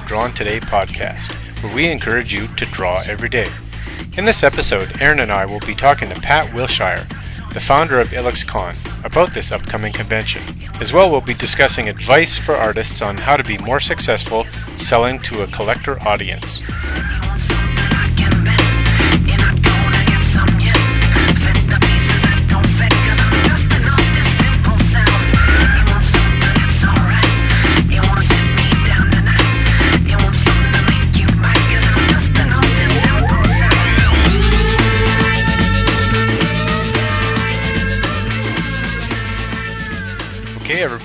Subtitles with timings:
[0.00, 1.32] the Drawn Today podcast,
[1.62, 3.48] where we encourage you to draw every day.
[4.16, 7.06] In this episode, Aaron and I will be talking to Pat Wilshire,
[7.52, 10.42] the founder of IlluxCon, about this upcoming convention.
[10.80, 14.46] As well, we'll be discussing advice for artists on how to be more successful
[14.78, 16.62] selling to a collector audience.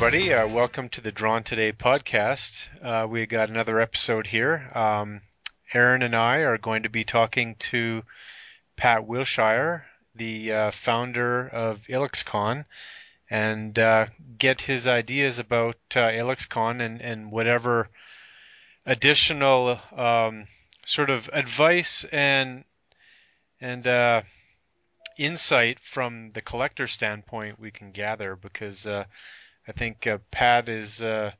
[0.05, 2.67] Everybody, uh, welcome to the Drawn Today podcast.
[2.79, 4.69] Uh, we got another episode here.
[4.75, 5.21] Um,
[5.73, 8.03] Aaron and I are going to be talking to
[8.75, 12.65] Pat Wilshire, the uh, founder of IlluxCon,
[13.31, 14.05] and uh,
[14.37, 17.89] get his ideas about uh, IlluxCon and, and whatever
[18.85, 20.45] additional um,
[20.85, 22.63] sort of advice and
[23.59, 24.21] and uh,
[25.17, 29.05] insight from the collector standpoint we can gather because uh,
[29.67, 31.31] I think uh, Pat is uh,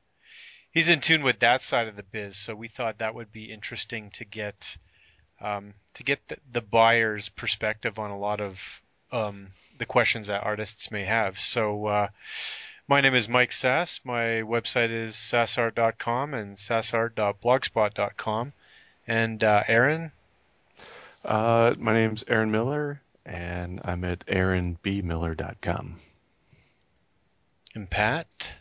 [0.72, 3.52] he's in tune with that side of the biz, so we thought that would be
[3.52, 4.76] interesting to get
[5.40, 10.44] um, to get the, the, buyer's perspective on a lot of um, the questions that
[10.44, 11.38] artists may have.
[11.38, 11.86] So.
[11.86, 12.08] Uh,
[12.88, 14.00] my name is Mike Sass.
[14.04, 18.52] My website is sassart.com and sassart.blogspot.com.
[19.08, 20.12] And uh, Aaron?
[21.24, 25.96] Uh, my name's Aaron Miller, and I'm at aaronbmiller.com.
[27.76, 28.52] And Pat?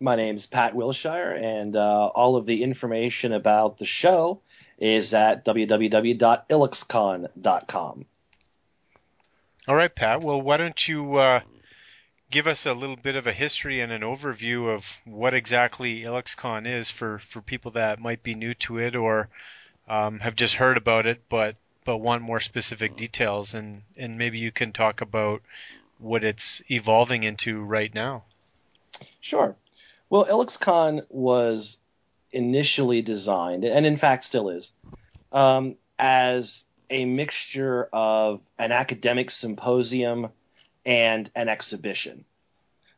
[0.00, 4.40] My name's Pat Wilshire, and uh, all of the information about the show
[4.78, 8.04] is at www.illuxcon.com.
[9.68, 10.22] All right, Pat.
[10.22, 11.42] Well, why don't you uh,
[12.32, 16.66] give us a little bit of a history and an overview of what exactly IlluxCon
[16.66, 19.28] is for, for people that might be new to it or
[19.88, 21.54] um, have just heard about it but
[21.84, 25.42] but want more specific details and, and maybe you can talk about
[25.98, 28.24] what it's evolving into right now.
[29.20, 29.56] Sure.
[30.10, 31.78] Well, IlluxCon was
[32.32, 34.72] initially designed, and in fact still is,
[35.32, 40.28] um, as a mixture of an academic symposium
[40.86, 42.24] and an exhibition.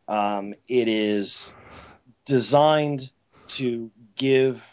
[0.07, 1.53] Um, it is
[2.25, 3.11] designed
[3.49, 4.65] to give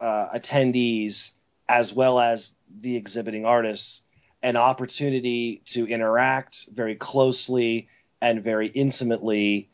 [0.00, 1.32] uh, attendees,
[1.68, 4.02] as well as the exhibiting artists,
[4.42, 7.88] an opportunity to interact very closely
[8.20, 9.69] and very intimately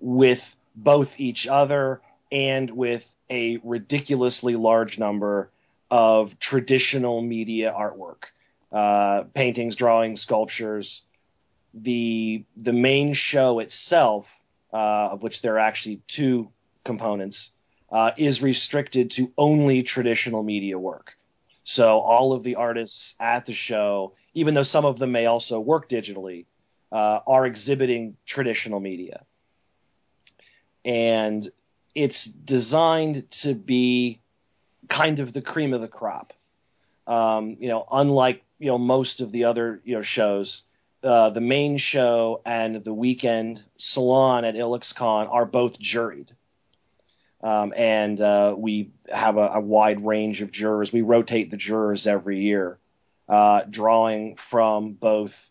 [0.00, 5.50] with both each other and with a ridiculously large number
[5.90, 8.24] of traditional media artwork.
[8.72, 11.02] Uh, paintings, drawings, sculptures,
[11.72, 14.30] the the main show itself,
[14.72, 16.50] uh, of which there are actually two
[16.84, 17.50] components,
[17.90, 21.14] uh, is restricted to only traditional media work.
[21.64, 25.60] So all of the artists at the show, even though some of them may also
[25.60, 26.46] work digitally,
[26.92, 29.24] uh, are exhibiting traditional media,
[30.86, 31.46] and
[31.94, 34.20] it's designed to be
[34.88, 36.32] kind of the cream of the crop.
[37.06, 40.62] Um, you know, unlike you know most of the other you know shows,
[41.02, 46.28] uh, the main show and the weekend salon at IlluxCon are both juried.
[47.42, 50.92] Um, and uh, we have a, a, wide range of jurors.
[50.92, 52.78] We rotate the jurors every year,
[53.28, 55.48] uh, drawing from both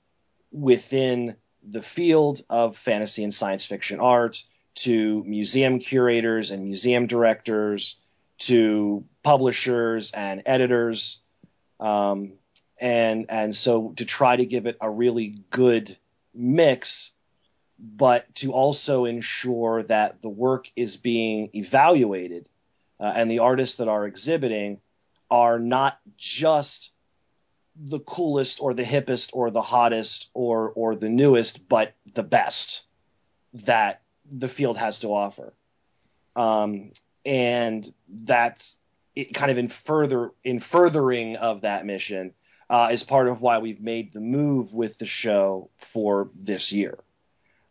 [0.51, 4.44] within the field of fantasy and science fiction art
[4.75, 7.98] to museum curators and museum directors
[8.38, 11.19] to publishers and editors.
[11.80, 12.33] Um,
[12.80, 15.98] and and so to try to give it a really good
[16.33, 17.12] mix
[17.77, 22.45] but to also ensure that the work is being evaluated
[23.00, 24.80] uh, and the artists that are exhibiting
[25.30, 26.92] are not just
[27.75, 32.83] the coolest or the hippest or the hottest or or the newest but the best
[33.54, 34.01] that
[34.31, 35.54] the field has to offer
[36.36, 36.92] um,
[37.25, 38.77] and that's
[39.16, 42.33] it kind of in further in furthering of that mission
[42.69, 46.98] uh, is part of why we've made the move with the show for this year.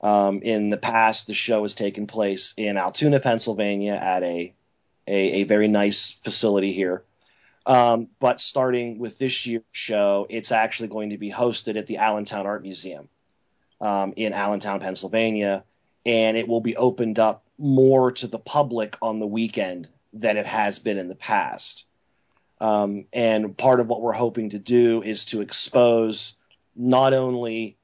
[0.01, 4.55] Um, in the past, the show has taken place in Altoona, Pennsylvania, at a
[5.06, 7.03] a, a very nice facility here.
[7.67, 11.99] Um, but starting with this year's show, it's actually going to be hosted at the
[11.99, 13.09] Allentown Art Museum
[13.81, 15.65] um, in Allentown, Pennsylvania,
[16.05, 20.47] and it will be opened up more to the public on the weekend than it
[20.47, 21.85] has been in the past.
[22.61, 26.35] Um, and part of what we're hoping to do is to expose
[26.77, 27.77] not only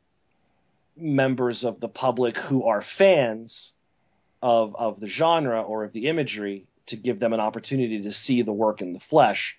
[0.97, 3.73] members of the public who are fans
[4.43, 8.43] of of the genre or of the imagery to give them an opportunity to see
[8.43, 9.59] the work in the flesh,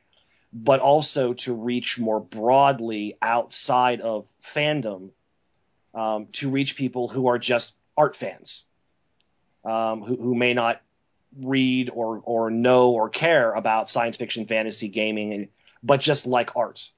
[0.53, 5.11] but also to reach more broadly outside of fandom
[5.93, 8.63] um, to reach people who are just art fans,
[9.63, 10.81] um, who, who may not
[11.39, 15.49] read or or know or care about science fiction, fantasy, gaming,
[15.83, 16.89] but just like art,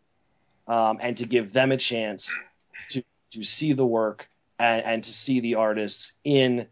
[0.66, 2.32] um, and to give them a chance
[2.92, 6.68] to to see the work and, and to see the artists in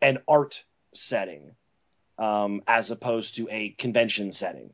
[0.00, 1.56] an art setting
[2.18, 4.70] um, as opposed to a convention setting.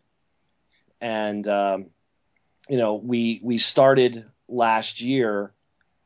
[1.00, 1.86] And um,
[2.68, 5.54] you know, we we started last year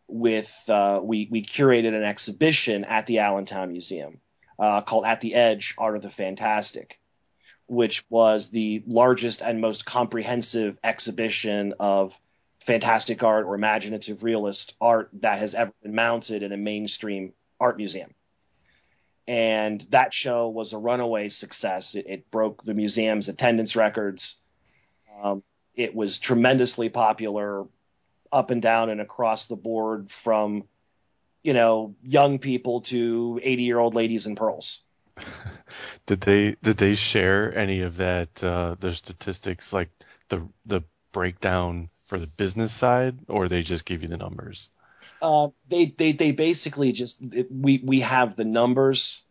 [0.09, 4.21] with uh, we we curated an exhibition at the Allentown Museum
[4.59, 7.01] uh, called At the Edge: Art of the Fantastic,
[7.67, 12.19] which was the largest and most comprehensive exhibition of
[12.61, 17.77] fantastic art or imaginative realist art that has ever been mounted in a mainstream art
[17.77, 18.11] museum.
[19.27, 21.95] And that show was a runaway success.
[21.95, 24.37] It, it broke the museum's attendance records.
[25.23, 25.43] Um,
[25.75, 27.65] it was tremendously popular
[28.35, 30.65] up and down and across the board from,
[31.43, 34.83] you know, young people to 80 year old ladies in pearls.
[36.07, 39.89] did they did they share any of that uh, their statistics like
[40.29, 40.83] the the
[41.13, 44.69] breakdown for the business side or they just give you the numbers?
[45.23, 49.23] Uh, they, they they basically just we we have the numbers,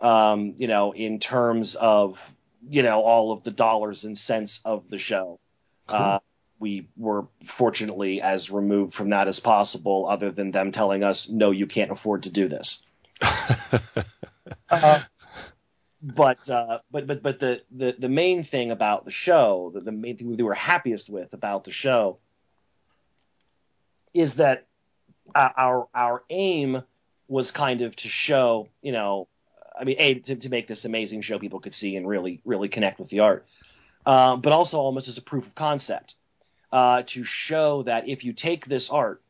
[0.00, 2.20] um, you know, in terms of
[2.68, 5.38] you know all of the dollars and cents of the show.
[5.86, 5.98] Cool.
[5.98, 6.18] Uh,
[6.60, 11.50] we were fortunately as removed from that as possible, other than them telling us, "No,
[11.50, 12.82] you can't afford to do this."
[14.70, 15.00] uh,
[16.02, 19.92] but uh, but but but the, the the main thing about the show, the, the
[19.92, 22.18] main thing we were happiest with about the show,
[24.12, 24.66] is that
[25.34, 26.82] our our aim
[27.26, 29.28] was kind of to show, you know,
[29.78, 32.68] I mean, a to, to make this amazing show people could see and really really
[32.68, 33.46] connect with the art,
[34.04, 36.16] uh, but also almost as a proof of concept
[36.72, 39.22] uh, to show that if you take this art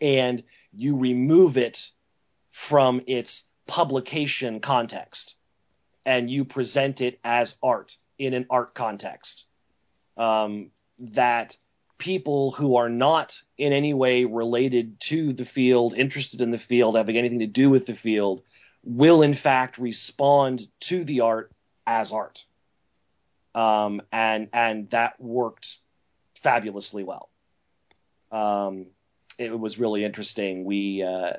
[0.00, 1.90] and you remove it
[2.50, 5.34] from its publication context
[6.04, 9.46] and you present it as art in an art context,
[10.16, 11.56] um, that
[11.98, 16.96] people who are not in any way related to the field, interested in the field,
[16.96, 18.42] having anything to do with the field,
[18.84, 21.50] will in fact respond to the art
[21.86, 22.44] as art.
[23.54, 25.78] Um, and and that worked
[26.46, 27.28] fabulously well.
[28.30, 28.86] Um,
[29.36, 30.64] it was really interesting.
[30.64, 31.32] We uh,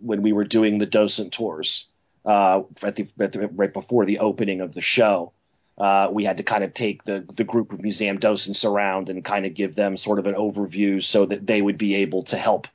[0.00, 1.86] when we were doing the docent tours
[2.24, 5.32] uh, at, the, at the, right before the opening of the show,
[5.78, 9.24] uh, we had to kind of take the the group of museum docents around and
[9.24, 12.36] kind of give them sort of an overview so that they would be able to
[12.36, 12.66] help,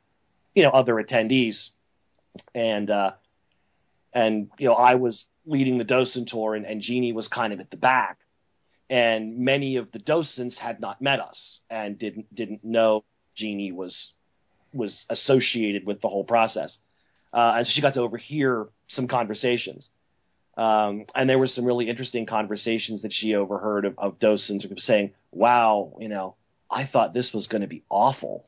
[0.55, 1.71] you know, other attendees.
[2.55, 3.11] And uh,
[4.13, 7.59] and you know, I was leading the docent tour, and, and Jeannie was kind of
[7.59, 8.22] at the back
[8.89, 13.03] and many of the docents had not met us and didn't didn't know
[13.35, 14.11] Jeannie was
[14.73, 16.79] was associated with the whole process,
[17.33, 19.89] uh, and so she got to overhear some conversations.
[20.55, 25.13] Um, and there were some really interesting conversations that she overheard of, of docents saying,
[25.31, 26.35] "Wow, you know,
[26.69, 28.45] I thought this was going to be awful,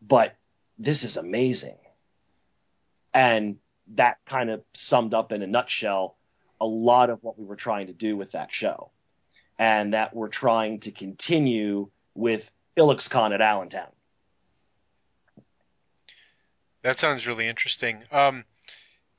[0.00, 0.34] but
[0.78, 1.78] this is amazing."
[3.14, 3.58] And
[3.94, 6.16] that kind of summed up in a nutshell
[6.60, 8.90] a lot of what we were trying to do with that show
[9.58, 13.90] and that we're trying to continue with IlluxCon at Allentown.
[16.82, 18.04] That sounds really interesting.
[18.12, 18.44] Um,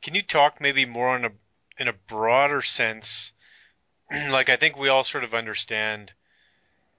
[0.01, 1.31] can you talk maybe more on a
[1.77, 3.33] in a broader sense?
[4.29, 6.13] like I think we all sort of understand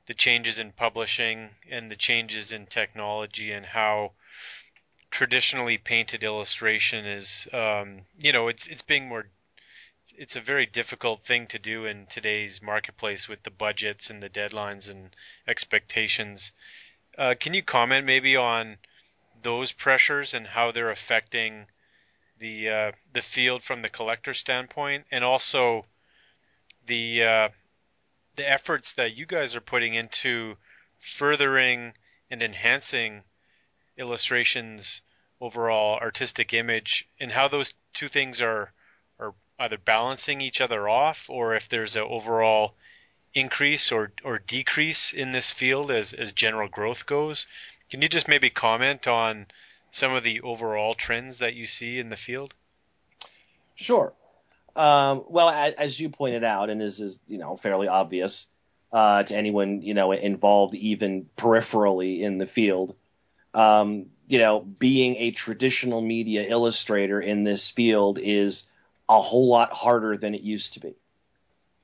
[0.07, 4.13] the changes in publishing and the changes in technology and how
[5.11, 9.27] traditionally painted illustration is um, you know it's it's being more
[10.17, 14.31] it's a very difficult thing to do in today's marketplace with the budgets and the
[14.31, 15.15] deadlines and
[15.47, 16.53] expectations.
[17.19, 18.79] Uh, can you comment maybe on
[19.43, 21.67] those pressures and how they're affecting
[22.39, 25.85] the uh, the field from the collector standpoint, and also
[26.87, 27.49] the uh,
[28.37, 30.57] the efforts that you guys are putting into
[30.99, 31.93] furthering
[32.31, 33.23] and enhancing
[33.97, 35.03] illustrations
[35.41, 38.73] overall artistic image, and how those two things are
[39.61, 42.75] either balancing each other off or if there's an overall
[43.35, 47.47] increase or, or decrease in this field as, as general growth goes.
[47.91, 49.47] Can you just maybe comment on
[49.91, 52.55] some of the overall trends that you see in the field?
[53.75, 54.13] Sure.
[54.75, 58.47] Um, well, as, you pointed out, and this is you know fairly obvious
[58.93, 62.95] uh, to anyone you know involved even peripherally in the field,
[63.53, 68.65] um, you know, being a traditional media illustrator in this field is
[69.11, 70.95] a whole lot harder than it used to be.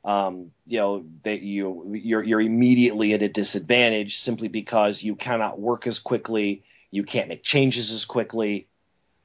[0.04, 5.58] Um, you know that you you're you're immediately at a disadvantage simply because you cannot
[5.58, 8.68] work as quickly, you can't make changes as quickly.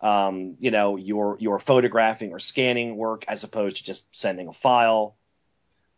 [0.02, 4.54] Um, you know, you're you're photographing or scanning work as opposed to just sending a
[4.54, 5.16] file.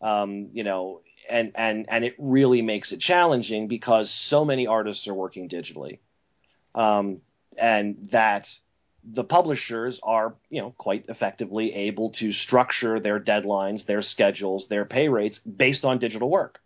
[0.01, 5.07] Um, you know, and and and it really makes it challenging because so many artists
[5.07, 5.99] are working digitally,
[6.75, 7.21] um,
[7.57, 8.53] and that
[9.03, 14.85] the publishers are you know quite effectively able to structure their deadlines, their schedules, their
[14.85, 16.61] pay rates based on digital work,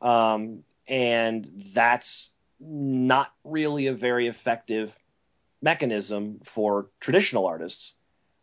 [0.00, 4.94] um, and that's not really a very effective
[5.60, 7.94] mechanism for traditional artists,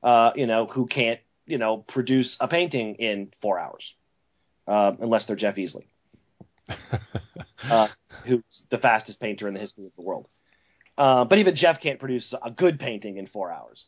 [0.03, 3.93] uh, you know, who can't you know produce a painting in four hours
[4.67, 5.86] uh, unless they're Jeff Easley,
[7.72, 7.88] uh,
[8.24, 10.27] who's the fastest painter in the history of the world.
[11.00, 13.86] Uh, but even Jeff can't produce a good painting in four hours,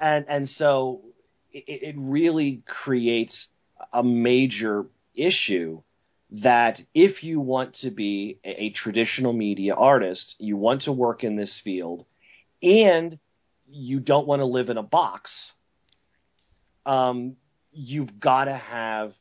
[0.00, 1.02] and and so
[1.52, 3.48] it, it really creates
[3.92, 5.82] a major issue
[6.30, 11.24] that if you want to be a, a traditional media artist, you want to work
[11.24, 12.06] in this field,
[12.62, 13.18] and
[13.68, 15.52] you don't want to live in a box,
[16.86, 17.34] um,
[17.72, 19.14] you've got to have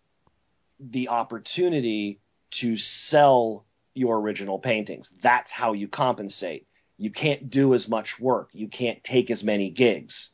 [0.79, 2.19] the opportunity
[2.51, 5.11] to sell your original paintings.
[5.23, 6.67] That's how you compensate.
[6.99, 8.49] You can't do as much work.
[8.51, 10.31] You can't take as many gigs.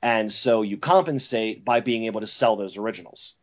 [0.00, 3.34] And so you compensate by being able to sell those originals,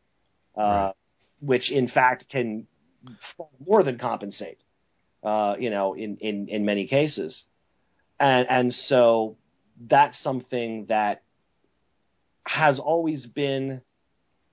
[0.57, 0.93] uh, right.
[1.41, 2.67] which in fact can
[3.65, 4.63] more than compensate,
[5.21, 7.45] uh, you know, in, in, in many cases.
[8.19, 9.37] And, and so
[9.77, 11.23] that's something that
[12.45, 13.81] has always been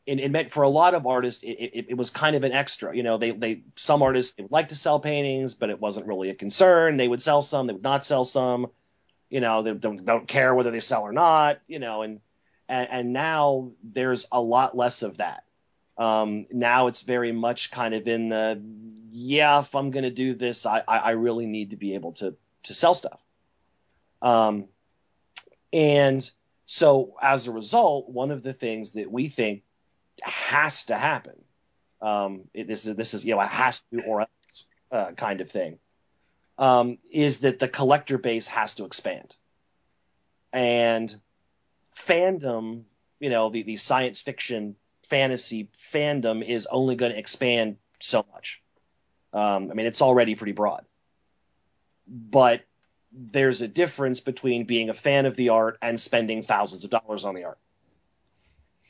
[0.08, 2.52] it, it meant for a lot of artists, it, it, it, was kind of an
[2.52, 2.96] extra.
[2.96, 6.06] You know, they, they some artists they would like to sell paintings, but it wasn't
[6.06, 6.96] really a concern.
[6.96, 8.68] They would sell some, they would not sell some.
[9.28, 11.60] You know, they don't, don't care whether they sell or not.
[11.66, 12.20] You know, and
[12.70, 15.44] and, and now there's a lot less of that.
[15.98, 18.62] Um, now it's very much kind of in the
[19.10, 22.34] yeah, if I'm to do this, I, I, I really need to be able to
[22.64, 23.22] to sell stuff.
[24.22, 24.68] Um,
[25.70, 26.28] and
[26.64, 29.64] so as a result, one of the things that we think
[30.22, 31.34] has to happen.
[32.00, 35.40] Um, it, this is this is you know a has to or else uh, kind
[35.40, 35.78] of thing.
[36.56, 39.34] Um, is that the collector base has to expand,
[40.52, 41.14] and
[41.96, 42.82] fandom,
[43.20, 44.76] you know, the the science fiction
[45.08, 48.60] fantasy fandom is only going to expand so much.
[49.32, 50.84] Um, I mean, it's already pretty broad,
[52.06, 52.62] but
[53.12, 57.24] there's a difference between being a fan of the art and spending thousands of dollars
[57.24, 57.58] on the art.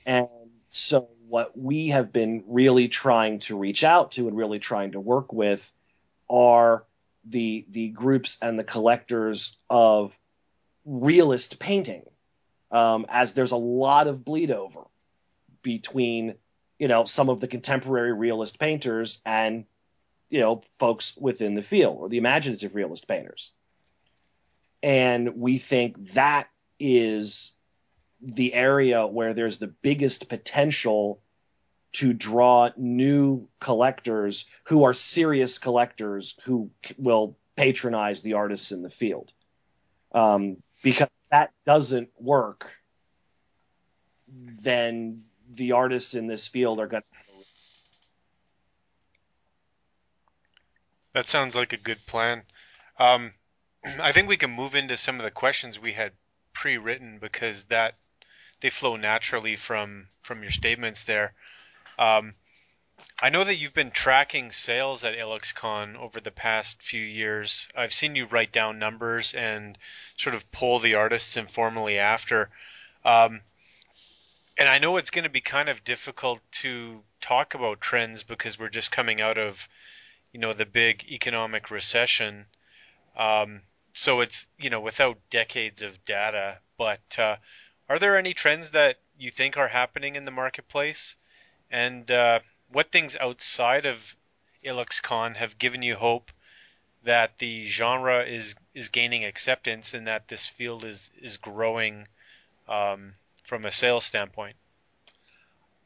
[0.06, 0.28] And
[0.70, 5.00] so what we have been really trying to reach out to and really trying to
[5.00, 5.70] work with
[6.28, 6.84] are
[7.24, 10.16] the the groups and the collectors of
[10.84, 12.04] realist painting,
[12.70, 14.80] um, as there's a lot of bleed over
[15.62, 16.34] between
[16.78, 19.64] you know some of the contemporary realist painters and
[20.30, 23.52] you know folks within the field or the imaginative realist painters,
[24.82, 26.48] and we think that
[26.80, 27.52] is
[28.20, 31.20] the area where there's the biggest potential
[31.92, 38.90] to draw new collectors who are serious collectors who will patronize the artists in the
[38.90, 39.32] field.
[40.12, 42.70] Um, because that doesn't work,
[44.28, 47.18] then the artists in this field are going to.
[51.14, 52.42] That sounds like a good plan.
[52.98, 53.32] Um,
[54.00, 56.12] I think we can move into some of the questions we had
[56.52, 57.94] pre-written because that
[58.60, 61.32] they flow naturally from from your statements there.
[61.98, 62.34] Um,
[63.20, 67.68] I know that you've been tracking sales at IlluxCon over the past few years.
[67.74, 69.76] I've seen you write down numbers and
[70.16, 72.50] sort of pull the artists informally after.
[73.04, 73.40] Um,
[74.56, 78.58] and I know it's going to be kind of difficult to talk about trends because
[78.58, 79.68] we're just coming out of,
[80.32, 82.46] you know, the big economic recession.
[83.16, 83.62] Um,
[83.98, 86.58] so it's you know without decades of data.
[86.76, 87.36] But uh,
[87.88, 91.16] are there any trends that you think are happening in the marketplace?
[91.70, 92.40] And uh,
[92.70, 94.14] what things outside of
[94.64, 96.30] IlluxCon have given you hope
[97.04, 102.06] that the genre is is gaining acceptance and that this field is is growing
[102.68, 103.14] um,
[103.44, 104.56] from a sales standpoint?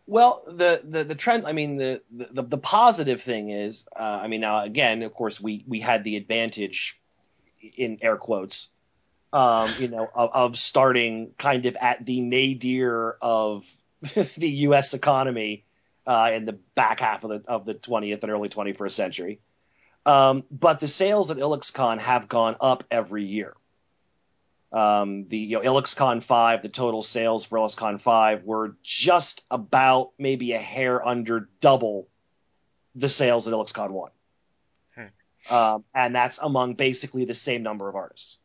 [0.07, 4.27] Well, the, the, the trend, I mean, the, the, the positive thing is, uh, I
[4.27, 7.01] mean, now again, of course, we, we had the advantage
[7.77, 8.69] in air quotes
[9.33, 13.65] um, you know, of, of, starting kind of at the nadir of
[14.37, 14.95] the U.S.
[14.95, 15.65] economy
[16.07, 19.41] uh, in the back half of the of the 20th and early 21st century.
[20.05, 23.55] Um, but the sales at IlluxCon have gone up every year.
[24.73, 30.13] Um, the you know IlluxCon five, the total sales for IlluxCon five were just about
[30.19, 32.09] maybe a hair under double
[32.95, 34.11] the sales at IlluxCon one,
[34.97, 35.55] Hmm.
[35.55, 38.39] um, and that's among basically the same number of artists.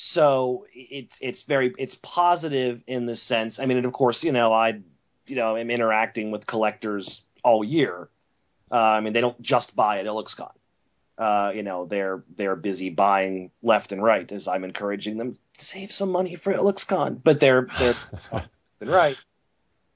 [0.00, 3.58] So it's it's very it's positive in the sense.
[3.58, 4.80] I mean, and of course, you know, I
[5.26, 8.08] you know am interacting with collectors all year.
[8.70, 10.52] Uh, I mean, they don't just buy at IlluxCon.
[11.18, 15.90] Uh, you know, they're they're busy buying left and right as I'm encouraging them save
[15.90, 17.96] some money for IlluxCon, but they're they're
[18.32, 18.48] left
[18.80, 19.18] and right.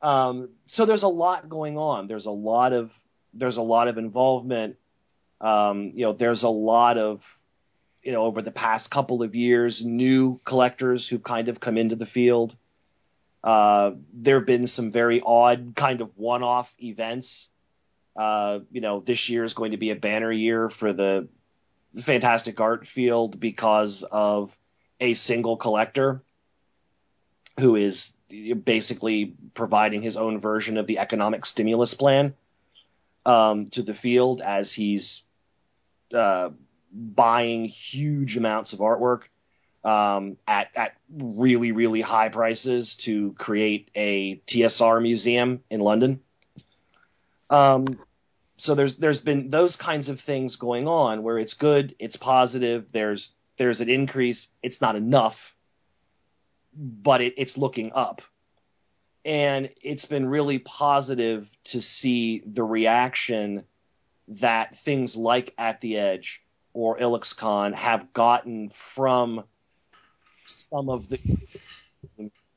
[0.02, 2.09] Um, so there's a lot going on.
[2.09, 2.90] There's a lot of
[3.35, 4.78] there's a lot of involvement.
[5.40, 7.23] Um, you know, there's a lot of
[8.02, 11.97] you know over the past couple of years, new collectors who've kind of come into
[11.97, 12.56] the field.
[13.44, 17.49] Uh, there have been some very odd kind of one-off events.
[18.14, 21.28] Uh, you know, this year is going to be a banner year for the
[22.00, 24.56] fantastic art field because of
[25.00, 26.23] a single collector
[27.59, 28.12] who is
[28.64, 32.35] basically providing his own version of the economic stimulus plan
[33.26, 35.23] um, to the field as he's
[36.14, 36.50] uh,
[36.92, 39.22] buying huge amounts of artwork
[39.84, 46.20] um, at at really really high prices to create a TSR museum in London.
[47.50, 47.99] Um,
[48.56, 52.87] so there's there's been those kinds of things going on where it's good, it's positive.
[52.92, 54.49] There's there's an increase.
[54.62, 55.54] It's not enough,
[56.75, 58.22] but it, it's looking up,
[59.25, 63.64] and it's been really positive to see the reaction
[64.28, 66.41] that things like At the Edge
[66.74, 69.44] or IlluxCon have gotten from
[70.44, 71.18] some of the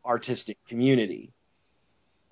[0.05, 1.31] artistic community.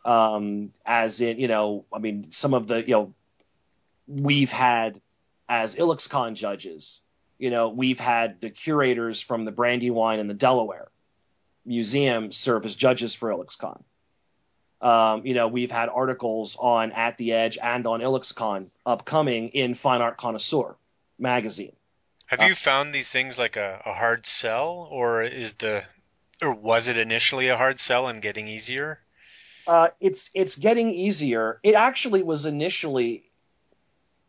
[0.05, 3.13] Um, as in, you know, I mean, some of the, you know,
[4.07, 4.99] we've had
[5.47, 7.01] as IlluxCon judges,
[7.37, 10.89] you know, we've had the curators from the Brandywine and the Delaware
[11.65, 13.81] Museum serve as judges for IlluxCon.
[14.81, 19.75] Um, you know, we've had articles on At the Edge and on IlluxCon upcoming in
[19.75, 20.75] Fine Art Connoisseur
[21.23, 21.75] magazine.
[22.27, 25.85] Have Uh, you found these things like a, a hard sell, or is the
[26.41, 29.01] or was it initially a hard sell and getting easier?
[29.65, 31.59] Uh, it's it's getting easier.
[31.63, 33.25] It actually was initially.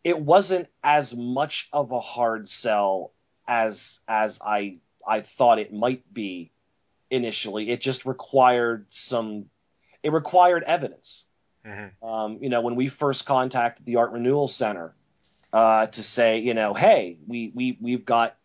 [0.05, 3.11] It wasn't as much of a hard sell
[3.47, 6.51] as as I I thought it might be
[7.11, 7.69] initially.
[7.71, 9.49] It just required some.
[10.03, 11.25] It required evidence.
[11.65, 14.95] hmm Um, you know, when we first contacted the Art Renewal Center
[15.55, 18.35] uh, to say, you know, hey, we we we've got,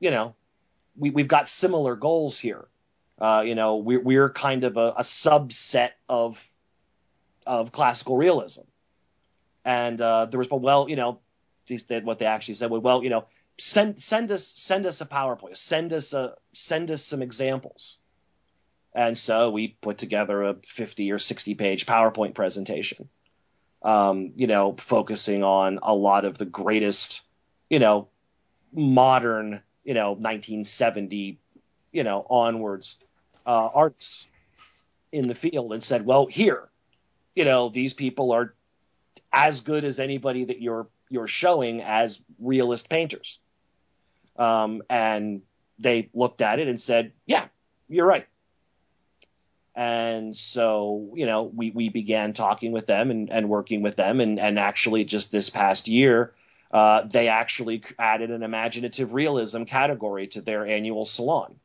[0.00, 0.34] you know,
[0.94, 2.66] we we've got similar goals here.
[3.18, 6.46] Uh, you know, we're we're kind of a, a subset of
[7.46, 8.60] of classical realism,
[9.64, 11.20] and uh, there was, well, you know,
[11.68, 12.68] they said what they actually said.
[12.68, 13.24] was, Well, you know,
[13.56, 17.96] send send us send us a PowerPoint, send us a send us some examples.
[18.94, 23.08] And so we put together a 50 or 60 page PowerPoint presentation,
[23.82, 27.22] um, you know, focusing on a lot of the greatest,
[27.68, 28.08] you know,
[28.72, 31.38] modern, you know, 1970,
[31.92, 32.96] you know, onwards
[33.46, 34.26] uh, artists
[35.10, 36.68] in the field and said, well, here,
[37.34, 38.54] you know, these people are
[39.32, 43.38] as good as anybody that you're you're showing as realist painters.
[44.36, 45.42] Um, and
[45.78, 47.46] they looked at it and said, yeah,
[47.88, 48.26] you're right.
[49.74, 54.20] And so, you know, we, we began talking with them and, and working with them.
[54.20, 56.34] And, and actually, just this past year,
[56.70, 61.56] uh, they actually added an imaginative realism category to their annual salon.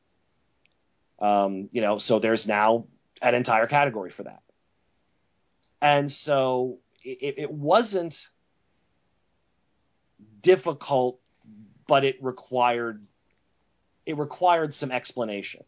[1.20, 2.86] Um, you know, so there's now
[3.22, 4.42] an entire category for that.
[5.82, 8.28] And so it, it wasn't
[10.42, 11.20] difficult,
[11.88, 13.04] but it required
[14.06, 15.66] it required some explanation.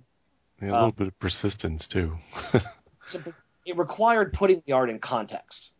[0.62, 2.18] Yeah, a little bit of persistence too.
[3.06, 3.24] Some-
[3.66, 5.72] It required putting the art in context,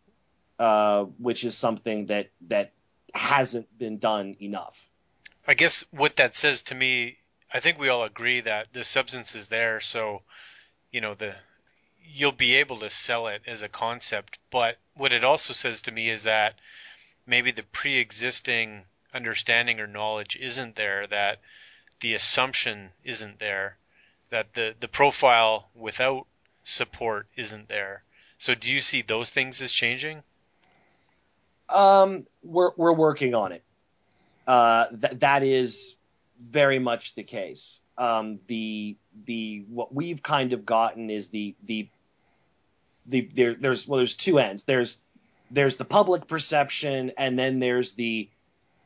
[0.58, 2.72] uh, which is something that that
[3.14, 4.86] hasn't been done enough.
[5.46, 7.18] I guess what that says to me,
[7.52, 10.22] I think we all agree that the substance is there, so
[10.92, 11.34] you know the
[12.12, 14.38] you'll be able to sell it as a concept.
[14.50, 16.54] But what it also says to me is that
[17.26, 18.82] maybe the pre-existing
[19.14, 21.38] understanding or knowledge isn't there, that
[22.00, 23.76] the assumption isn't there,
[24.30, 26.26] that the the profile without
[26.64, 28.02] support isn't there.
[28.38, 30.22] So do you see those things as changing?
[31.68, 33.62] Um, we're we're working on it.
[34.46, 35.94] Uh, th- that is
[36.40, 37.80] very much the case.
[37.98, 41.88] Um, the the what we've kind of gotten is the the
[43.06, 44.64] the there there's well there's two ends.
[44.64, 44.96] There's
[45.50, 48.28] there's the public perception and then there's the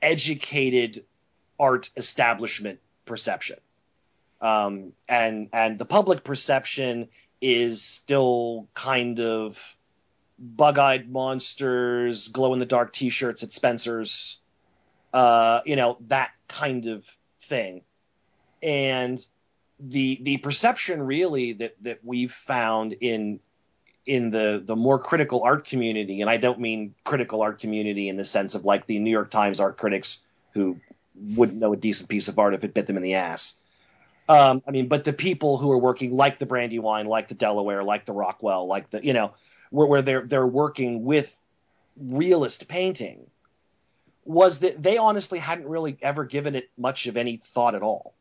[0.00, 1.04] educated
[1.58, 3.58] art establishment perception.
[4.44, 7.08] Um, and and the public perception
[7.40, 9.58] is still kind of
[10.38, 14.38] bug-eyed monsters, glow-in-the-dark T-shirts at Spencer's,
[15.14, 17.06] uh, you know that kind of
[17.44, 17.80] thing.
[18.62, 19.24] And
[19.80, 23.40] the the perception really that that we've found in
[24.04, 28.18] in the the more critical art community, and I don't mean critical art community in
[28.18, 30.18] the sense of like the New York Times art critics
[30.52, 30.76] who
[31.14, 33.54] wouldn't know a decent piece of art if it bit them in the ass.
[34.28, 37.82] Um, I mean, but the people who are working like the Brandywine, like the Delaware,
[37.82, 39.34] like the Rockwell, like the you know,
[39.70, 41.34] where, where they're they're working with
[41.96, 43.26] realist painting,
[44.24, 48.14] was that they honestly hadn't really ever given it much of any thought at all.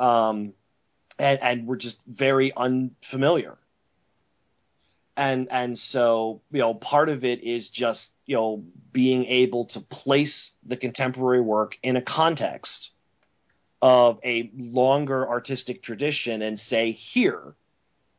[0.00, 0.54] Um,
[1.18, 3.58] and and were just very unfamiliar
[5.18, 9.80] and and so you know part of it is just you know being able to
[9.80, 12.92] place the contemporary work in a context
[13.80, 17.54] of a longer artistic tradition and say here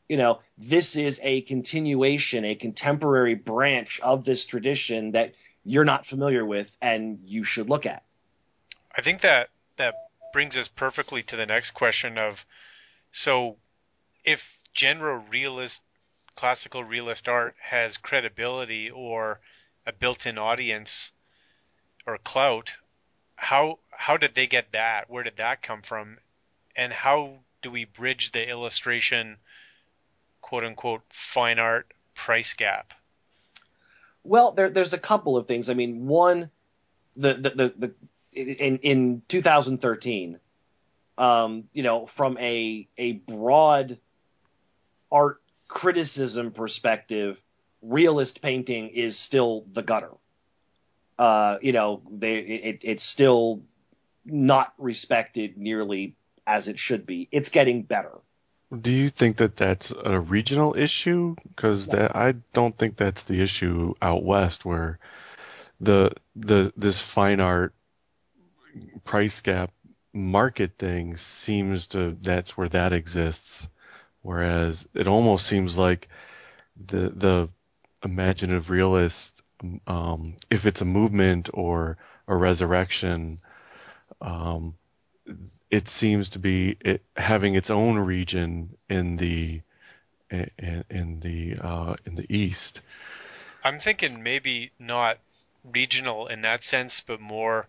[0.08, 5.34] you know this is a continuation a contemporary branch of this tradition that
[5.66, 8.04] you're not familiar with and you should look at.
[8.96, 9.96] I think that that
[10.34, 12.46] brings us perfectly to the next question of
[13.12, 13.58] so
[14.24, 15.82] if general realist
[16.36, 19.40] classical realist art has credibility or
[19.86, 21.12] a built-in audience
[22.08, 22.72] or clout,
[23.36, 25.10] how how did they get that?
[25.10, 26.20] Where did that come from?
[26.74, 29.36] And how do we bridge the illustration
[30.42, 32.94] quote unquote fine art price gap?
[34.24, 35.70] Well, there, there's a couple of things.
[35.70, 36.50] I mean, one,
[37.18, 40.40] the the the, the in in 2013,
[41.18, 43.98] um, you know, from a a broad
[45.12, 47.38] art criticism perspective,
[47.82, 50.14] realist painting is still the gutter.
[51.18, 53.62] Uh, you know, they it, it's still
[54.32, 56.16] not respected nearly
[56.46, 57.28] as it should be.
[57.32, 58.20] It's getting better.
[58.82, 61.36] Do you think that that's a regional issue?
[61.48, 61.96] Because yeah.
[61.96, 65.00] that I don't think that's the issue out west, where
[65.80, 67.74] the the this fine art
[69.04, 69.72] price gap
[70.14, 73.68] market thing seems to that's where that exists.
[74.22, 76.08] Whereas it almost seems like
[76.86, 77.50] the the
[78.04, 79.42] imaginative realist,
[79.88, 83.40] um, if it's a movement or a resurrection,
[84.22, 84.76] um,
[85.70, 89.62] it seems to be it, having its own region in the
[90.30, 92.82] in, in the uh, in the east.
[93.64, 95.20] I'm thinking maybe not
[95.64, 97.68] regional in that sense, but more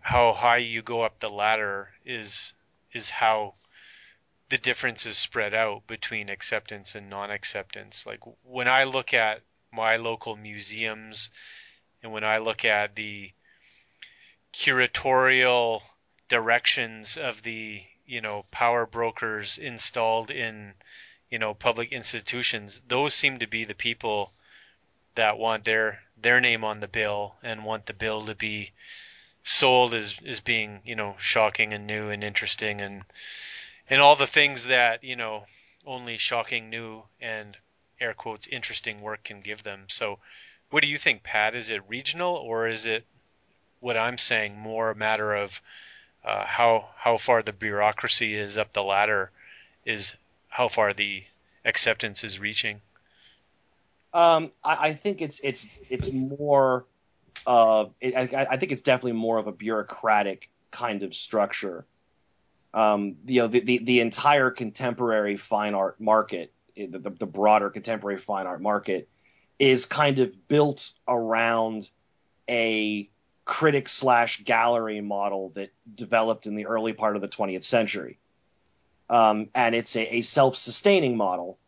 [0.00, 2.54] how high you go up the ladder is
[2.92, 3.54] is how
[4.48, 8.06] the difference is spread out between acceptance and non-acceptance.
[8.06, 11.28] Like when I look at my local museums
[12.02, 13.30] and when I look at the
[14.52, 15.82] curatorial
[16.28, 20.74] directions of the, you know, power brokers installed in,
[21.30, 24.32] you know, public institutions, those seem to be the people
[25.14, 28.72] that want their their name on the bill and want the bill to be
[29.42, 33.04] sold as as being, you know, shocking and new and interesting and
[33.90, 35.44] and all the things that you know
[35.86, 37.56] only shocking new and
[38.00, 39.84] air quotes interesting work can give them.
[39.88, 40.18] So,
[40.70, 41.54] what do you think, Pat?
[41.54, 43.06] Is it regional or is it
[43.80, 45.60] what I'm saying more a matter of
[46.24, 49.30] uh, how how far the bureaucracy is up the ladder,
[49.84, 50.14] is
[50.48, 51.24] how far the
[51.64, 52.80] acceptance is reaching?
[54.12, 56.84] Um, I, I, think it's it's it's more.
[57.46, 61.86] Uh, it, I, I think it's definitely more of a bureaucratic kind of structure
[62.74, 67.70] um, you know, the, the, the, entire contemporary fine art market, the, the, the, broader
[67.70, 69.08] contemporary fine art market,
[69.58, 71.88] is kind of built around
[72.48, 73.08] a
[73.48, 78.18] critic slash gallery model that developed in the early part of the 20th century.
[79.08, 81.58] Um, and it's a, a self sustaining model.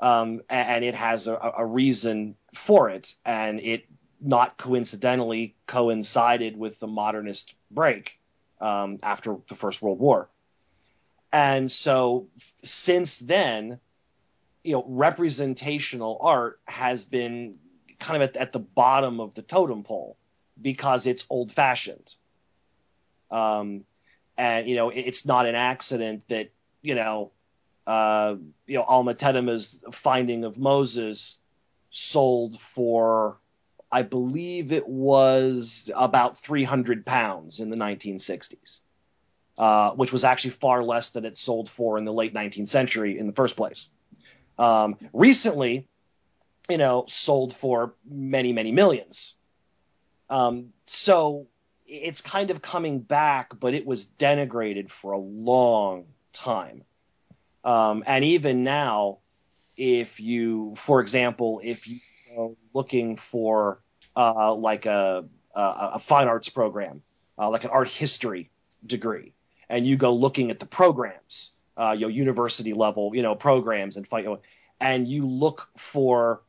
[0.00, 3.14] Um, and it has a, a reason for it.
[3.26, 3.84] And it
[4.22, 8.18] not coincidentally coincided with the modernist break
[8.58, 10.30] um, after the First World War.
[11.30, 12.28] And so
[12.64, 13.80] since then,
[14.64, 17.56] you know, representational art has been
[18.00, 20.16] kind of at, at the bottom of the totem pole
[20.60, 22.14] because it's old fashioned.
[23.30, 23.84] Um,
[24.36, 26.50] and you know, it, it's not an accident that
[26.82, 27.32] you know,
[27.86, 31.38] uh, you know, Alma Tadema's finding of Moses
[31.90, 33.38] sold for,
[33.90, 38.80] I believe it was about 300 pounds in the 1960s.
[39.58, 43.18] Uh, which was actually far less than it sold for in the late 19th century
[43.18, 43.88] in the first place.
[44.56, 45.88] Um, recently,
[46.68, 49.34] you know, sold for many, many millions.
[50.30, 51.46] Um, so
[51.86, 56.84] it's kind of coming back, but it was denigrated for a long time.
[57.64, 59.18] Um, and even now,
[59.76, 62.00] if you, for example, if you
[62.36, 63.80] are looking for
[64.16, 65.60] uh, like a, a,
[65.94, 67.02] a fine arts program,
[67.38, 68.50] uh, like an art history
[68.84, 69.32] degree,
[69.68, 73.96] and you go looking at the programs, uh, you know, university level, you know, programs
[73.96, 74.26] and fight,
[74.80, 76.42] and you look for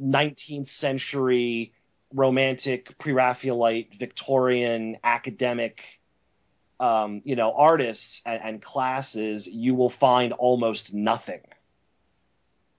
[0.00, 1.72] 19th century
[2.14, 6.00] romantic, pre-Raphaelite, Victorian, academic,
[6.78, 11.40] um, you know, artists and, and classes, you will find almost nothing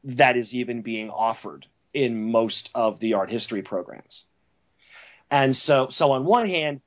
[0.06, 4.26] that is even being offered in most of the art history programs.
[5.30, 6.82] And so, so on one hand,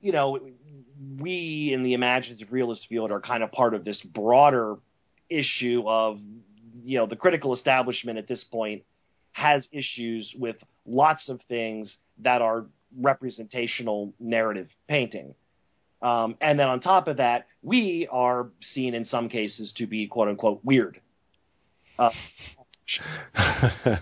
[0.00, 0.38] you know,
[1.18, 4.76] we in the imaginative realist field are kind of part of this broader
[5.30, 6.20] issue of,
[6.82, 8.82] you know, the critical establishment at this point
[9.32, 12.66] has issues with lots of things that are
[12.96, 15.34] representational narrative painting.
[16.02, 20.06] Um, and then on top of that, we are seen in some cases to be
[20.06, 21.00] quote unquote weird.
[21.98, 22.10] Uh,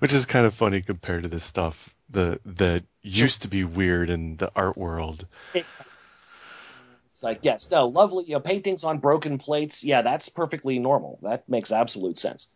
[0.00, 4.10] Which is kind of funny compared to the stuff the that used to be weird
[4.10, 5.26] in the art world.
[5.54, 9.82] It's like, yes, no, lovely, you know, paintings on broken plates.
[9.82, 11.18] Yeah, that's perfectly normal.
[11.22, 12.48] That makes absolute sense.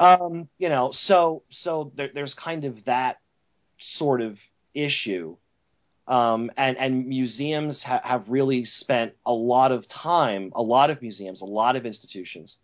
[0.00, 3.18] Um, you know, so so there, there's kind of that
[3.78, 4.38] sort of
[4.74, 5.36] issue.
[6.08, 10.52] Um, and and museums ha- have really spent a lot of time.
[10.54, 12.58] A lot of museums, a lot of institutions,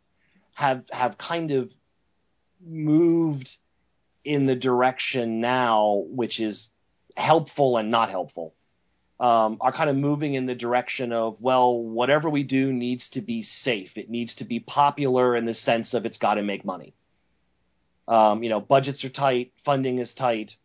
[0.54, 1.72] have have kind of
[2.64, 3.56] moved
[4.24, 6.68] in the direction now, which is
[7.16, 8.54] helpful and not helpful.
[9.18, 13.20] Um, are kind of moving in the direction of well, whatever we do needs to
[13.20, 13.96] be safe.
[13.96, 16.94] It needs to be popular in the sense of it's got to make money.
[18.08, 20.56] Um, you know, budgets are tight, funding is tight,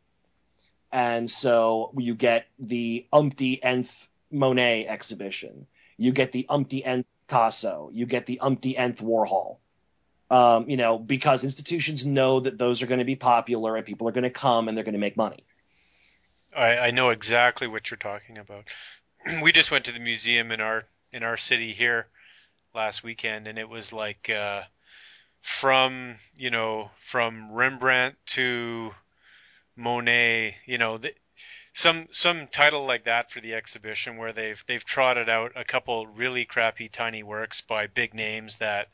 [0.92, 7.90] and so you get the umpty nth Monet exhibition, you get the umpty nth Picasso,
[7.94, 9.58] you get the umpty nth Warhol.
[10.30, 14.10] Um, you know, because institutions know that those are going to be popular and people
[14.10, 15.46] are going to come and they're going to make money.
[16.56, 18.66] I, I know exactly what you're talking about.
[19.42, 22.08] we just went to the museum in our in our city here
[22.76, 24.64] last weekend, and it was like uh,
[25.48, 28.92] from you know from Rembrandt to
[29.78, 31.14] Monet, you know, the,
[31.74, 36.06] some some title like that for the exhibition where they've they've trotted out a couple
[36.06, 38.90] really crappy tiny works by big names that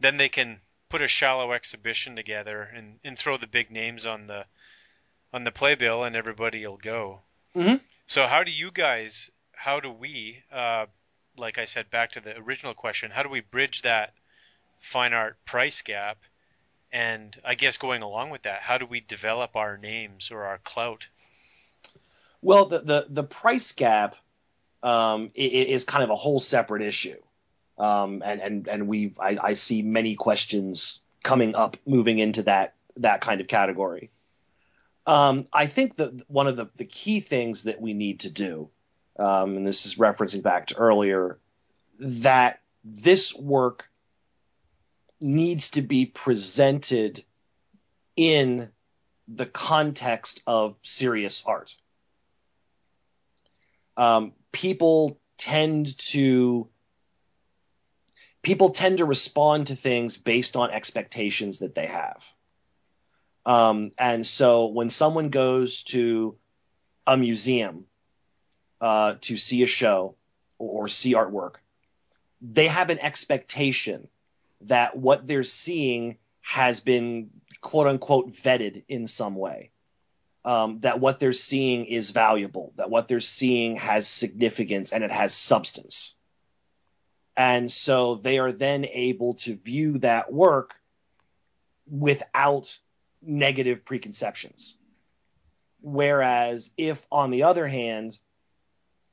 [0.00, 4.26] then they can put a shallow exhibition together and, and throw the big names on
[4.26, 4.44] the
[5.32, 7.20] on the playbill and everybody will go.
[7.54, 7.76] Mm-hmm.
[8.06, 10.86] So how do you guys how do we uh,
[11.38, 14.12] like I said back to the original question, how do we bridge that
[14.84, 16.18] fine art price gap.
[16.92, 20.58] And I guess going along with that, how do we develop our names or our
[20.58, 21.08] clout?
[22.40, 24.16] Well, the the, the price gap
[24.82, 27.20] um, is kind of a whole separate issue,
[27.78, 32.74] um, and and and we've I, I, see many questions coming up moving into that
[32.96, 34.10] that kind of category.
[35.06, 38.68] Um, I think that one of the, the key things that we need to do,
[39.18, 41.38] um, and this is referencing back to earlier,
[41.98, 43.88] that this work
[45.24, 47.24] needs to be presented
[48.14, 48.68] in
[49.26, 51.74] the context of serious art.
[53.96, 56.68] Um, people tend to
[58.42, 62.22] people tend to respond to things based on expectations that they have.
[63.46, 66.36] Um, and so when someone goes to
[67.06, 67.86] a museum
[68.80, 70.16] uh, to see a show
[70.58, 71.54] or, or see artwork,
[72.42, 74.08] they have an expectation
[74.66, 79.70] that what they're seeing has been quote unquote vetted in some way.
[80.44, 85.10] Um, that what they're seeing is valuable, that what they're seeing has significance and it
[85.10, 86.14] has substance.
[87.34, 90.74] And so they are then able to view that work
[91.88, 92.78] without
[93.22, 94.76] negative preconceptions.
[95.80, 98.18] Whereas if, on the other hand,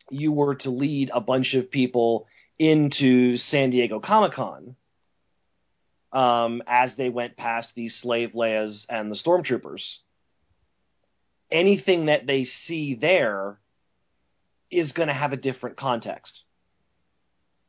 [0.09, 2.27] you were to lead a bunch of people
[2.59, 4.75] into San Diego Comic Con
[6.11, 9.97] um, as they went past the slave Leias and the stormtroopers.
[11.49, 13.59] Anything that they see there
[14.69, 16.43] is going to have a different context.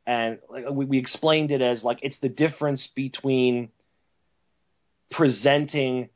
[0.05, 3.69] And we, we explained it as like it's the difference between
[5.09, 6.09] presenting,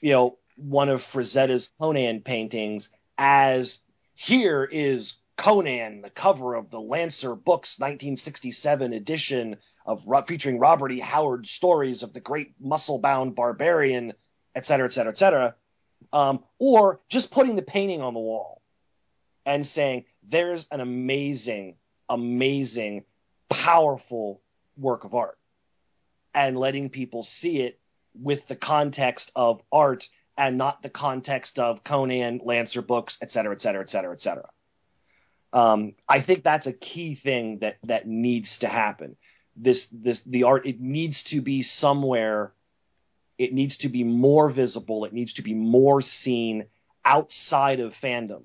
[0.00, 3.78] you know, one of Frazetta's Conan paintings as
[4.14, 9.56] here is Conan, the cover of the Lancer Books 1967 edition
[9.90, 11.00] of featuring Robert E.
[11.00, 14.12] Howard stories of the great muscle-bound barbarian,
[14.54, 15.54] et cetera, et cetera, et cetera,
[16.12, 18.62] um, or just putting the painting on the wall
[19.44, 21.74] and saying there's an amazing,
[22.08, 23.04] amazing,
[23.48, 24.40] powerful
[24.76, 25.38] work of art
[26.34, 27.80] and letting people see it
[28.14, 33.52] with the context of art and not the context of Conan, Lancer books, et cetera,
[33.52, 34.48] et cetera, et cetera, et cetera.
[35.52, 39.16] Um, I think that's a key thing that that needs to happen.
[39.62, 42.52] This this the art it needs to be somewhere.
[43.36, 45.04] It needs to be more visible.
[45.04, 46.66] It needs to be more seen
[47.04, 48.44] outside of fandom,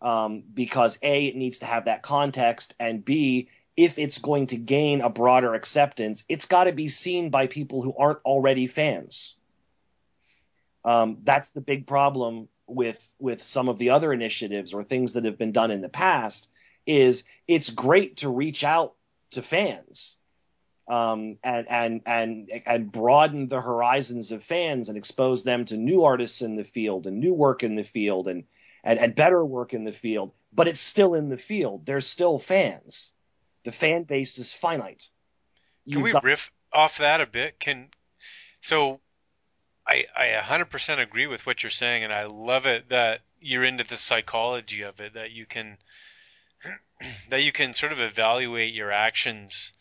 [0.00, 4.56] um, because a it needs to have that context, and b if it's going to
[4.56, 9.34] gain a broader acceptance, it's got to be seen by people who aren't already fans.
[10.84, 15.24] Um, that's the big problem with with some of the other initiatives or things that
[15.24, 16.48] have been done in the past.
[16.86, 18.94] Is it's great to reach out
[19.32, 20.16] to fans
[20.88, 26.04] um, and and and and broaden the horizons of fans and expose them to new
[26.04, 28.44] artists in the field and new work in the field and
[28.82, 30.32] and, and better work in the field.
[30.52, 31.86] But it's still in the field.
[31.86, 33.12] There's still fans
[33.64, 35.08] the fan base is finite.
[35.90, 36.22] Can we got...
[36.22, 37.58] riff off that a bit?
[37.58, 37.88] Can
[38.60, 39.00] so
[39.86, 43.84] I I 100% agree with what you're saying, and I love it that you're into
[43.84, 45.14] the psychology of it.
[45.14, 45.78] That you can
[47.30, 49.72] that you can sort of evaluate your actions,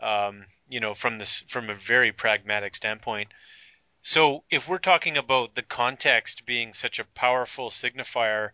[0.00, 3.28] um, you know, from this from a very pragmatic standpoint.
[4.02, 8.50] So if we're talking about the context being such a powerful signifier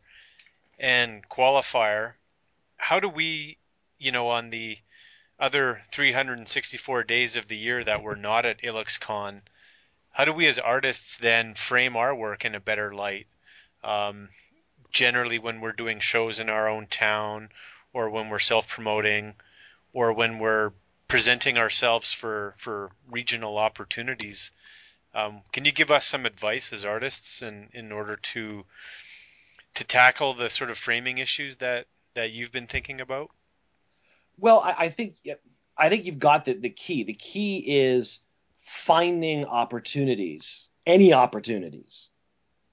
[0.78, 2.14] and qualifier,
[2.76, 3.58] how do we
[3.98, 4.78] you know, on the
[5.38, 9.40] other 364 days of the year that we're not at IlluxCon,
[10.10, 13.26] how do we as artists then frame our work in a better light?
[13.84, 14.30] Um,
[14.90, 17.50] generally, when we're doing shows in our own town,
[17.92, 19.34] or when we're self-promoting,
[19.92, 20.72] or when we're
[21.08, 24.50] presenting ourselves for for regional opportunities.
[25.14, 28.64] Um, can you give us some advice as artists in in order to
[29.74, 33.30] to tackle the sort of framing issues that that you've been thinking about?
[34.38, 35.14] Well, I, I think
[35.76, 37.04] I think you've got the, the key.
[37.04, 38.20] The key is
[38.64, 42.08] finding opportunities, any opportunities,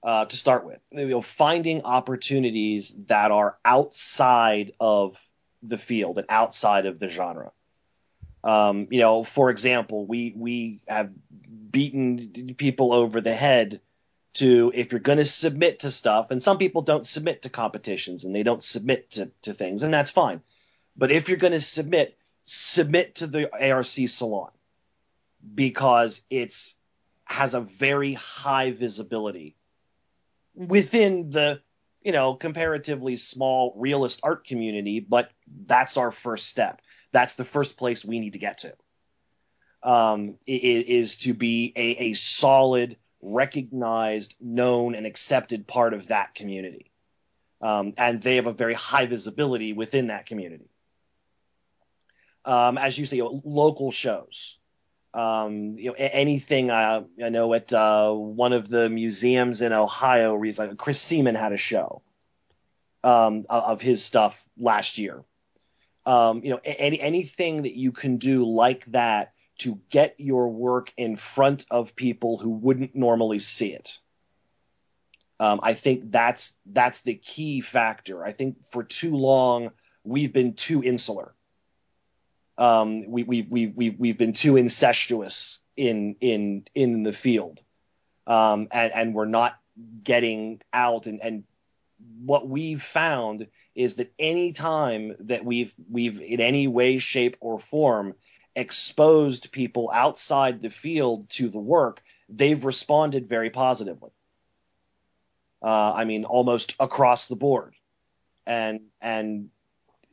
[0.02, 0.80] uh, to start with.
[0.90, 5.16] You know, finding opportunities that are outside of
[5.62, 7.52] the field and outside of the genre.
[8.44, 11.10] Um, you know, for example, we we have
[11.70, 13.80] beaten people over the head
[14.34, 18.24] to if you're going to submit to stuff, and some people don't submit to competitions
[18.24, 20.42] and they don't submit to, to things, and that's fine.
[20.96, 24.50] But if you're going to submit, submit to the ARC Salon
[25.54, 26.74] because it's
[27.24, 29.56] has a very high visibility
[30.54, 31.60] within the
[32.02, 35.30] you know comparatively small realist art community but
[35.66, 36.80] that's our first step
[37.14, 38.74] that's the first place we need to get to
[39.82, 46.90] um, is to be a, a solid recognized known and accepted part of that community
[47.62, 50.68] um, and they have a very high visibility within that community
[52.44, 54.58] um, as you say, local shows.
[55.12, 56.70] Um, you know, anything.
[56.70, 61.52] Uh, I know at uh, one of the museums in Ohio, like Chris Seaman had
[61.52, 62.02] a show
[63.04, 65.22] um, of his stuff last year.
[66.06, 70.92] Um, you know, any anything that you can do like that to get your work
[70.96, 73.98] in front of people who wouldn't normally see it.
[75.40, 78.24] Um, I think that's that's the key factor.
[78.24, 79.70] I think for too long
[80.04, 81.34] we've been too insular
[82.56, 87.60] um, we, we, we, we, we've been too incestuous in, in, in the field.
[88.26, 89.58] Um, and, and we're not
[90.02, 91.44] getting out and, and
[92.24, 97.58] what we've found is that any time that we've, we've in any way, shape or
[97.58, 98.14] form
[98.54, 104.10] exposed people outside the field to the work, they've responded very positively.
[105.62, 107.74] Uh, I mean, almost across the board.
[108.46, 109.48] And, and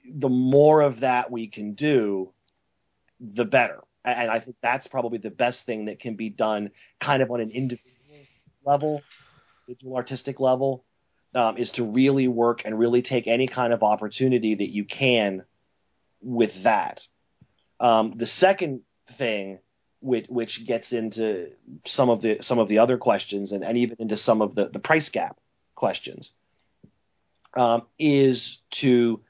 [0.10, 2.32] the more of that we can do,
[3.20, 3.82] the better.
[4.04, 7.42] And I think that's probably the best thing that can be done kind of on
[7.42, 7.92] an individual
[8.66, 9.04] level,
[9.68, 10.84] individual artistic level,
[11.34, 15.44] um, is to really work and really take any kind of opportunity that you can
[16.22, 17.08] with that.
[17.80, 18.82] Um, the second
[19.14, 19.60] thing,
[20.02, 21.50] which, which gets into
[21.86, 24.68] some of the some of the other questions and, and even into some of the,
[24.68, 25.40] the price gap
[25.76, 26.34] questions,
[27.56, 29.22] um, is to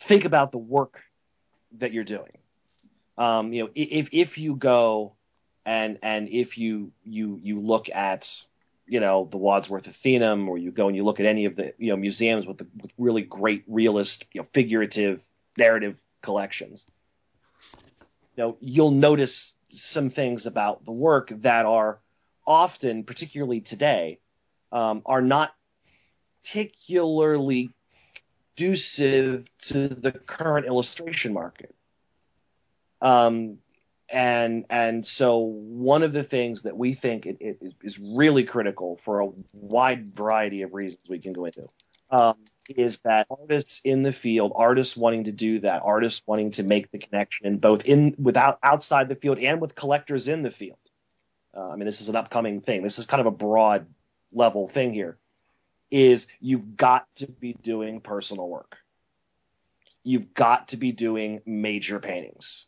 [0.00, 1.00] think about the work
[1.78, 2.38] that you're doing.
[3.16, 5.14] Um, you know, if if you go
[5.64, 8.42] and and if you you you look at
[8.88, 11.74] you know the Wadsworth Atheneum, or you go and you look at any of the
[11.78, 15.22] you know museums with the, with really great realist, you know, figurative
[15.56, 16.84] narrative collections,
[18.36, 21.98] you know, you'll notice some things about the work that are
[22.46, 24.20] often, particularly today,
[24.72, 25.52] um, are not
[26.42, 27.70] particularly
[28.56, 31.74] conducive to the current illustration market.
[33.00, 33.58] Um,
[34.10, 38.96] and and so one of the things that we think it, it is really critical
[38.96, 41.66] for a wide variety of reasons we can go into
[42.10, 42.36] um,
[42.68, 46.90] is that artists in the field, artists wanting to do that, artists wanting to make
[46.90, 50.78] the connection both in without outside the field and with collectors in the field.
[51.56, 52.82] Uh, I mean, this is an upcoming thing.
[52.82, 53.86] This is kind of a broad
[54.32, 55.18] level thing here.
[55.90, 58.76] Is you've got to be doing personal work.
[60.04, 62.66] You've got to be doing major paintings.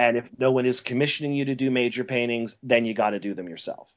[0.00, 3.18] And if no one is commissioning you to do major paintings, then you got to
[3.18, 3.92] do them yourself.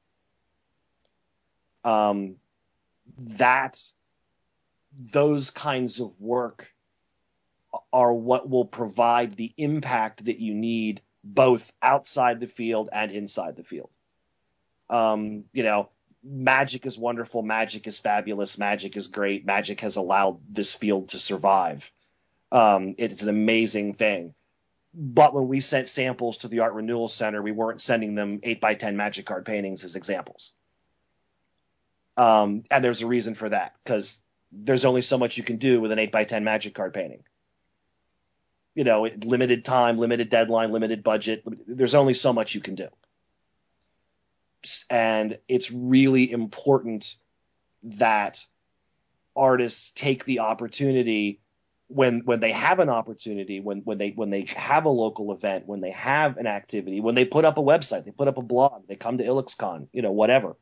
[1.85, 2.35] Um,
[3.17, 3.79] that
[5.13, 6.67] those kinds of work
[7.93, 13.55] are what will provide the impact that you need both outside the field and inside
[13.55, 13.89] the field.
[14.89, 15.87] Um, you know,
[16.21, 21.19] magic is wonderful, magic is fabulous, magic is great, magic has allowed this field to
[21.19, 21.89] survive.
[22.51, 24.33] Um, it's an amazing thing.
[24.93, 28.61] But when we sent samples to the Art Renewal Center, we weren't sending them 8
[28.61, 30.51] by 10 magic card paintings as examples.
[32.15, 34.21] Um, and there's a reason for that because
[34.51, 37.23] there's only so much you can do with an 8 by 10 magic card painting.
[38.75, 41.43] You know, limited time, limited deadline, limited budget.
[41.67, 42.89] There's only so much you can do.
[44.89, 47.15] And it's really important
[47.83, 48.45] that
[49.35, 51.39] artists take the opportunity
[51.87, 55.67] when when they have an opportunity, when when they when they have a local event,
[55.67, 58.41] when they have an activity, when they put up a website, they put up a
[58.43, 60.55] blog, they come to IlluxCon, you know, whatever,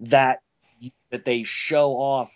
[0.00, 0.40] that
[1.10, 2.32] that they show off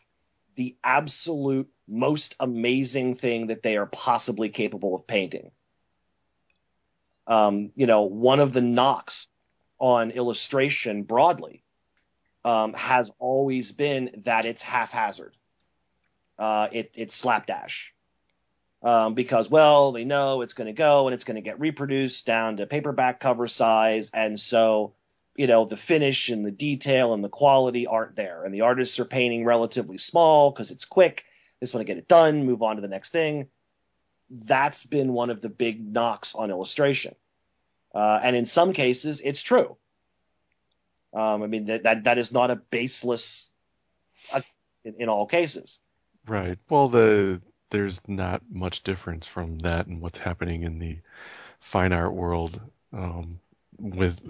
[0.57, 5.51] the absolute most amazing thing that they are possibly capable of painting.
[7.27, 9.27] Um, you know, one of the knocks
[9.79, 11.63] on illustration broadly
[12.45, 15.37] um, has always been that it's haphazard.
[16.39, 17.93] Uh, it, it's slapdash.
[18.83, 22.27] Um, because, well, they know it's going to go and it's going to get reproduced
[22.27, 24.11] down to paperback cover size.
[24.13, 24.93] And so
[25.37, 28.45] you know the finish and the detail and the quality aren't there.
[28.45, 31.25] And the artists are painting relatively small because it's quick.
[31.61, 33.49] They just want to get it done move on to the next thing.
[34.31, 37.15] That's been one of the big knocks on illustration.
[37.95, 39.77] Uh, and in some cases it's true.
[41.15, 43.51] Um, i mean that, that that is not a baseless
[44.33, 44.43] uh,
[44.85, 45.79] in, in all cases
[46.27, 46.59] right.
[46.69, 50.99] Well the there's not much difference from that and what's happening in the
[51.61, 52.61] fine art world
[52.93, 53.41] um,
[53.79, 54.23] with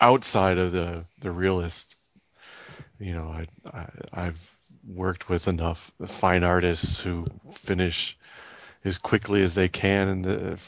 [0.00, 1.96] outside of the the realist
[2.98, 8.18] you know I, I i've worked with enough fine artists who finish
[8.84, 10.58] as quickly as they can the,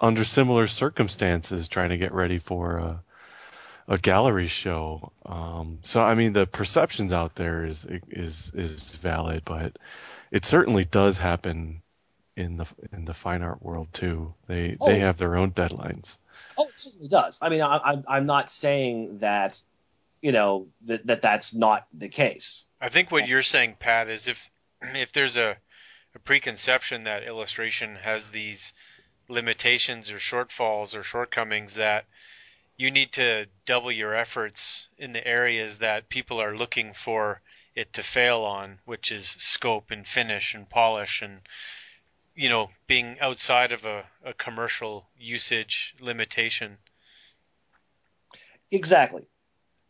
[0.00, 3.00] under similar circumstances trying to get ready for
[3.88, 9.42] a gallery show um, so i mean the perceptions out there is is is valid
[9.44, 9.78] but
[10.30, 11.82] it certainly does happen
[12.36, 14.86] in the in the fine art world too they oh.
[14.86, 16.18] they have their own deadlines
[16.58, 17.38] Oh, it certainly does.
[17.40, 19.60] I mean, I, am I'm not saying that,
[20.20, 22.64] you know, that, that that's not the case.
[22.80, 24.50] I think what you're saying, Pat, is if
[24.82, 25.56] if there's a,
[26.14, 28.72] a preconception that illustration has these
[29.28, 32.04] limitations or shortfalls or shortcomings that
[32.76, 37.40] you need to double your efforts in the areas that people are looking for
[37.74, 41.40] it to fail on, which is scope and finish and polish and
[42.36, 46.76] you know, being outside of a, a commercial usage limitation.
[48.70, 49.26] Exactly.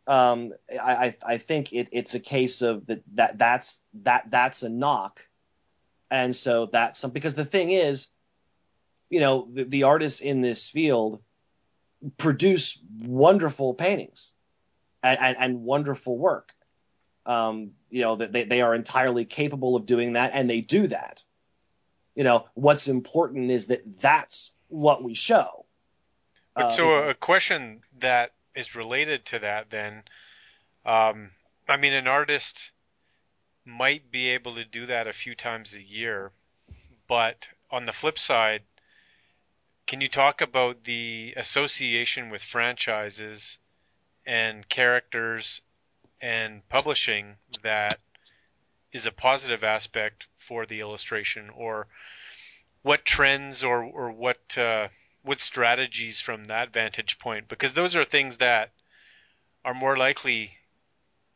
[0.07, 4.69] Um, I, I think it, it's a case of that, that that's that that's a
[4.69, 5.21] knock,
[6.09, 8.07] and so that's some because the thing is,
[9.11, 11.21] you know, the, the artists in this field
[12.19, 14.33] produce wonderful paintings
[15.03, 16.53] and, and, and wonderful work.
[17.25, 20.87] Um, you know, that they, they are entirely capable of doing that, and they do
[20.87, 21.23] that
[22.17, 25.67] you know, what's important is that that's what we show.
[26.57, 30.03] But uh, so a question that is related to that then,
[30.87, 31.31] um,
[31.69, 32.73] I mean, an artist
[33.67, 36.33] might be able to do that a few times a year,
[37.07, 38.63] but on the flip side,
[39.87, 43.59] can you talk about the association with franchises
[44.27, 45.63] and characters
[46.21, 47.99] and publishing that
[48.93, 51.87] is a positive aspect for the illustration, or
[52.83, 54.89] what trends or or what uh,
[55.23, 57.49] what strategies from that vantage point?
[57.49, 58.71] Because those are things that
[59.65, 60.57] are more likely,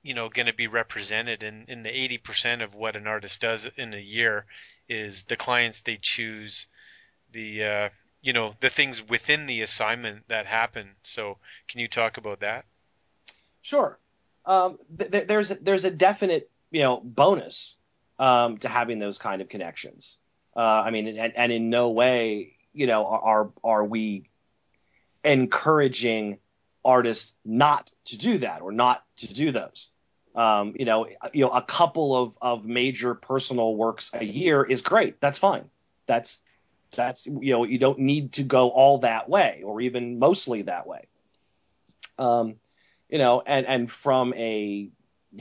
[0.03, 3.41] you know, going to be represented in in the eighty percent of what an artist
[3.41, 4.47] does in a year
[4.89, 6.67] is the clients they choose,
[7.31, 7.89] the uh,
[8.23, 10.91] you know the things within the assignment that happen.
[11.03, 12.65] So, can you talk about that?
[13.63, 13.99] Sure.
[14.45, 17.77] Um, th- there's there's a definite you know bonus
[18.19, 20.19] um, to having those kind of connections.
[20.57, 24.29] Uh, I mean, and, and in no way, you know, are are we
[25.25, 26.39] encouraging
[26.85, 29.89] artists not to do that or not to do those.
[30.35, 34.81] Um, you know, you know, a couple of, of major personal works a year is
[34.81, 35.21] great.
[35.21, 35.65] That's fine.
[36.07, 36.41] That's
[36.93, 40.87] that's you know, you don't need to go all that way or even mostly that
[40.87, 41.07] way.
[42.19, 42.57] Um,
[43.09, 44.91] you know, and and from a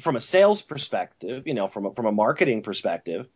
[0.02, 3.28] from a sales perspective, you know, from a, from a marketing perspective,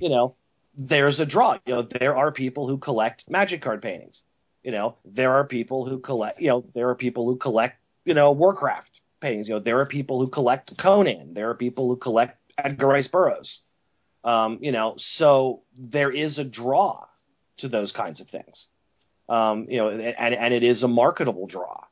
[0.00, 0.36] you know,
[0.76, 1.58] there's a draw.
[1.66, 4.22] You know, there are people who collect magic card paintings.
[4.62, 6.40] You know, there are people who collect.
[6.40, 7.78] You know, there are people who collect.
[8.04, 9.48] You know, Warcraft paintings.
[9.48, 11.34] You know, there are people who collect Conan.
[11.34, 13.60] There are people who collect Edgar Rice Burroughs.
[14.22, 17.06] Um, you know, so there is a draw
[17.58, 18.66] to those kinds of things.
[19.28, 21.84] Um, you know, and and it is a marketable draw.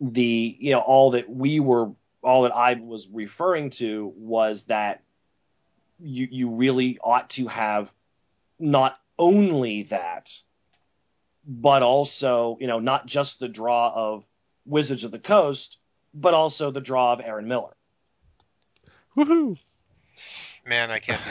[0.00, 1.90] The you know all that we were
[2.22, 5.02] all that I was referring to was that
[5.98, 7.90] you you really ought to have
[8.58, 10.32] not only that,
[11.46, 14.24] but also you know not just the draw of
[14.64, 15.78] Wizards of the Coast,
[16.14, 17.74] but also the draw of Aaron Miller.
[19.16, 19.58] Woohoo!
[20.68, 21.30] Man, I can't do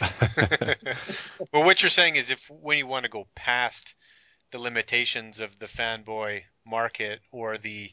[0.00, 0.96] that.
[1.52, 3.94] well, what you're saying is, if when you want to go past
[4.50, 7.92] the limitations of the fanboy market or the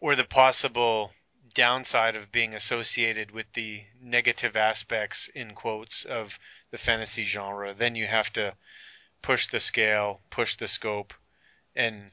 [0.00, 1.12] or the possible
[1.54, 6.38] downside of being associated with the negative aspects in quotes of
[6.70, 8.54] the fantasy genre, then you have to
[9.20, 11.12] push the scale, push the scope,
[11.74, 12.12] and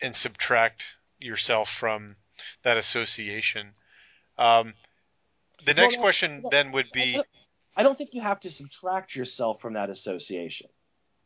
[0.00, 0.84] and subtract
[1.18, 2.14] yourself from
[2.62, 3.72] that association.
[4.38, 4.74] Um,
[5.66, 7.20] the next well, question then would be
[7.76, 10.68] I don't think you have to subtract yourself from that association.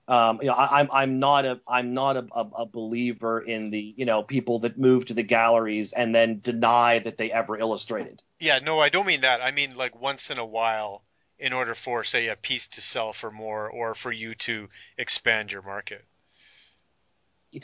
[0.07, 3.41] Um, you know, I, am I'm, I'm not a I'm not a, a, a, believer
[3.41, 7.33] in the you know people that move to the galleries and then deny that they
[7.33, 8.21] ever illustrated.
[8.39, 9.41] Yeah, no, I don't mean that.
[9.41, 11.05] I mean like once in a while,
[11.39, 14.69] in order for say a piece to sell for more or for you to
[14.99, 16.05] expand your market.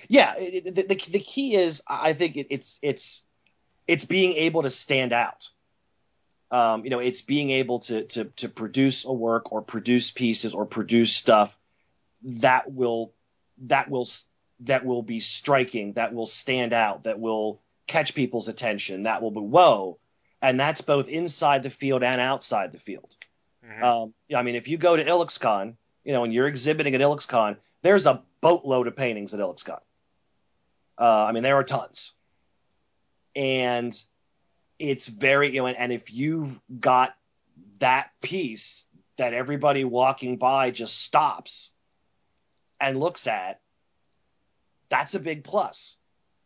[0.09, 3.23] Yeah, the the, the key is I think it, it's it's
[3.87, 5.51] it's being able to stand out.
[6.51, 10.53] Um, you know, it's being able to to to produce a work or produce pieces
[10.53, 11.57] or produce stuff
[12.23, 13.13] that will
[13.67, 14.09] that will
[14.61, 19.31] that will be striking, that will stand out, that will catch people's attention, that will
[19.31, 19.99] be whoa,
[20.43, 23.15] and that's both inside the field and outside the field.
[23.65, 23.85] Mm-hmm.
[23.85, 25.75] Um, I mean, if you go to IlluxCon,
[26.05, 29.81] you know, and you're exhibiting at IlluxCon, there's a boatload of paintings at IlluxCon.
[30.99, 32.13] Uh, I mean, there are tons,
[33.35, 33.99] and
[34.81, 37.15] it's very you know, and, and if you've got
[37.79, 41.73] that piece that everybody walking by just stops
[42.81, 43.61] and looks at,
[44.89, 45.97] that's a big plus.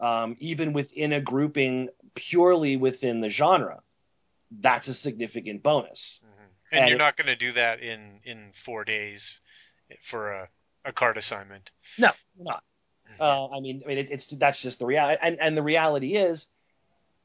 [0.00, 3.80] Um, even within a grouping purely within the genre,
[4.50, 6.20] that's a significant bonus.
[6.24, 6.44] Mm-hmm.
[6.72, 9.38] And, and, you're it, not going to do that in in four days
[10.00, 10.48] for a,
[10.84, 11.70] a card assignment.
[11.96, 12.64] No, not.
[13.12, 13.22] Mm-hmm.
[13.22, 16.14] Uh, I mean, I mean, it, it's that's just the reality, and and the reality
[16.14, 16.48] is,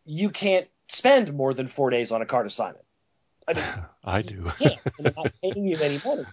[0.10, 2.84] you can't spend more than four days on a card assignment.
[3.48, 3.66] I mean,
[4.04, 4.44] I do.
[4.58, 4.80] Can't.
[4.98, 6.26] they're not paying you any money.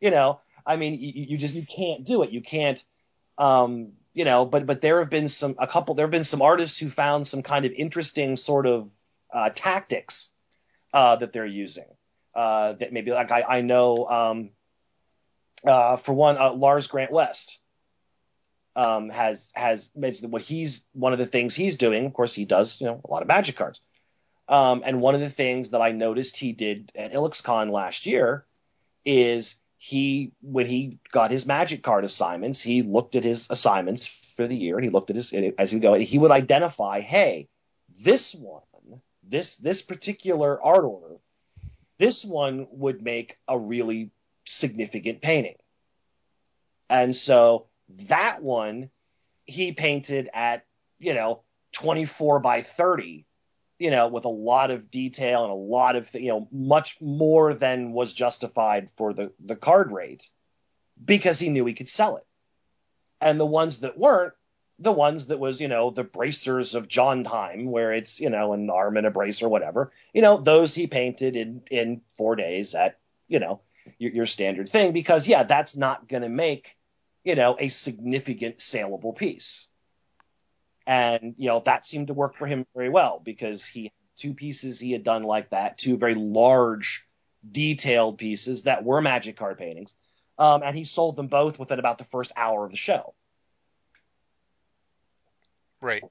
[0.00, 2.30] You know, I mean, you, you just you can't do it.
[2.30, 2.82] You can't,
[3.38, 4.44] um, you know.
[4.44, 5.94] But but there have been some a couple.
[5.94, 8.90] There have been some artists who found some kind of interesting sort of
[9.32, 10.30] uh, tactics
[10.92, 11.86] uh, that they're using.
[12.34, 14.50] Uh, that maybe like I, I know um,
[15.66, 17.60] uh, for one, uh, Lars Grant West
[18.76, 22.06] um, has has mentioned what he's one of the things he's doing.
[22.06, 23.80] Of course, he does you know a lot of magic cards.
[24.48, 28.44] Um, and one of the things that I noticed he did at IlluxCon last year
[29.04, 34.06] is he when he got his magic card assignments, he looked at his assignments
[34.36, 37.48] for the year and he looked at his as he go he would identify, hey,
[38.00, 38.62] this one,
[39.22, 41.16] this this particular art order,
[41.98, 44.10] this one would make a really
[44.44, 45.56] significant painting.
[46.88, 47.66] And so
[48.08, 48.90] that one
[49.44, 50.64] he painted at,
[50.98, 53.26] you know, 24 by 30
[53.82, 57.52] you know, with a lot of detail and a lot of, you know, much more
[57.52, 60.30] than was justified for the, the card rate
[61.04, 62.24] because he knew he could sell it.
[63.20, 64.34] And the ones that weren't,
[64.78, 68.52] the ones that was, you know, the bracers of John time, where it's, you know,
[68.52, 72.36] an arm and a brace or whatever, you know, those he painted in, in four
[72.36, 73.62] days at, you know,
[73.98, 76.76] your, your standard thing because, yeah, that's not going to make,
[77.24, 79.66] you know, a significant saleable piece.
[80.86, 84.34] And, you know, that seemed to work for him very well because he had two
[84.34, 87.04] pieces he had done like that, two very large,
[87.48, 89.94] detailed pieces that were magic card paintings.
[90.38, 93.14] Um, and he sold them both within about the first hour of the show.
[95.80, 96.02] Right.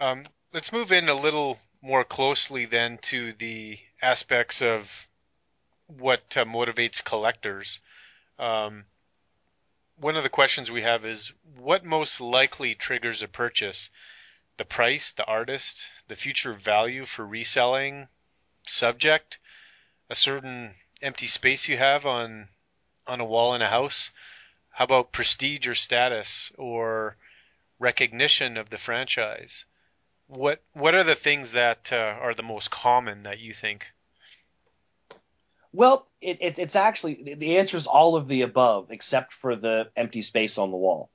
[0.00, 5.08] Um, let's move in a little more closely then to the aspects of
[5.86, 7.80] what uh, motivates collectors.
[8.38, 8.84] Um,
[10.00, 13.90] one of the questions we have is what most likely triggers a purchase?
[14.56, 18.08] The price, the artist, the future value for reselling,
[18.66, 19.38] subject,
[20.08, 22.48] a certain empty space you have on
[23.06, 24.10] on a wall in a house.
[24.70, 27.16] How about prestige or status or
[27.78, 29.64] recognition of the franchise?
[30.26, 33.90] What what are the things that uh, are the most common that you think?
[35.72, 39.90] Well, it, it, it's actually the answer is all of the above, except for the
[39.96, 41.10] empty space on the wall.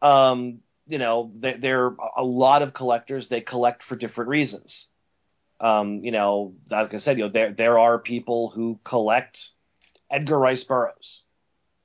[0.00, 3.28] Um, you know, there, there, are a lot of collectors.
[3.28, 4.88] They collect for different reasons.
[5.60, 9.50] Um, you know, like I said, you know, there there are people who collect
[10.10, 11.22] Edgar Rice Burroughs,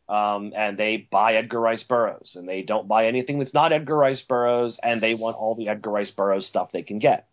[0.08, 3.96] um, and they buy Edgar Rice Burroughs, and they don't buy anything that's not Edgar
[3.96, 7.28] Rice Burroughs, and they want all the Edgar Rice Burroughs stuff they can get.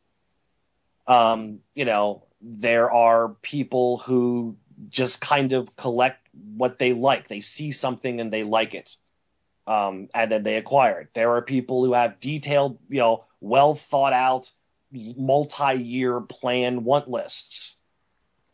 [1.07, 4.57] Um, you know, there are people who
[4.89, 7.29] just kind of collect what they like.
[7.29, 8.97] They see something and they like it.
[9.67, 11.09] Um, and then they acquire it.
[11.15, 14.51] There are people who have detailed, you know, well thought out,
[14.91, 17.77] multi year plan want lists.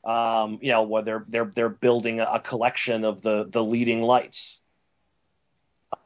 [0.03, 4.61] Um, you know, where they're they're they're building a collection of the the leading lights.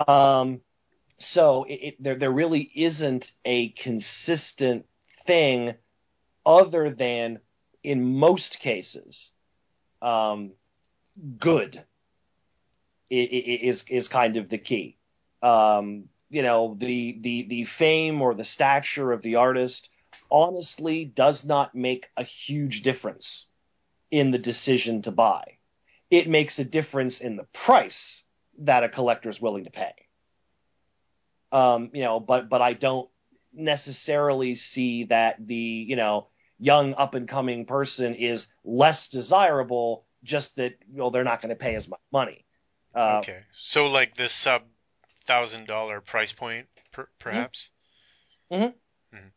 [0.07, 0.61] Um,
[1.19, 4.87] so it, it, there there really isn't a consistent
[5.25, 5.75] thing
[6.47, 7.41] other than
[7.83, 9.33] in most cases,
[10.03, 10.53] um,
[11.39, 11.85] good
[13.11, 14.97] is is kind of the key.
[15.43, 19.91] Um, you know, the the the fame or the stature of the artist
[20.31, 23.47] honestly does not make a huge difference
[24.11, 25.59] in the decision to buy.
[26.11, 28.25] It makes a difference in the price
[28.59, 29.93] that a collector is willing to pay.
[31.51, 33.09] Um, you know, but but I don't
[33.55, 40.57] necessarily see that the you know young up and coming person is less desirable just
[40.57, 42.45] that well they're not going to pay as much money.
[42.95, 43.41] Uh, okay.
[43.55, 44.63] So like this sub
[45.25, 47.71] thousand dollar price point per, perhaps?
[48.51, 48.65] Mm-hmm.
[49.17, 49.29] Mm-hmm.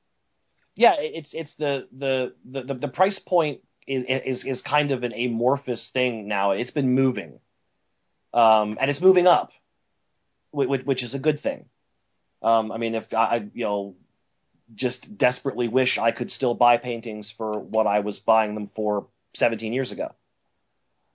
[0.75, 5.13] yeah it's it's the, the the the price point is is is kind of an
[5.13, 6.51] amorphous thing now.
[6.51, 7.39] It's been moving.
[8.33, 9.51] Um and it's moving up
[10.51, 11.65] which, which is a good thing.
[12.41, 13.95] Um i mean if i you know
[14.75, 19.07] just desperately wish I could still buy paintings for what I was buying them for
[19.33, 20.13] 17 years ago.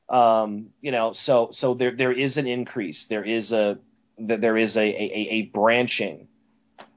[0.08, 3.06] Um, you know, so so there there is an increase.
[3.06, 3.78] There is a
[4.18, 6.28] there is a a, a branching.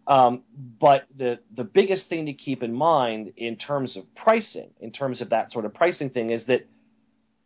[0.05, 4.91] Um, but the the biggest thing to keep in mind in terms of pricing, in
[4.91, 6.67] terms of that sort of pricing thing, is that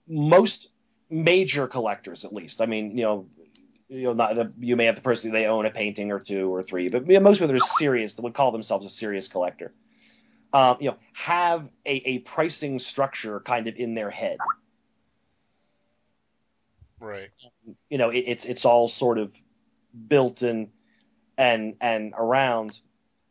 [0.07, 0.69] most
[1.09, 3.27] major collectors, at least, I mean, you know,
[3.89, 6.53] you know, not the, you may have the person they own a painting or two
[6.53, 8.89] or three, but you know, most people that are serious that would call themselves a
[8.89, 9.73] serious collector,
[10.51, 14.37] um, you know, have a, a pricing structure kind of in their head.
[16.99, 17.29] Right.
[17.89, 19.35] You know, it, it's it's all sort of
[20.07, 20.69] built in
[21.37, 22.79] and and around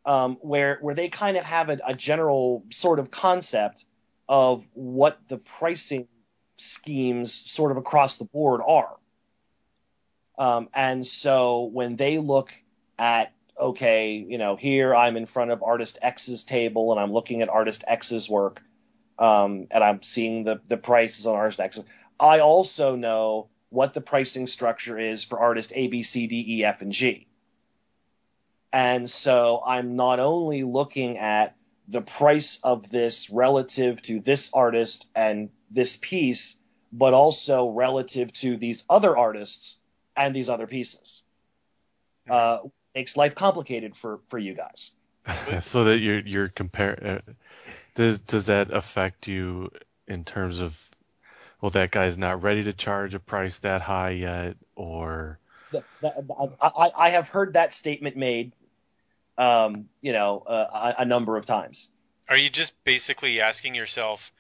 [0.04, 3.84] um, where where they kind of have a, a general sort of concept
[4.28, 6.08] of what the pricing
[6.56, 8.96] schemes sort of across the board are.
[10.38, 12.52] Um, and so when they look
[12.98, 17.42] at, okay, you know, here I'm in front of artist X's table and I'm looking
[17.42, 18.62] at artist X's work,
[19.18, 21.80] um, and I'm seeing the, the prices on artist X,
[22.18, 26.64] I also know what the pricing structure is for artist A, B, C, D, E,
[26.64, 27.26] F, and G.
[28.72, 31.56] And so I'm not only looking at
[31.88, 36.58] the price of this relative to this artist and this piece,
[36.92, 39.78] but also relative to these other artists
[40.16, 41.22] and these other pieces.
[42.28, 42.58] Uh,
[42.94, 44.92] makes life complicated for for you guys.
[45.60, 47.04] so that you're you're comparing.
[47.04, 47.20] Uh,
[47.94, 49.70] does does that affect you
[50.06, 50.78] in terms of
[51.60, 55.38] well that guy's not ready to charge a price that high yet or
[56.60, 58.52] I, I have heard that statement made
[59.38, 61.90] um, you know uh, a, a number of times
[62.28, 64.32] are you just basically asking yourself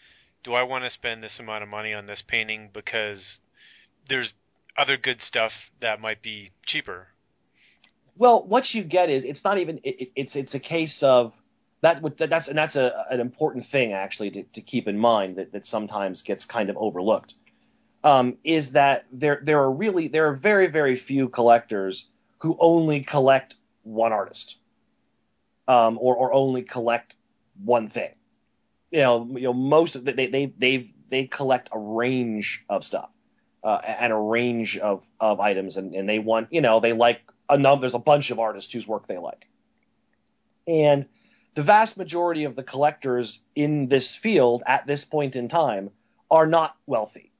[0.42, 3.40] do i want to spend this amount of money on this painting because
[4.08, 4.34] there's
[4.76, 7.08] other good stuff that might be cheaper.
[8.16, 11.34] Well, what you get is it's not even it, it's it's a case of
[11.80, 15.52] that that's and that's a, an important thing actually to, to keep in mind that,
[15.52, 17.34] that sometimes gets kind of overlooked.
[18.04, 22.08] Um, is that there there are really there are very very few collectors
[22.38, 24.58] who only collect one artist,
[25.68, 27.14] um, or or only collect
[27.64, 28.14] one thing.
[28.90, 32.84] You know, you know most of the, they they they they collect a range of
[32.84, 33.10] stuff
[33.62, 37.20] uh, and a range of, of items, and, and they want, you know, they like
[37.50, 37.82] number.
[37.82, 39.46] There's a bunch of artists whose work they like,
[40.66, 41.06] and
[41.54, 45.90] the vast majority of the collectors in this field at this point in time
[46.30, 47.30] are not wealthy.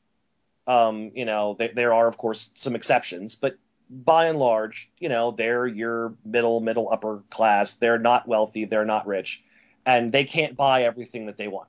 [0.67, 3.57] Um, you know, th- there are of course some exceptions, but
[3.91, 7.75] by and large, you know, they're your middle, middle upper class.
[7.75, 9.43] They're not wealthy, they're not rich,
[9.85, 11.69] and they can't buy everything that they want.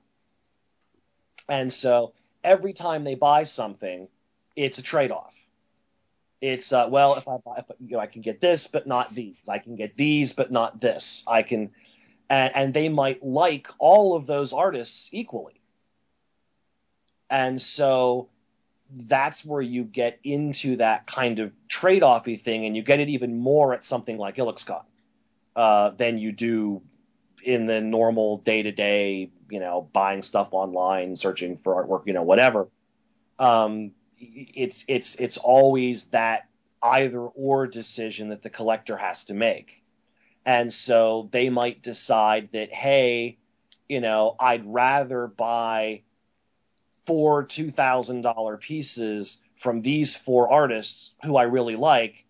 [1.48, 4.08] And so every time they buy something,
[4.56, 5.34] it's a trade-off.
[6.40, 9.14] It's uh, well, if I buy, if, you know, I can get this, but not
[9.14, 9.36] these.
[9.48, 11.24] I can get these, but not this.
[11.26, 11.70] I can,
[12.28, 15.60] and, and they might like all of those artists equally.
[17.30, 18.28] And so
[18.94, 23.38] that's where you get into that kind of trade-offy thing, and you get it even
[23.38, 24.84] more at something like IlluxCon
[25.56, 26.82] uh, than you do
[27.42, 32.68] in the normal day-to-day, you know, buying stuff online, searching for artwork, you know, whatever.
[33.38, 33.92] Um,
[34.32, 36.48] it's it's it's always that
[36.82, 39.82] either or decision that the collector has to make,
[40.44, 43.38] and so they might decide that hey,
[43.88, 46.02] you know, I'd rather buy
[47.04, 52.24] four $2,000 pieces from these four artists who I really like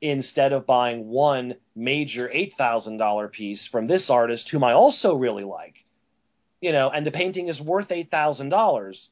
[0.00, 5.84] instead of buying one major $8,000 piece from this artist whom I also really like.
[6.60, 9.08] You know, and the painting is worth $8,000,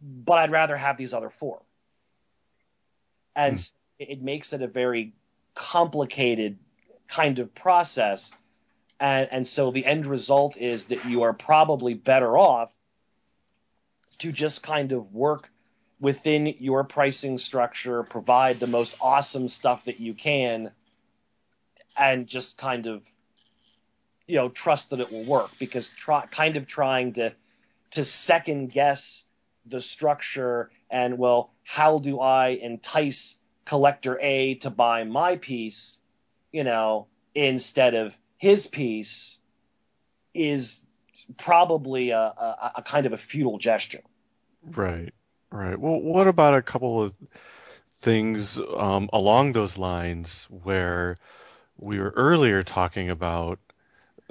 [0.00, 1.62] but I'd rather have these other four.
[3.34, 3.64] And hmm.
[3.98, 5.12] it makes it a very
[5.54, 6.58] complicated
[7.08, 8.32] kind of process.
[8.98, 12.70] And, and so the end result is that you are probably better off
[14.18, 15.50] to just kind of work
[16.00, 20.70] within your pricing structure, provide the most awesome stuff that you can,
[21.96, 23.02] and just kind of
[24.26, 27.32] you know trust that it will work because try, kind of trying to
[27.92, 29.24] to second guess
[29.66, 36.00] the structure and well how do i entice collector a to buy my piece
[36.52, 39.38] you know instead of his piece
[40.34, 40.84] is
[41.36, 44.02] probably a, a, a kind of a futile gesture.
[44.62, 45.12] Right,
[45.50, 45.78] right.
[45.78, 47.14] Well, what about a couple of
[47.98, 51.16] things um, along those lines where
[51.78, 53.58] we were earlier talking about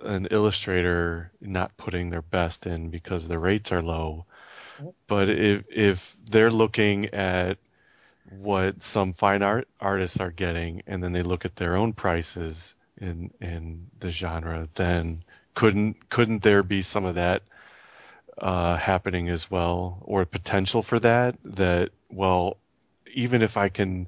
[0.04, 4.26] an illustrator not putting their best in because the rates are low.
[5.08, 7.58] But if if they're looking at
[8.30, 12.76] what some fine art artists are getting and then they look at their own prices
[13.00, 15.24] in in the genre, then
[15.54, 17.44] couldn't couldn't there be some of that
[18.38, 21.36] uh, happening as well, or potential for that?
[21.44, 22.58] That well,
[23.14, 24.08] even if I can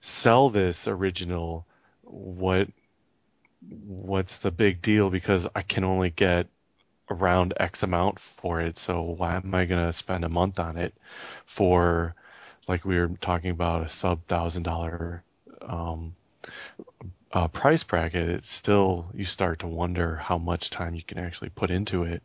[0.00, 1.66] sell this original,
[2.02, 2.68] what
[3.86, 5.10] what's the big deal?
[5.10, 6.46] Because I can only get
[7.10, 8.78] around X amount for it.
[8.78, 10.94] So why am I going to spend a month on it
[11.44, 12.14] for,
[12.66, 15.22] like we were talking about, a sub thousand dollar
[15.62, 16.14] um,
[17.32, 21.50] uh, price bracket, it's still you start to wonder how much time you can actually
[21.50, 22.22] put into it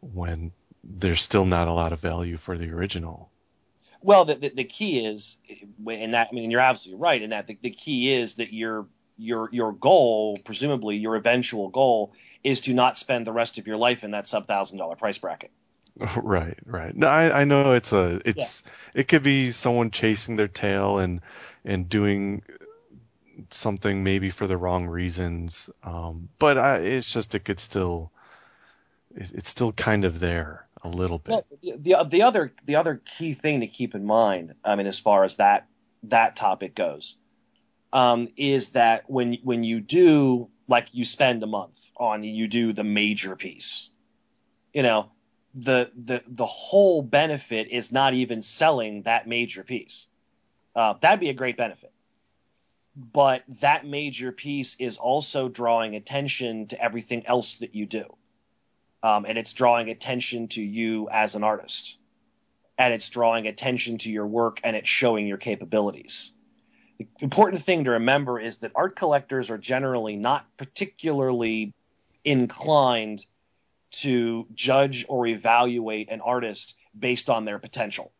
[0.00, 0.50] when
[0.82, 3.30] there's still not a lot of value for the original.
[4.00, 5.38] Well, the, the, the key is,
[5.86, 8.86] and that I mean, you're absolutely right in that the, the key is that your
[9.16, 12.12] your your goal, presumably your eventual goal,
[12.44, 15.18] is to not spend the rest of your life in that sub thousand dollar price
[15.18, 15.50] bracket.
[16.22, 16.94] Right, right.
[16.96, 19.00] No, I, I know it's a it's yeah.
[19.00, 21.20] it could be someone chasing their tail and
[21.64, 22.42] and doing
[23.50, 25.68] something maybe for the wrong reasons.
[25.82, 28.12] Um, but I, it's just it could still
[29.16, 31.32] it's still kind of there a little bit.
[31.32, 34.98] Well, the the other the other key thing to keep in mind, I mean, as
[34.98, 35.66] far as that
[36.04, 37.16] that topic goes,
[37.92, 42.72] um, is that when when you do like you spend a month on you do
[42.72, 43.88] the major piece,
[44.72, 45.10] you know,
[45.54, 50.06] the the the whole benefit is not even selling that major piece.
[50.76, 51.92] Uh, that'd be a great benefit
[52.98, 58.04] but that major piece is also drawing attention to everything else that you do.
[59.04, 61.96] Um, and it's drawing attention to you as an artist.
[62.76, 66.32] And it's drawing attention to your work and it's showing your capabilities.
[66.98, 71.72] The important thing to remember is that art collectors are generally not particularly
[72.24, 73.24] inclined
[73.90, 78.12] to judge or evaluate an artist based on their potential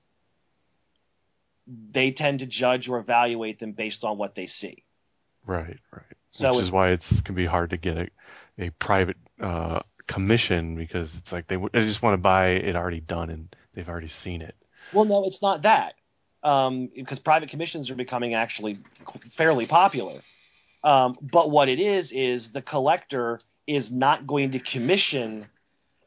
[1.91, 4.85] they tend to judge or evaluate them based on what they see.
[5.47, 6.03] Right, right.
[6.31, 8.09] So Which is why it's can be hard to get a,
[8.59, 13.01] a private uh, commission because it's like they, they just want to buy it already
[13.01, 14.55] done and they've already seen it.
[14.93, 15.95] Well, no, it's not that
[16.43, 18.76] um, because private commissions are becoming actually
[19.36, 20.20] fairly popular.
[20.84, 25.47] Um, but what it is is the collector is not going to commission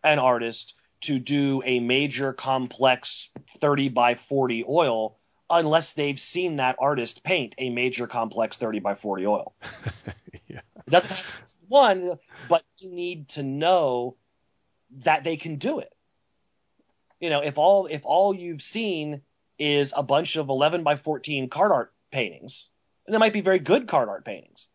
[0.03, 3.29] an artist to do a major complex
[3.59, 5.17] 30 by 40 oil
[5.49, 9.53] unless they've seen that artist paint a major complex 30 by 40 oil.
[10.47, 10.61] yeah.
[10.87, 11.25] It doesn't
[11.67, 12.17] one,
[12.47, 14.15] but you need to know
[15.03, 15.93] that they can do it.
[17.19, 19.21] You know, if all if all you've seen
[19.61, 22.67] is a bunch of 11 by 14 card art paintings.
[23.05, 24.67] And they might be very good card art paintings,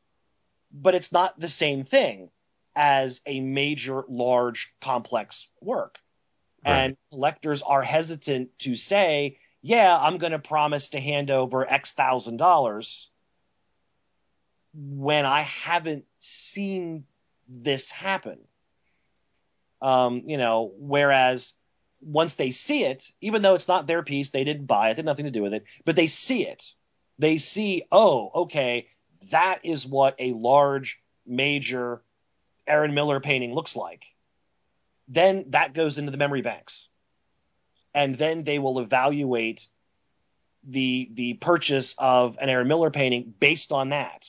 [0.73, 2.31] but it's not the same thing
[2.77, 5.99] as a major, large, complex work.
[6.65, 6.73] Right.
[6.73, 11.93] And collectors are hesitant to say, yeah, I'm going to promise to hand over X
[11.95, 13.11] thousand dollars
[14.73, 17.07] when I haven't seen
[17.49, 18.39] this happen.
[19.83, 21.53] Um, you know, whereas
[22.07, 25.01] once they see it, even though it's not their piece, they didn't buy it, they
[25.01, 26.73] had nothing to do with it, but they see it.
[27.19, 28.89] They see, oh, okay,
[29.31, 32.03] that is what a large, major
[32.67, 34.05] Aaron Miller painting looks like.
[35.09, 36.89] Then that goes into the memory banks.
[37.93, 39.67] And then they will evaluate
[40.69, 44.29] the the purchase of an Aaron Miller painting based on that.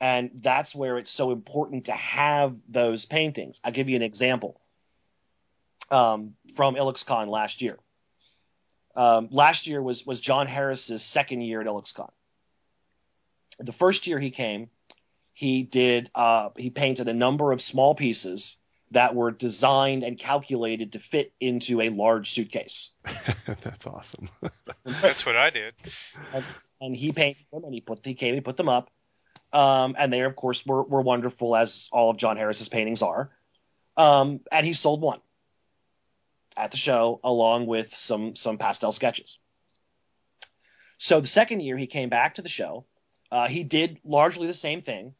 [0.00, 3.60] And that's where it's so important to have those paintings.
[3.64, 4.60] I'll give you an example
[5.90, 7.78] um, from IlluxCon last year.
[8.96, 12.10] Um, last year was was John Harris's second year at IlluxCon.
[13.60, 14.68] The first year he came,
[15.32, 18.56] he did uh, he painted a number of small pieces
[18.90, 22.90] that were designed and calculated to fit into a large suitcase.
[23.46, 24.30] That's awesome.
[24.84, 25.74] That's what I did.
[26.32, 26.44] and,
[26.80, 28.90] and he painted them and he put he came he put them up
[29.52, 33.30] um, and they of course were, were wonderful as all of john harris's paintings are
[33.96, 35.20] um, and he sold one
[36.58, 39.38] at the show along with some some pastel sketches.
[40.98, 42.84] So the second year he came back to the show
[43.30, 45.14] uh, he did largely the same thing.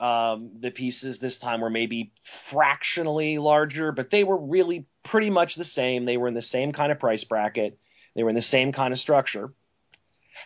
[0.00, 5.54] Um, the pieces this time were maybe fractionally larger but they were really pretty much
[5.54, 6.04] the same.
[6.04, 7.78] They were in the same kind of price bracket.
[8.14, 9.52] They were in the same kind of structure.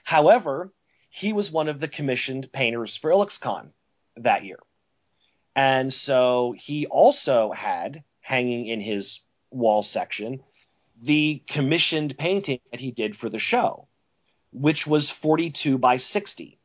[0.04, 0.72] However,
[1.10, 3.70] he was one of the commissioned painters for IlluxCon
[4.16, 4.58] that year.
[5.54, 9.20] And so he also had hanging in his
[9.56, 10.40] wall section
[11.02, 13.86] the commissioned painting that he did for the show,
[14.52, 16.58] which was 42 by 60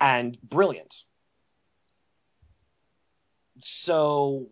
[0.00, 1.02] and brilliant.
[3.60, 4.48] So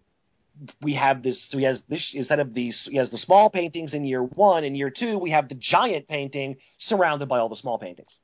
[0.80, 3.92] we have this so he has this instead of these he has the small paintings
[3.92, 5.18] in year one in year two.
[5.18, 8.18] We have the giant painting surrounded by all the small paintings.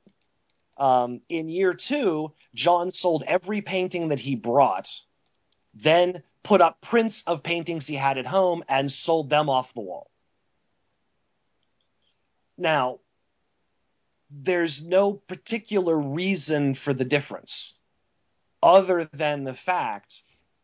[0.77, 4.89] Um, in year two john sold every painting that he brought
[5.73, 9.81] then put up prints of paintings he had at home and sold them off the
[9.81, 10.09] wall
[12.57, 12.99] now
[14.29, 17.73] there's no particular reason for the difference
[18.63, 20.21] other than the fact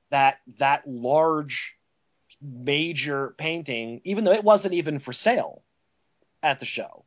[0.10, 1.76] that that large
[2.41, 5.64] major painting, even though it wasn't even for sale
[6.43, 7.05] at the show,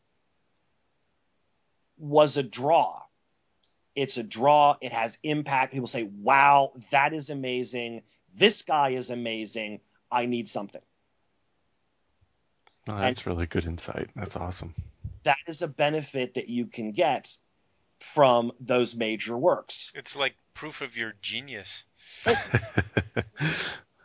[1.97, 3.03] was a draw.
[3.95, 4.77] It's a draw.
[4.81, 5.73] It has impact.
[5.73, 8.03] People say, wow, that is amazing.
[8.35, 9.81] This guy is amazing.
[10.11, 10.81] I need something.
[12.89, 14.11] Oh, that's really good insight.
[14.17, 14.75] That's awesome.
[15.25, 17.37] That is a benefit that you can get
[18.01, 19.93] from those major works.
[19.95, 21.85] It's like proof of your genius.
[22.27, 22.35] I,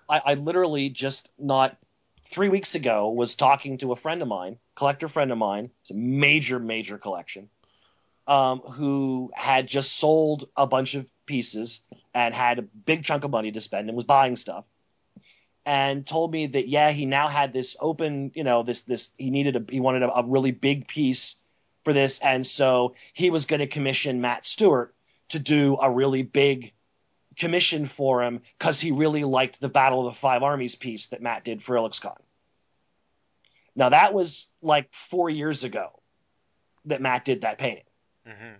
[0.10, 1.78] I literally just not
[2.26, 5.72] three weeks ago was talking to a friend of mine, collector friend of mine.
[5.82, 7.50] It's a major, major collection.
[8.28, 11.82] Um, who had just sold a bunch of pieces
[12.14, 14.66] and had a big chunk of money to spend and was buying stuff
[15.66, 19.30] and told me that yeah he now had this open you know this this he
[19.30, 21.36] needed a he wanted a, a really big piece
[21.84, 24.94] for this and so he was going to commission Matt Stewart
[25.30, 26.74] to do a really big
[27.38, 31.22] commission for him because he really liked the Battle of the Five Armies piece that
[31.22, 32.18] Matt did for IlluxCon.
[33.76, 36.00] Now that was like four years ago
[36.86, 37.84] that Matt did that painting.
[38.26, 38.56] Hmm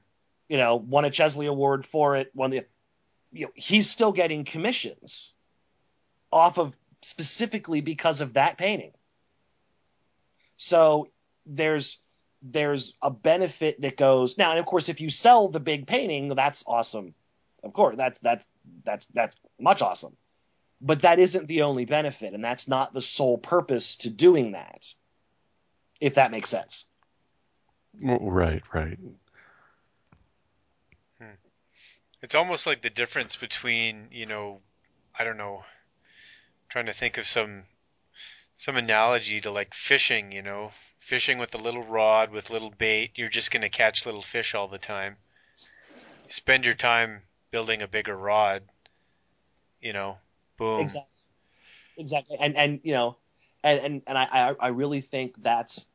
[0.50, 2.32] You know, won a Chesley Award for it.
[2.34, 2.66] Won the,
[3.32, 5.34] you know, he's still getting commissions
[6.32, 8.92] off of specifically because of that painting.
[10.58, 11.10] So
[11.46, 11.98] there's
[12.42, 16.30] there's a benefit that goes now, and of course, if you sell the big painting,
[16.36, 17.14] that's awesome.
[17.64, 18.48] Of course, that's that's
[18.84, 20.16] that's that's much awesome.
[20.82, 24.94] But that isn't the only benefit, and that's not the sole purpose to doing that.
[26.00, 26.86] If that makes sense.
[28.00, 29.00] Right, right.
[32.26, 34.60] It's almost like the difference between, you know,
[35.14, 35.64] I don't know,
[36.70, 37.66] trying to think of some
[38.58, 43.20] some analogy to like fishing, you know, fishing with a little rod with little bait,
[43.20, 45.18] you're just going to catch little fish all the time.
[46.28, 47.22] Spend your time
[47.52, 48.64] building a bigger rod,
[49.80, 50.18] you know,
[50.58, 50.82] boom.
[50.82, 51.12] Exactly.
[51.96, 52.38] Exactly.
[52.40, 53.18] And and you know,
[53.64, 55.86] and and, and I I I really think that's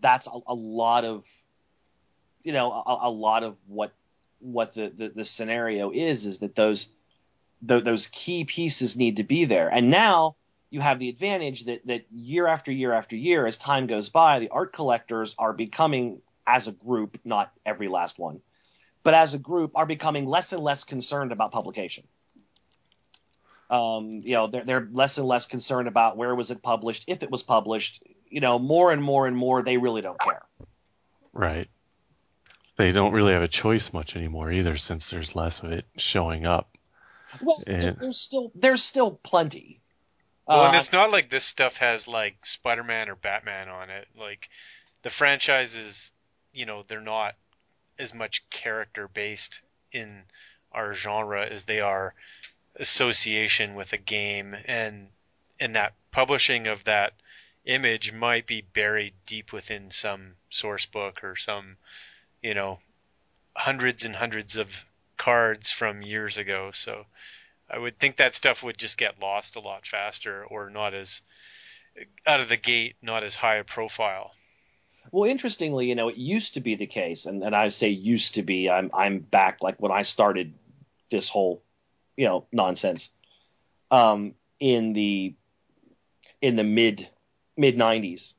[0.00, 1.22] that's a, a lot of
[2.42, 3.92] you know a, a lot of what
[4.44, 6.86] what the, the the scenario is is that those
[7.66, 9.68] th- those key pieces need to be there.
[9.68, 10.36] And now
[10.70, 14.40] you have the advantage that that year after year after year, as time goes by,
[14.40, 18.40] the art collectors are becoming, as a group, not every last one,
[19.02, 22.04] but as a group, are becoming less and less concerned about publication.
[23.70, 27.22] Um, you know, they're, they're less and less concerned about where was it published, if
[27.22, 28.02] it was published.
[28.28, 30.42] You know, more and more and more, they really don't care.
[31.32, 31.68] Right.
[32.76, 36.44] They don't really have a choice much anymore either, since there's less of it showing
[36.44, 36.76] up.
[37.40, 39.80] Well, And- there's still there's still plenty.
[40.46, 44.08] Well, and Uh, it's not like this stuff has like Spider-Man or Batman on it.
[44.16, 44.48] Like
[45.02, 46.12] the franchises,
[46.52, 47.34] you know, they're not
[47.98, 49.60] as much character based
[49.92, 50.24] in
[50.72, 52.14] our genre as they are
[52.76, 55.08] association with a game and
[55.60, 57.12] and that publishing of that
[57.64, 61.76] image might be buried deep within some source book or some,
[62.44, 62.78] you know,
[63.56, 64.84] hundreds and hundreds of
[65.16, 66.70] cards from years ago.
[66.74, 67.06] So
[67.70, 71.22] I would think that stuff would just get lost a lot faster or not as
[72.26, 74.32] out of the gate, not as high a profile.
[75.10, 78.34] Well, interestingly, you know, it used to be the case, and, and I say used
[78.34, 78.68] to be.
[78.68, 80.52] I'm I'm back like when I started
[81.10, 81.62] this whole,
[82.16, 83.10] you know, nonsense.
[83.90, 85.34] Um, in the
[86.42, 87.08] in the mid
[87.56, 88.32] mid '90s,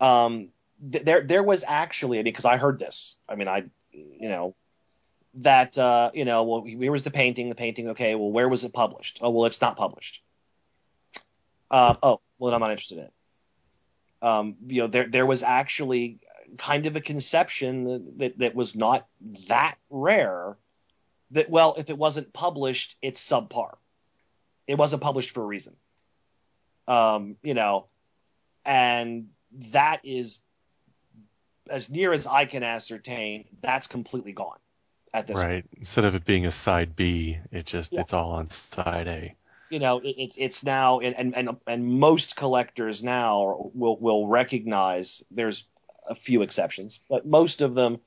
[0.00, 0.48] um,
[0.92, 3.16] th- there there was actually, because I heard this.
[3.28, 4.54] I mean, I, you know,
[5.34, 7.48] that uh, you know, well, where was the painting?
[7.48, 8.14] The painting, okay.
[8.14, 9.20] Well, where was it published?
[9.22, 10.22] Oh, well, it's not published.
[11.70, 13.12] Uh, oh, well, I'm not interested in it
[14.22, 16.18] um, you know, there there was actually
[16.58, 19.06] kind of a conception that, that, that was not
[19.48, 20.56] that rare.
[21.32, 23.76] That well, if it wasn't published, it's subpar.
[24.66, 25.76] It wasn't published for a reason.
[26.86, 27.86] Um, you know,
[28.64, 29.28] and
[29.72, 30.40] that is
[31.70, 34.58] as near as I can ascertain, that's completely gone
[35.14, 35.64] at this Right.
[35.78, 38.00] Instead of it being a side B, it just Yeah.
[38.02, 39.34] it's all on side A.
[39.68, 45.22] you know it, it's it's now and, and and most collectors now will will recognize
[45.30, 45.64] there's
[46.08, 47.98] a few exceptions but most of them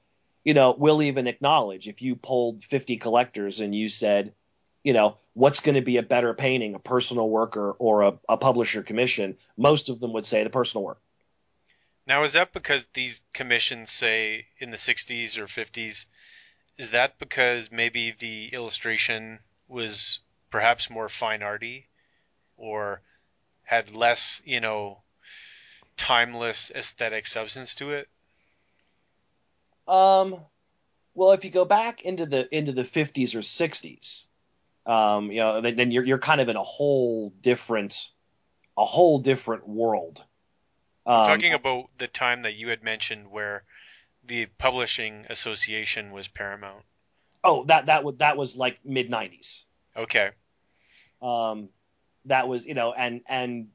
[0.44, 4.34] you know will even acknowledge if you polled 50 collectors and you said
[4.84, 8.38] you know what's going to be a better painting a personal worker or a, a
[8.38, 11.00] publisher commission most of them would say the personal work
[12.06, 16.06] Now, is that because these commissions say in the 60s or 50s?
[16.78, 21.88] Is that because maybe the illustration was perhaps more fine arty
[22.58, 23.02] or
[23.64, 25.02] had less, you know,
[25.96, 28.10] timeless aesthetic substance to it?
[29.88, 30.40] Um,
[31.14, 34.26] well, if you go back into the into the 50s or 60s,
[34.86, 38.10] um, you know, then, then you're you're kind of in a whole different
[38.78, 40.24] a whole different world.
[41.06, 43.64] Um, Talking about the time that you had mentioned where
[44.26, 46.84] the publishing association was paramount.
[47.44, 49.64] oh, that that would that was like mid 90s.
[49.98, 50.30] Okay.
[51.22, 51.70] Um,
[52.26, 53.68] that was you know, and and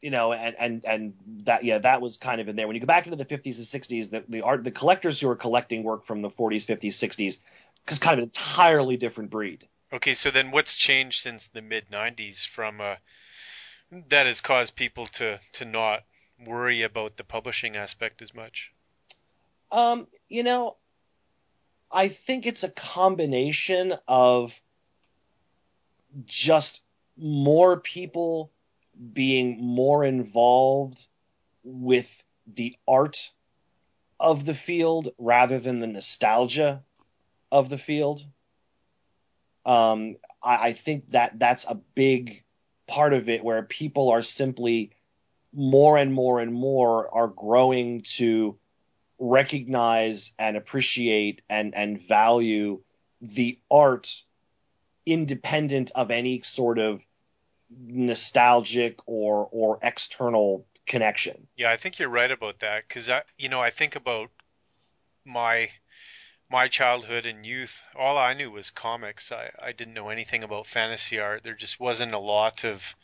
[0.00, 1.14] you know, and and and
[1.44, 2.66] that yeah, that was kind of in there.
[2.66, 5.28] When you go back into the 50s and 60s, the the art the collectors who
[5.28, 7.38] are collecting work from the 40s, 50s, 60s,
[7.84, 9.66] because kind of an entirely different breed.
[9.92, 12.94] Okay, so then what's changed since the mid 90s from uh,
[14.08, 16.02] that has caused people to to not
[16.46, 18.72] worry about the publishing aspect as much?
[19.70, 20.76] Um, you know,
[21.90, 24.58] I think it's a combination of
[26.24, 26.82] just
[27.16, 28.52] more people
[29.12, 31.06] being more involved
[31.64, 33.30] with the art
[34.18, 36.82] of the field rather than the nostalgia
[37.50, 38.24] of the field.
[39.64, 42.42] Um, I, I think that that's a big
[42.86, 44.92] part of it where people are simply
[45.52, 48.58] more and more and more are growing to
[49.18, 52.80] recognize and appreciate and and value
[53.20, 54.22] the art
[55.06, 57.04] independent of any sort of
[57.70, 61.46] nostalgic or or external connection.
[61.56, 64.30] Yeah, I think you're right about that because I, you know, I think about
[65.24, 65.70] my
[66.50, 67.80] my childhood and youth.
[67.96, 69.32] All I knew was comics.
[69.32, 71.44] I I didn't know anything about fantasy art.
[71.44, 72.94] There just wasn't a lot of,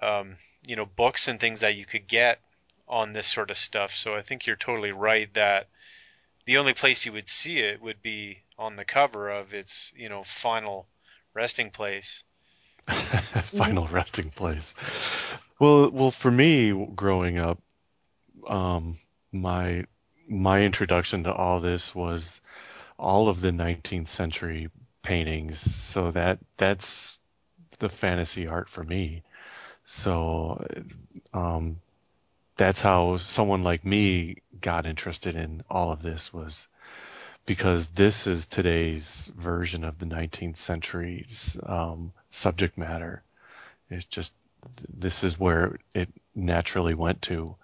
[0.00, 0.36] um,
[0.66, 2.40] you know, books and things that you could get
[2.88, 3.94] on this sort of stuff.
[3.94, 5.68] So I think you're totally right that
[6.44, 10.08] the only place you would see it would be on the cover of its, you
[10.08, 10.86] know, final
[11.34, 12.24] resting place.
[12.88, 14.74] Final resting place.
[15.60, 17.60] Well, well, for me, growing up,
[18.48, 18.96] um,
[19.32, 19.84] my
[20.28, 22.40] my introduction to all this was
[22.98, 24.70] all of the 19th century
[25.02, 25.58] paintings.
[25.58, 27.18] So that that's
[27.78, 29.22] the fantasy art for me.
[29.84, 30.66] So
[31.32, 31.80] um,
[32.56, 36.68] that's how someone like me got interested in all of this was
[37.46, 43.22] because this is today's version of the 19th century's um, subject matter.
[43.88, 44.34] It's just
[44.94, 47.56] this is where it naturally went to.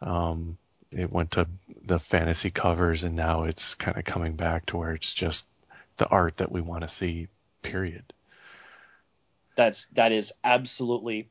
[0.00, 0.56] Um,
[0.92, 1.46] it went to
[1.84, 5.46] the fantasy covers, and now it's kind of coming back to where it's just
[5.98, 7.28] the art that we want to see.
[7.62, 8.04] Period.
[9.56, 11.28] That's that is absolutely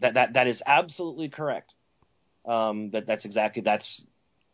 [0.00, 1.74] that that that is absolutely correct.
[2.46, 4.06] Um, that that's exactly that's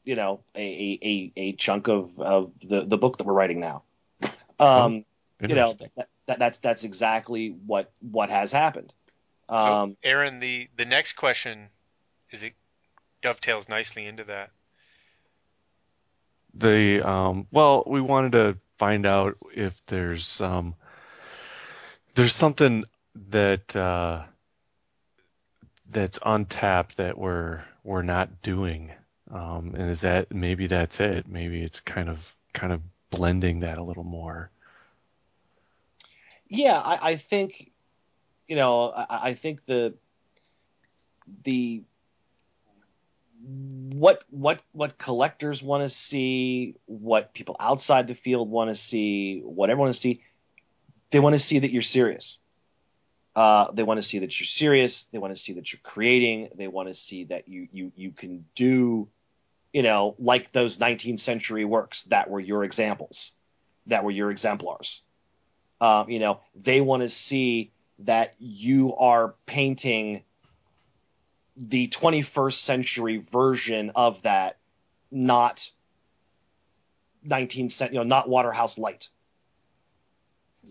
[0.05, 3.83] you know a a, a chunk of of the the book that we're writing now.
[4.59, 5.05] Um,
[5.41, 8.93] oh, you know that, that, that's that's exactly what what has happened.
[9.49, 11.69] Um, so, Aaron, the the next question
[12.31, 12.55] is it
[13.21, 14.51] dovetails nicely into that.
[16.55, 20.75] The um, well, we wanted to find out if there's um,
[22.15, 22.85] there's something
[23.31, 24.23] that uh,
[25.95, 28.93] that's untapped that we're we're not doing,
[29.31, 31.27] um, and is that maybe that's it?
[31.27, 34.51] Maybe it's kind of kind of blending that a little more.
[36.49, 37.71] Yeah, I, I think
[38.47, 39.95] you know I, I think the
[41.45, 41.83] the
[43.47, 49.41] what what what collectors want to see, what people outside the field want to see,
[49.41, 50.23] what everyone to see,
[51.11, 52.39] they want to see that you're serious.
[53.37, 55.05] Uh, they want to see that you're serious.
[55.07, 56.51] They want to see that you're creating.
[56.57, 59.09] They want to see that you you you can do,
[59.73, 63.33] you know, like those 19th century works that were your examples,
[63.87, 65.03] that were your exemplars.
[65.81, 70.23] Um, you know, they want to see that you are painting
[71.57, 74.59] the 21st century version of that,
[75.11, 75.69] not
[77.27, 79.09] 19th century, you know, not Waterhouse Light.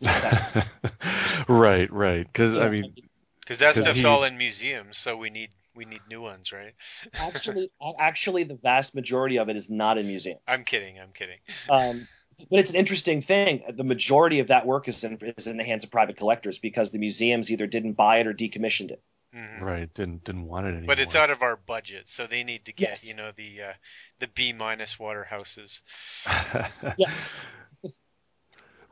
[1.48, 2.26] right, right.
[2.26, 2.62] Because yeah.
[2.62, 2.94] I mean,
[3.40, 4.06] because that stuff's he...
[4.06, 6.74] all in museums, so we need we need new ones, right?
[7.14, 10.40] actually, actually, the vast majority of it is not in museums.
[10.48, 11.00] I'm kidding.
[11.00, 11.38] I'm kidding.
[11.70, 12.08] Um,
[12.50, 13.64] but it's an interesting thing.
[13.70, 16.92] The majority of that work is in, is in the hands of private collectors because
[16.92, 19.02] the museums either didn't buy it or decommissioned it.
[19.36, 19.64] Mm-hmm.
[19.64, 20.88] Right, didn't didn't want it anymore.
[20.88, 23.10] But it's out of our budget, so they need to get yes.
[23.10, 23.74] you know the uh,
[24.20, 25.82] the B minus Waterhouses.
[26.98, 27.40] yes.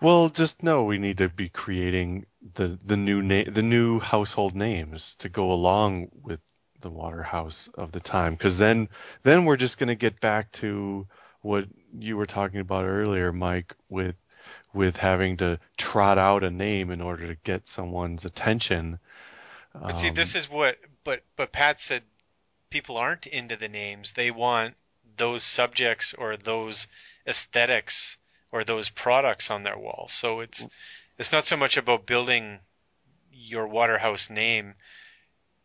[0.02, 2.26] Well, just know we need to be creating
[2.56, 6.40] the the new na- the new household names to go along with
[6.80, 8.90] the Waterhouse of the time, because then
[9.24, 11.08] then we're just going to get back to
[11.42, 11.66] what
[11.98, 14.20] you were talking about earlier, Mike, with
[14.74, 19.00] with having to trot out a name in order to get someone's attention
[19.74, 20.78] but see, this um, is what.
[21.04, 22.04] But but Pat said
[22.70, 24.14] people aren't into the names.
[24.14, 24.76] They want
[25.18, 26.88] those subjects or those
[27.26, 28.18] aesthetics
[28.52, 30.08] or those products on their wall.
[30.10, 30.68] So it's
[31.18, 32.60] it's not so much about building
[33.32, 34.76] your Waterhouse name.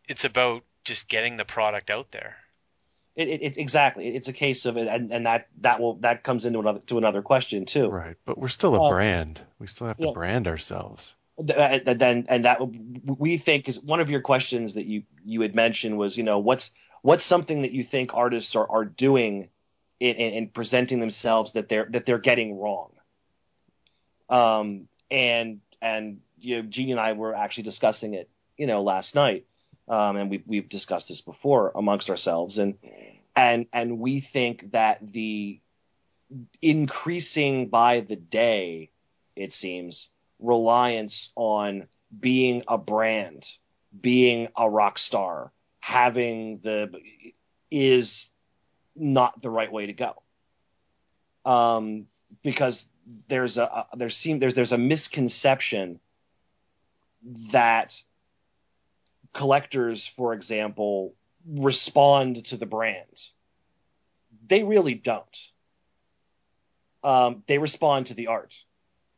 [0.07, 2.37] It's about just getting the product out there.
[3.15, 4.15] It, it, it, exactly.
[4.15, 6.99] It's a case of it, and, and that that will that comes into another to
[6.99, 7.89] another question too.
[7.89, 9.41] Right, but we're still a uh, brand.
[9.57, 10.13] We still have to yeah.
[10.13, 11.15] brand ourselves.
[11.39, 15.55] Uh, then and that we think is one of your questions that you you had
[15.55, 16.71] mentioned was you know what's
[17.01, 19.49] what's something that you think artists are are doing
[19.99, 22.91] in, in, in presenting themselves that they're that they're getting wrong.
[24.29, 29.15] Um and and you know, Gene and I were actually discussing it you know last
[29.15, 29.45] night,
[29.87, 32.75] um, and we we've discussed this before amongst ourselves and
[33.35, 35.59] and and we think that the
[36.61, 38.89] increasing by the day
[39.35, 40.09] it seems
[40.39, 41.87] reliance on
[42.17, 43.45] being a brand,
[43.99, 46.91] being a rock star, having the
[47.69, 48.29] is
[48.97, 50.13] not the right way to go.
[51.45, 52.07] Um,
[52.43, 52.89] because
[53.27, 55.99] there's a, there seem there's there's a misconception
[57.51, 58.01] that
[59.33, 61.13] collectors, for example,
[61.47, 63.27] respond to the brand.
[64.47, 65.37] They really don't.
[67.03, 68.53] Um, they respond to the art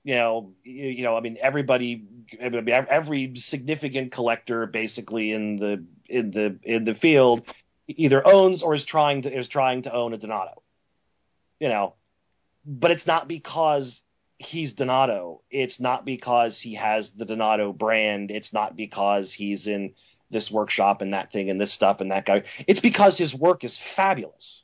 [0.03, 2.05] you know, you, you know, I mean, everybody,
[2.39, 7.53] every significant collector, basically in the in the in the field,
[7.97, 10.61] either owns or is trying to is trying to own a Donato.
[11.59, 11.95] You know,
[12.65, 14.01] but it's not because
[14.37, 15.41] he's Donato.
[15.49, 18.31] It's not because he has the Donato brand.
[18.31, 19.93] It's not because he's in
[20.31, 22.43] this workshop and that thing and this stuff and that guy.
[22.67, 24.63] It's because his work is fabulous.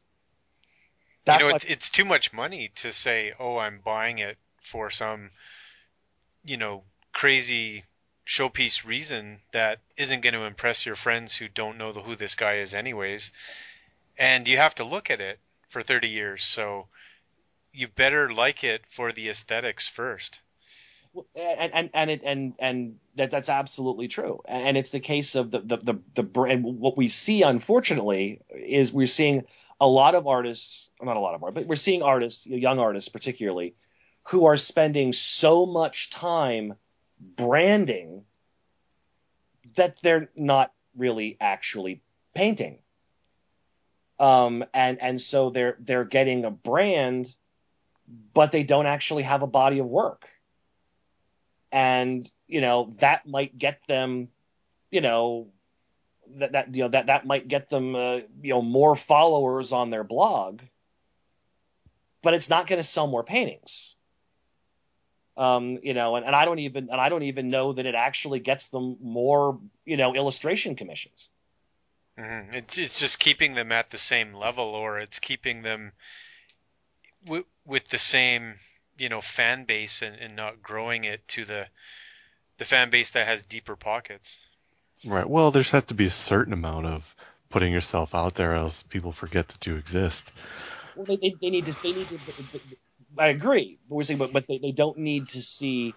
[1.26, 4.92] That's you know, it's, it's too much money to say, "Oh, I'm buying it for
[4.92, 5.32] some,
[6.44, 6.84] you know,
[7.14, 7.84] crazy
[8.26, 12.56] showpiece reason that isn't going to impress your friends who don't know who this guy
[12.56, 13.32] is anyways.
[14.18, 15.40] And you have to look at it
[15.70, 16.88] for 30 years, so
[17.74, 20.40] you better like it for the aesthetics first.
[21.36, 24.42] And and and it, and and that that's absolutely true.
[24.46, 26.64] And it's the case of the the the, the brand.
[26.66, 29.46] What we see, unfortunately, is we're seeing
[29.80, 33.08] a lot of artists, not a lot of artists, but we're seeing artists, young artists
[33.08, 33.76] particularly,
[34.24, 36.76] who are spending so much time
[37.36, 38.24] branding
[39.76, 42.02] that they're not really actually
[42.34, 42.80] painting.
[44.20, 47.34] Um, and and so they're they're getting a brand,
[48.34, 50.26] but they don't actually have a body of work.
[51.72, 54.30] And you know that might get them,
[54.90, 55.48] you know,
[56.38, 59.90] that that you know that that might get them uh, you know more followers on
[59.90, 60.62] their blog,
[62.22, 63.95] but it's not going to sell more paintings.
[65.38, 67.96] Um, you know, and, and I don't even and I don't even know that it
[67.96, 71.30] actually gets them more you know illustration commissions.
[72.18, 72.56] Mm-hmm.
[72.56, 75.92] It's it's just keeping them at the same level, or it's keeping them
[77.26, 78.56] w- with the same
[78.98, 81.66] you know fan base and, and not growing it to the
[82.58, 84.40] the fan base that has deeper pockets.
[85.04, 85.30] Right.
[85.30, 87.16] Well, there has to be a certain amount of
[87.50, 90.32] putting yourself out there, else people forget that you exist.
[90.96, 91.84] Well, they, they, they need to.
[91.84, 92.18] They need to.
[93.18, 95.94] I agree, but we're saying, but, but they, they don't need to see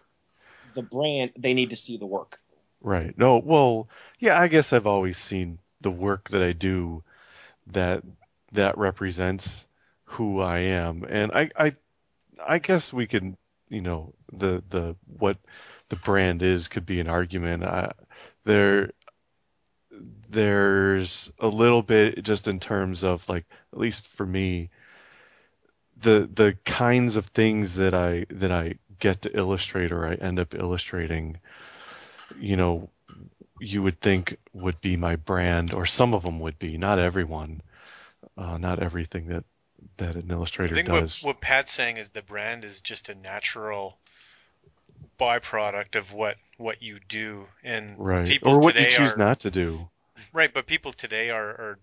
[0.75, 1.33] the brand.
[1.39, 2.41] They need to see the work.
[2.81, 3.17] Right.
[3.19, 3.39] No.
[3.39, 3.89] Well,
[4.21, 4.41] yeah.
[4.41, 7.03] I guess I've always seen the work that I do
[7.69, 8.03] that
[8.53, 9.67] that represents
[10.05, 11.77] who I am, and I I
[12.47, 13.37] I guess we can
[13.69, 15.39] you know the the what
[15.89, 17.65] the brand is could be an argument.
[17.65, 17.93] I,
[18.45, 18.93] there
[20.31, 24.71] there's a little bit just in terms of like at least for me
[26.01, 30.39] the the kinds of things that I that I get to illustrate or I end
[30.39, 31.39] up illustrating
[32.39, 32.91] you know
[33.61, 36.79] you would think would be my brand or some of them would be.
[36.79, 37.63] Not everyone
[38.37, 39.45] uh, not everything that
[39.97, 41.23] that an illustrator I think does.
[41.23, 43.99] what, what Pat's saying is the brand is just a natural
[45.19, 47.47] byproduct of what what you do.
[47.65, 48.27] And right.
[48.27, 49.89] people or what you choose are, not to do.
[50.33, 51.79] Right but people today are, are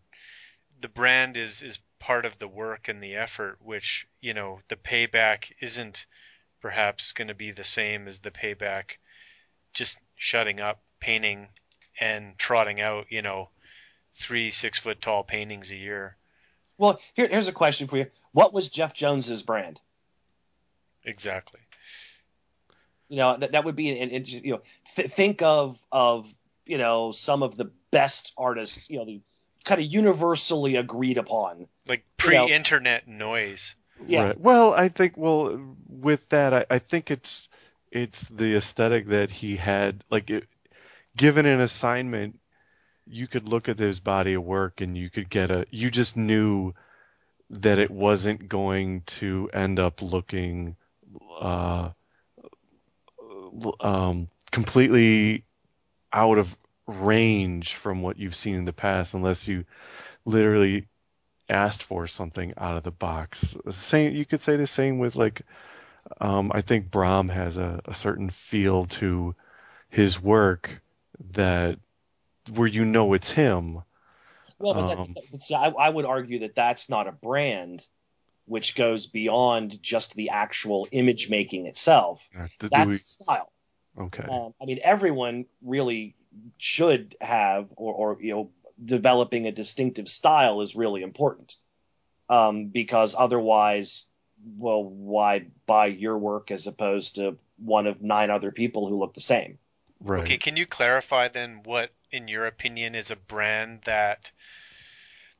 [0.82, 4.76] the brand is is part of the work and the effort which you know the
[4.76, 6.06] payback isn't
[6.62, 8.98] perhaps going to be the same as the payback
[9.74, 11.48] just shutting up painting
[12.00, 13.50] and trotting out you know
[14.14, 16.16] three six foot tall paintings a year
[16.78, 18.06] Well, here, here's a question for you.
[18.34, 19.80] What was Jeff Jones's brand?
[21.04, 21.60] exactly
[23.10, 24.62] You know, that, that would be an, an you know,
[24.96, 26.32] th- think of of
[26.68, 29.22] you know some of the best artists, you know, the
[29.66, 31.66] kind of universally agreed upon.
[31.88, 33.76] like You know- pre-internet noise
[34.08, 34.28] Yeah.
[34.28, 34.40] Right.
[34.40, 37.50] Well, I think well with that, I, I think it's
[37.92, 40.04] it's the aesthetic that he had.
[40.10, 40.48] Like, it,
[41.16, 42.38] given an assignment,
[43.08, 45.66] you could look at his body of work and you could get a.
[45.70, 46.74] You just knew
[47.50, 50.76] that it wasn't going to end up looking
[51.40, 51.92] uh,
[53.80, 55.46] um, completely
[56.12, 59.66] out of range from what you've seen in the past, unless you
[60.26, 60.88] literally
[61.50, 63.56] asked for something out of the box.
[63.72, 65.42] Same, you could say the same with like,
[66.22, 69.36] um, I think Brom has a, a certain feel to
[69.90, 70.82] his work
[71.32, 71.80] that
[72.54, 73.82] where you know it's him.
[74.60, 77.86] Well, but, Um, but see, I, I would argue that that's not a brand,
[78.46, 82.22] which goes beyond just the actual image making itself.
[82.60, 83.52] That's we- style.
[84.00, 84.24] okay.
[84.24, 86.16] Um, I mean, everyone really
[86.58, 88.50] should have, or, or you know,
[88.84, 91.56] developing a distinctive style is really important.
[92.28, 94.06] Um, because otherwise,
[94.58, 99.14] well, why buy your work as opposed to one of nine other people who look
[99.14, 99.60] the same?
[100.00, 100.22] right.
[100.22, 104.32] Okay, can you clarify then what, in your opinion, is a brand that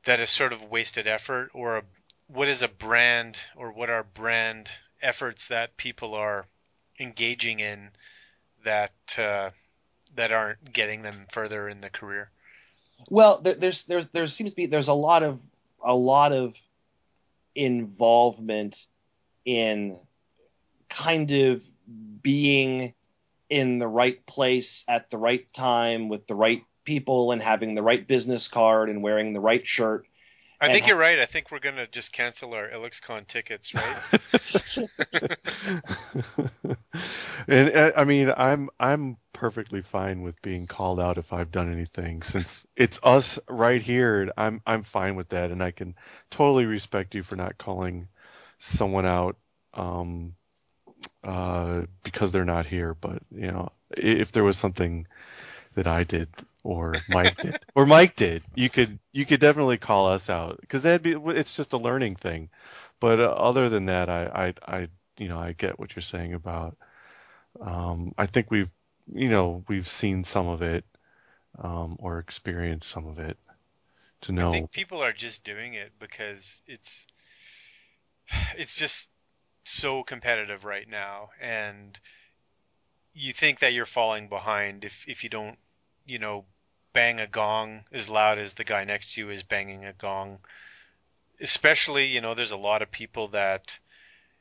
[0.04, 1.82] that is sort of wasted effort, or a,
[2.28, 4.70] what is a brand, or what are brand
[5.02, 6.46] efforts that people are
[6.98, 7.90] engaging in
[8.64, 9.50] that uh,
[10.16, 12.30] that aren't getting them further in the career?
[13.08, 15.38] Well, there, there's there's there seems to be there's a lot of
[15.82, 16.54] a lot of
[17.54, 18.84] involvement
[19.44, 19.98] in
[20.88, 21.62] kind of
[22.22, 22.94] being
[23.48, 27.82] in the right place at the right time with the right people and having the
[27.82, 30.06] right business card and wearing the right shirt.
[30.60, 31.18] I think you're right.
[31.18, 33.96] I think we're gonna just cancel our IlluxCon tickets, right?
[37.48, 41.72] and uh, I mean, I'm I'm perfectly fine with being called out if I've done
[41.72, 44.30] anything, since it's us right here.
[44.36, 45.94] I'm I'm fine with that, and I can
[46.30, 48.08] totally respect you for not calling
[48.58, 49.36] someone out
[49.74, 50.34] um,
[51.22, 52.94] uh, because they're not here.
[52.94, 55.06] But you know, if there was something
[55.74, 56.28] that I did
[56.66, 60.82] or Mike did or Mike did, you could you could definitely call us out because
[60.82, 62.50] that'd be it's just a learning thing.
[63.00, 64.88] But uh, other than that, I, I I
[65.18, 66.76] you know I get what you're saying about.
[67.60, 68.70] Um, I think we've
[69.12, 70.84] you know we've seen some of it
[71.58, 73.38] um, or experienced some of it
[74.22, 74.48] to know.
[74.48, 77.06] I think people are just doing it because it's
[78.58, 79.08] it's just
[79.64, 81.98] so competitive right now and
[83.16, 85.58] you think that you're falling behind if if you don't,
[86.04, 86.44] you know,
[86.96, 90.38] bang a gong as loud as the guy next to you is banging a gong.
[91.38, 93.78] Especially, you know, there's a lot of people that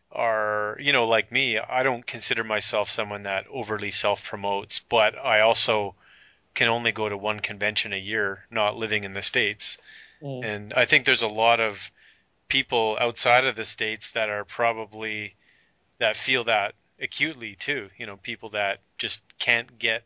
[0.09, 1.59] are, you know, like me.
[1.59, 5.95] I don't consider myself someone that overly self promotes, but I also
[6.53, 9.77] can only go to one convention a year, not living in the States.
[10.21, 10.45] Mm.
[10.45, 11.91] And I think there's a lot of
[12.47, 15.35] people outside of the States that are probably,
[15.97, 17.89] that feel that acutely too.
[17.97, 20.03] You know, people that just can't get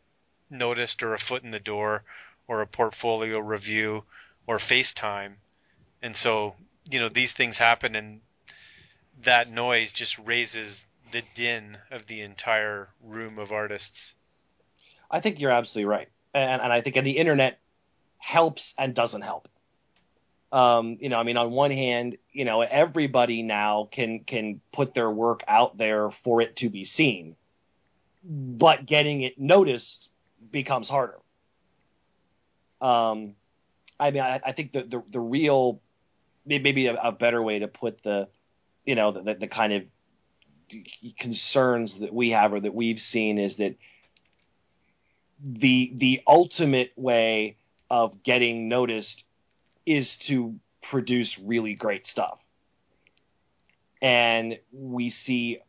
[0.50, 2.02] noticed or a foot in the door
[2.50, 4.02] or a portfolio review
[4.44, 5.34] or FaceTime.
[6.02, 6.56] And so,
[6.90, 8.20] you know, these things happen and
[9.22, 14.14] that noise just raises the din of the entire room of artists.
[15.08, 16.08] I think you're absolutely right.
[16.34, 17.60] And, and I think the internet
[18.18, 19.48] helps and doesn't help.
[20.50, 24.94] Um, you know, I mean, on one hand, you know, everybody now can can put
[24.94, 27.36] their work out there for it to be seen,
[28.24, 30.10] but getting it noticed
[30.50, 31.20] becomes harder.
[32.80, 33.34] Um,
[33.98, 35.80] I mean, I, I think the, the, the real,
[36.46, 38.28] maybe a, a, better way to put the,
[38.86, 39.82] you know, the, the kind of
[41.18, 43.76] concerns that we have or that we've seen is that
[45.42, 47.56] the the ultimate way
[47.90, 49.24] of getting noticed
[49.86, 52.38] is to produce really great stuff.
[54.02, 55.60] And we see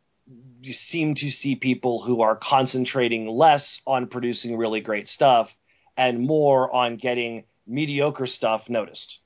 [0.62, 5.54] you seem to see people who are concentrating less on producing really great stuff
[5.96, 9.20] and more on getting mediocre stuff noticed.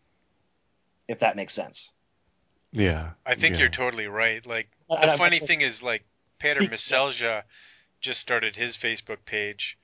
[1.08, 1.92] If that makes sense.
[2.72, 3.10] Yeah.
[3.24, 3.60] I think yeah.
[3.60, 4.44] you're totally right.
[4.44, 6.04] Like the I, funny I, thing is like
[6.38, 7.42] Peter Meseldzija
[8.00, 9.78] just started his Facebook page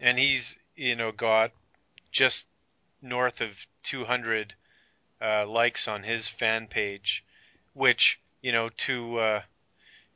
[0.00, 1.52] and he's, you know, got
[2.10, 2.46] just
[3.02, 4.54] north of 200
[5.22, 7.24] uh, likes on his fan page,
[7.72, 9.42] which, you know, to uh,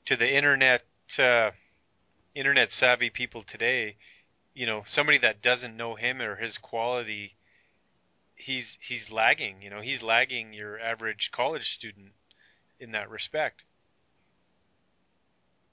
[0.07, 0.83] to the internet
[1.19, 1.51] uh,
[2.35, 3.97] internet savvy people today,
[4.55, 7.35] you know, somebody that doesn't know him or his quality,
[8.37, 9.63] he's he's lagging.
[9.63, 12.13] You know, he's lagging your average college student
[12.79, 13.63] in that respect.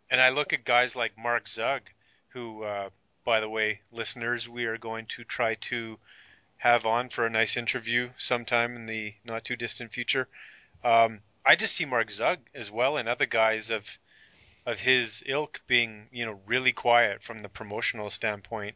[0.09, 1.81] And I look at guys like Mark Zug,
[2.29, 2.89] who, uh,
[3.23, 5.97] by the way, listeners, we are going to try to
[6.57, 10.27] have on for a nice interview sometime in the not too distant future.
[10.83, 13.97] Um, I just see Mark Zug as well and other guys of
[14.65, 18.75] of his ilk being, you know, really quiet from the promotional standpoint.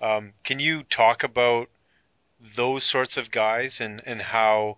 [0.00, 1.68] Um, can you talk about
[2.54, 4.76] those sorts of guys and, and how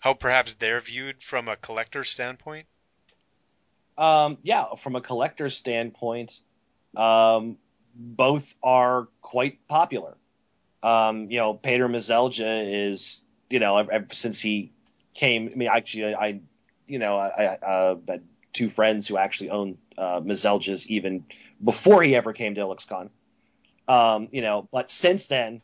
[0.00, 2.66] how perhaps they're viewed from a collector standpoint?
[3.98, 6.40] Um, yeah, from a collector standpoint,
[6.96, 7.58] um,
[7.94, 10.16] both are quite popular.
[10.82, 14.72] Um, you know, Peter Meseldzija is, you know, ever since he
[15.12, 15.50] came.
[15.52, 16.40] I mean, actually, I,
[16.86, 17.96] you know, I, I uh,
[18.52, 21.24] two friends who actually own uh, Meseldzijas even
[21.62, 23.10] before he ever came to IlluxCon.
[23.88, 25.62] Um, you know, but since then,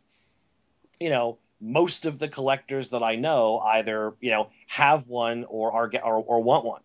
[0.98, 5.72] you know, most of the collectors that I know either you know have one or
[5.72, 6.82] are or, or want one.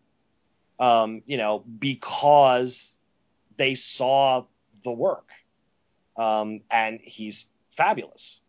[0.80, 2.98] Um, you know, because
[3.58, 4.46] they saw
[4.84, 5.30] the work,
[6.18, 8.40] um, and he's fabulous,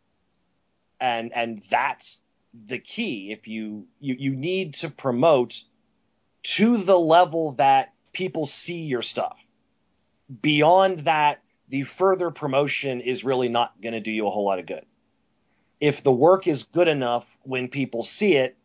[1.00, 2.22] and and that's
[2.66, 3.32] the key.
[3.32, 5.62] If you you you need to promote
[6.42, 9.38] to the level that people see your stuff.
[10.40, 14.58] Beyond that, the further promotion is really not going to do you a whole lot
[14.58, 14.84] of good.
[15.80, 18.56] If the work is good enough when people see it,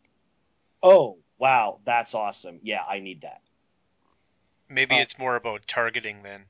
[0.82, 2.60] oh, wow, that's awesome.
[2.62, 3.40] Yeah, I need that.
[4.68, 6.44] Maybe uh, it's more about targeting then.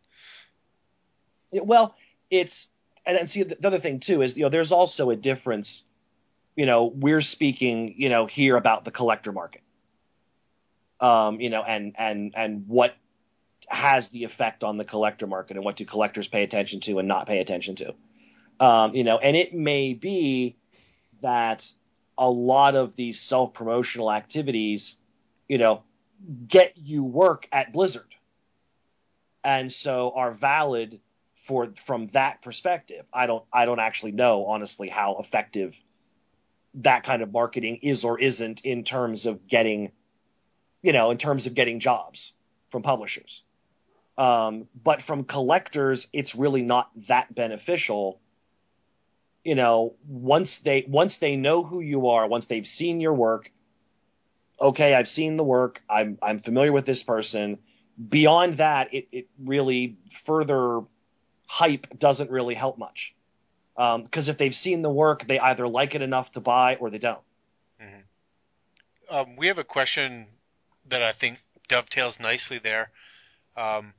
[1.53, 1.95] It, well,
[2.31, 2.71] it's
[3.07, 5.85] and, and see the other thing too is you know there's also a difference.
[6.57, 9.63] You know, we're speaking you know here about the collector market
[11.01, 12.95] um, you know, and and and what
[13.69, 17.07] has the effect on the collector market and what do collectors pay attention to and
[17.07, 17.95] not pay attention to.
[18.61, 20.57] Um, you know, and it may be
[21.23, 21.71] that
[22.17, 24.99] a lot of these self promotional activities,
[25.49, 25.83] you know,
[26.49, 28.15] get you work at Blizzard,
[29.45, 31.01] and so are valid
[31.45, 33.05] for from that perspective.
[33.13, 35.75] I don't I don't actually know honestly how effective
[36.75, 39.93] that kind of marketing is or isn't in terms of getting
[40.83, 42.33] you know, in terms of getting jobs
[42.71, 43.43] from publishers.
[44.17, 48.21] Um, but from collectors, it's really not that beneficial.
[49.45, 53.53] You know, once they once they know who you are, once they've seen your work,
[54.61, 57.59] okay, I've seen the work, I'm I'm familiar with this person.
[58.09, 60.83] Beyond that, it, it really further
[61.47, 63.15] hype doesn't really help much.
[63.75, 66.91] Because um, if they've seen the work, they either like it enough to buy or
[66.91, 67.21] they don't.
[67.81, 69.15] Mm-hmm.
[69.15, 70.27] Um, we have a question
[70.89, 72.91] that I think dovetails nicely there.
[73.57, 73.95] Um,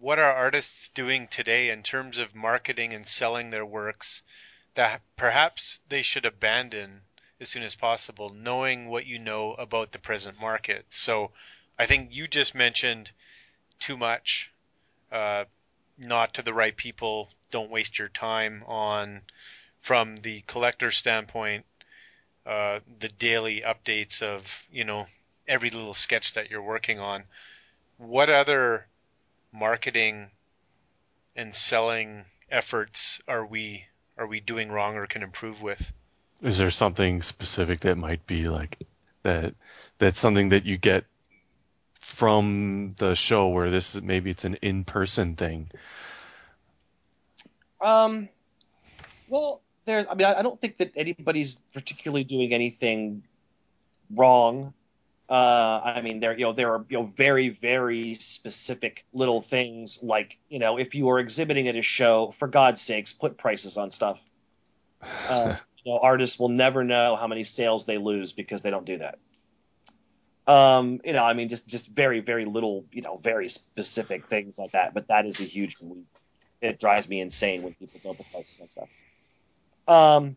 [0.00, 4.22] what are artists doing today in terms of marketing and selling their works
[4.74, 7.02] that perhaps they should abandon
[7.40, 10.84] as soon as possible, knowing what you know about the present market.
[10.88, 11.32] So
[11.78, 13.10] I think you just mentioned
[13.78, 14.52] too much,
[15.10, 15.46] uh,
[15.98, 17.30] not to the right people.
[17.50, 19.22] Don't waste your time on,
[19.80, 21.64] from the collector standpoint,
[22.46, 25.06] uh, the daily updates of you know
[25.46, 27.24] every little sketch that you're working on.
[27.98, 28.86] What other
[29.52, 30.30] marketing
[31.36, 33.84] and selling efforts are we
[34.16, 35.92] are we doing wrong or can improve with?
[36.42, 38.78] Is there something specific that might be like
[39.22, 39.54] that?
[39.98, 41.04] That's something that you get
[41.94, 45.70] from the show where this is maybe it's an in-person thing.
[47.80, 48.28] Um,
[49.28, 50.10] well, there.
[50.10, 53.22] I mean, I, I don't think that anybody's particularly doing anything
[54.14, 54.74] wrong.
[55.30, 60.00] Uh, I mean, there you know there are you know very very specific little things
[60.02, 63.76] like you know if you are exhibiting at a show, for God's sakes, put prices
[63.76, 64.18] on stuff.
[65.30, 68.84] Uh, you know, artists will never know how many sales they lose because they don't
[68.84, 69.18] do that.
[70.46, 74.58] Um, you know, I mean, just just very very little, you know, very specific things
[74.58, 74.92] like that.
[74.92, 75.76] But that is a huge.
[76.60, 78.88] It drives me insane when people don't put prices on stuff.
[79.88, 80.36] Um,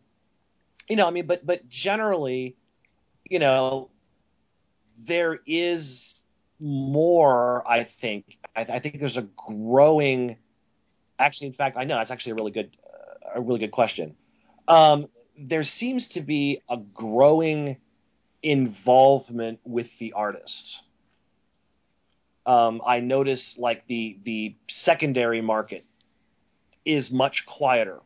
[0.88, 2.56] you know, I mean, but but generally,
[3.28, 3.90] you know,
[4.98, 6.20] there is
[6.60, 7.62] more.
[7.68, 8.38] I think.
[8.54, 10.36] I, I think there's a growing.
[11.18, 14.16] Actually, in fact, I know that's actually a really good, uh, a really good question.
[14.66, 15.08] Um,
[15.38, 17.76] there seems to be a growing
[18.42, 20.82] involvement with the artist.
[22.46, 25.84] Um, I notice like the the secondary market
[26.84, 28.00] is much quieter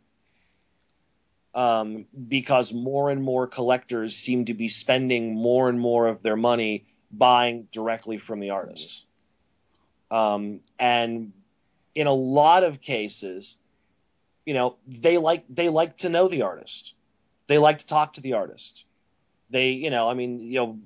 [1.59, 6.37] um, because more and more collectors seem to be spending more and more of their
[6.37, 9.05] money buying directly from the artists.
[10.09, 11.33] Um, and
[11.97, 13.57] in a lot of cases,
[14.47, 16.95] you know, they like they like to know the artist.
[17.49, 18.85] They like to talk to the artist.
[19.51, 20.79] They, you know, I mean, you know,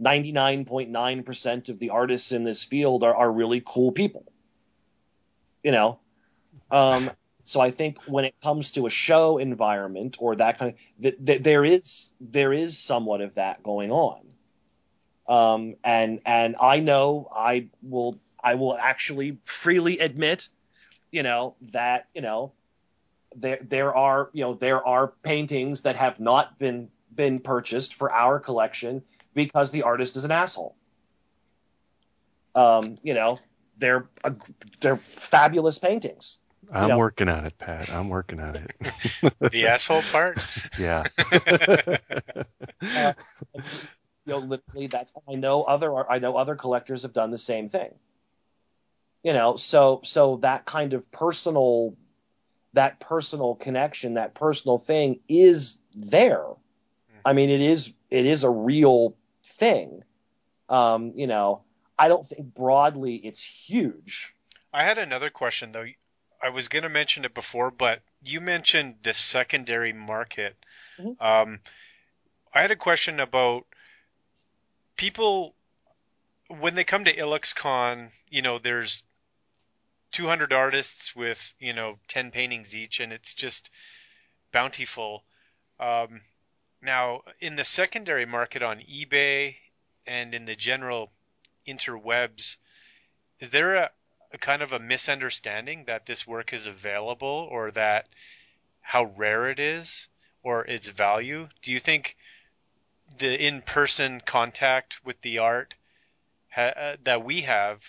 [0.00, 4.24] 99.9% of the artists in this field are, are really cool people.
[5.64, 5.98] You know,
[6.70, 7.10] um,
[7.44, 11.16] so I think when it comes to a show environment or that kind of, th-
[11.24, 14.20] th- there is there is somewhat of that going on.
[15.26, 20.48] Um, and and I know I will I will actually freely admit,
[21.10, 22.52] you know, that you know,
[23.34, 28.10] there there are you know there are paintings that have not been been purchased for
[28.12, 29.02] our collection
[29.34, 30.76] because the artist is an asshole.
[32.54, 33.40] Um, you know,
[33.78, 34.08] they're
[34.80, 36.38] they're fabulous paintings
[36.70, 36.98] I'm know.
[36.98, 37.90] working on it, Pat.
[37.90, 38.70] I'm working on it.
[39.52, 40.38] The asshole part?
[40.78, 41.04] yeah.
[42.96, 43.12] uh,
[43.54, 43.62] you
[44.26, 47.94] know, literally, that's I know other I know other collectors have done the same thing.
[49.22, 51.96] You know, so so that kind of personal,
[52.72, 56.46] that personal connection, that personal thing is there.
[57.24, 60.02] I mean, it is it is a real thing.
[60.68, 61.62] Um, you know,
[61.98, 64.34] I don't think broadly it's huge.
[64.72, 65.84] I had another question though.
[66.42, 70.56] I was going to mention it before, but you mentioned the secondary market.
[70.98, 71.20] Mhm.
[71.20, 71.60] Um,
[72.52, 73.66] I had a question about
[74.96, 75.54] people
[76.48, 78.10] when they come to IlluxCon.
[78.28, 79.04] You know, there's
[80.10, 83.70] 200 artists with you know 10 paintings each, and it's just
[84.50, 85.24] bountiful.
[85.78, 86.22] Um,
[86.80, 89.56] now, in the secondary market on eBay
[90.06, 91.12] and in the general
[91.66, 92.56] interwebs,
[93.38, 93.90] is there a,
[94.32, 98.08] a kind of a misunderstanding that this work is available or that
[98.80, 100.08] how rare it is
[100.42, 101.48] or its value?
[101.62, 102.16] Do you think
[103.18, 105.74] the in-person contact with the art
[106.50, 107.80] ha- uh, that we have,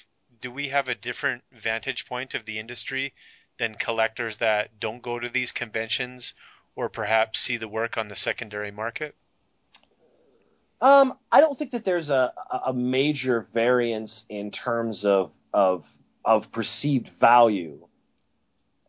[0.42, 3.14] do we have a different vantage point of the industry
[3.58, 6.34] than collectors that don't go to these conventions
[6.76, 9.16] or perhaps see the work on the secondary market?
[10.82, 12.34] Um, I don't think that there's a,
[12.66, 15.88] a major variance in terms of of
[16.26, 17.88] of perceived value.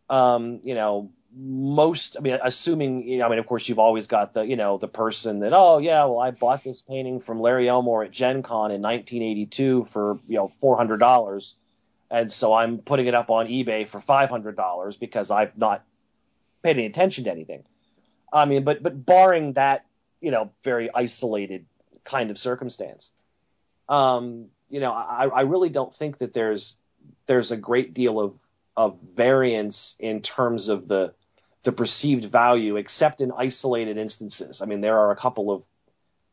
[0.08, 4.06] Um, you know, most I mean, assuming you know, I mean, of course, you've always
[4.06, 7.40] got the you know the person that oh yeah, well, I bought this painting from
[7.40, 11.56] Larry Elmore at Gen Con in 1982 for you know four hundred dollars,
[12.10, 15.84] and so I'm putting it up on eBay for five hundred dollars because I've not
[16.62, 17.64] paid any attention to anything.
[18.32, 19.86] I mean, but but barring that,
[20.20, 21.66] you know, very isolated
[22.04, 23.12] kind of circumstance,
[23.88, 26.76] um, you know, I, I really don't think that there's
[27.26, 28.34] there's a great deal of
[28.76, 31.14] of variance in terms of the
[31.62, 34.60] the perceived value, except in isolated instances.
[34.60, 35.64] I mean, there are a couple of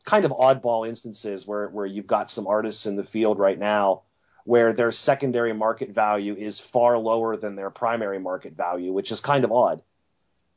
[0.04, 4.02] kind of oddball instances where where you've got some artists in the field right now
[4.44, 9.20] where their secondary market value is far lower than their primary market value, which is
[9.20, 9.82] kind of odd.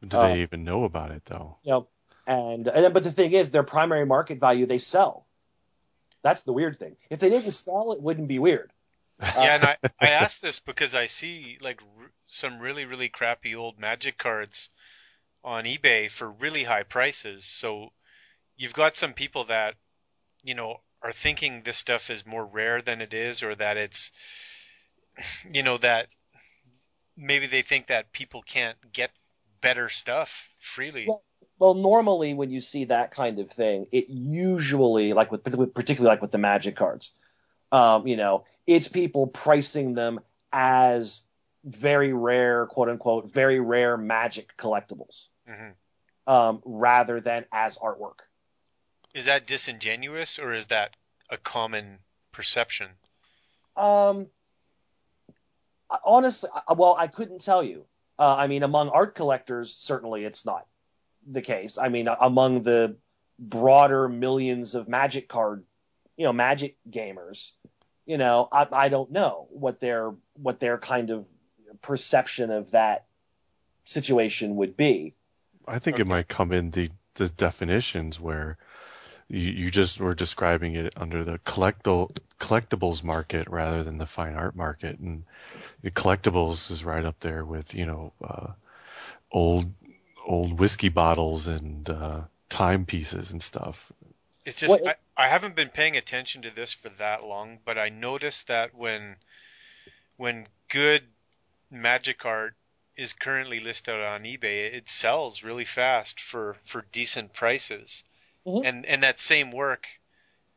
[0.01, 1.57] Do they um, even know about it though?
[1.63, 1.87] You know,
[2.27, 5.25] and, and but the thing is, their primary market value they sell.
[6.23, 6.95] That's the weird thing.
[7.09, 8.71] If they didn't sell, it wouldn't be weird.
[9.21, 13.55] yeah, and I, I asked this because I see like r- some really really crappy
[13.55, 14.69] old Magic cards
[15.43, 17.45] on eBay for really high prices.
[17.45, 17.89] So
[18.57, 19.75] you've got some people that
[20.43, 24.11] you know are thinking this stuff is more rare than it is, or that it's
[25.51, 26.07] you know that
[27.17, 29.11] maybe they think that people can't get
[29.61, 31.05] better stuff freely.
[31.07, 31.21] Well,
[31.57, 36.21] well, normally when you see that kind of thing, it usually like with particularly like
[36.21, 37.13] with the Magic cards,
[37.75, 40.21] um, you know, it's people pricing them
[40.53, 41.23] as
[41.65, 46.33] very rare, quote unquote, very rare Magic collectibles, mm-hmm.
[46.33, 48.19] um, rather than as artwork.
[49.13, 50.95] Is that disingenuous or is that
[51.29, 51.99] a common
[52.31, 52.87] perception?
[53.75, 54.27] Um,
[56.05, 57.85] honestly, well, I couldn't tell you.
[58.17, 60.65] Uh, I mean, among art collectors, certainly it's not
[61.27, 61.77] the case.
[61.77, 62.95] I mean, among the
[63.37, 65.65] broader millions of Magic card,
[66.15, 67.51] you know, Magic gamers,
[68.05, 71.27] you know, I, I don't know what their what their kind of
[71.81, 73.05] perception of that
[73.83, 75.15] situation would be.
[75.67, 76.01] I think okay.
[76.01, 78.57] it might come in the the definitions where
[79.27, 84.35] you, you just were describing it under the collectible collectibles market rather than the fine
[84.35, 85.23] art market, and
[85.81, 88.47] the collectibles is right up there with you know uh,
[89.31, 89.71] old
[90.25, 93.91] old whiskey bottles and uh, timepieces and stuff.
[94.45, 97.89] It's just I, I haven't been paying attention to this for that long, but I
[97.89, 99.15] noticed that when
[100.17, 101.03] when good
[101.71, 102.55] magic art
[102.95, 108.03] is currently listed on eBay, it sells really fast for for decent prices.
[108.45, 108.65] Mm-hmm.
[108.65, 109.87] And and that same work,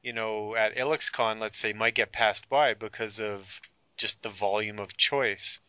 [0.03, 3.61] you know, at IlluxCon, let's say, might get passed by because of
[3.97, 5.61] just the volume of choice.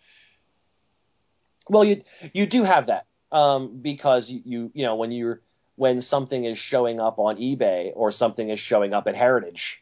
[1.70, 5.42] Well, you you do have that um, because you, you you know when you're
[5.80, 9.82] when something is showing up on eBay or something is showing up at Heritage,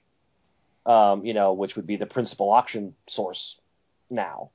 [0.86, 3.60] um, you know, which would be the principal auction source
[4.08, 4.52] now.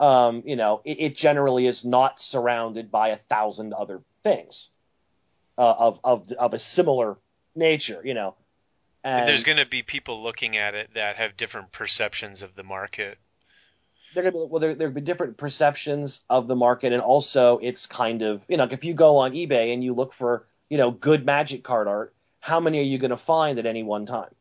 [0.00, 4.68] Um, you know, it, it, generally is not surrounded by a thousand other things
[5.56, 7.16] uh, of of of a similar
[7.54, 8.00] nature.
[8.04, 8.34] You know,
[9.04, 12.64] and there's going to be people looking at it that have different perceptions of the
[12.64, 13.18] market
[14.14, 17.86] they're gonna be well there there be different perceptions of the market and also it's
[17.86, 20.90] kind of you know if you go on ebay and you look for you know
[20.90, 22.14] good magic card art
[22.46, 24.32] how many are you going to find at any one time?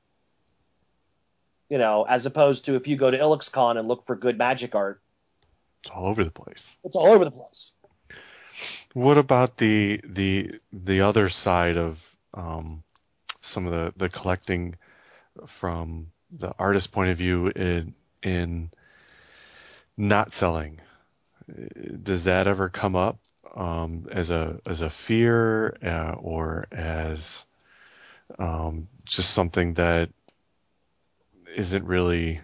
[1.70, 4.76] You know as opposed to if you go to illuxcon and look for good magic
[4.76, 5.02] art.
[5.82, 6.78] It's all over the place.
[6.84, 7.72] It's all over the place.
[8.94, 12.84] What about the the the other side of um,
[13.42, 14.76] some of the the collecting
[15.48, 18.70] from the artist point of view in in
[19.98, 20.80] not selling.
[22.04, 23.20] Does that ever come up
[23.56, 27.46] um, as a as a fear uh, or as
[28.38, 30.10] um, just something that
[31.56, 32.42] isn't really?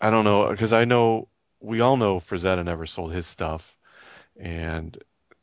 [0.00, 1.28] I don't know because I know
[1.60, 3.76] we all know Frazetta never sold his stuff,
[4.38, 4.96] and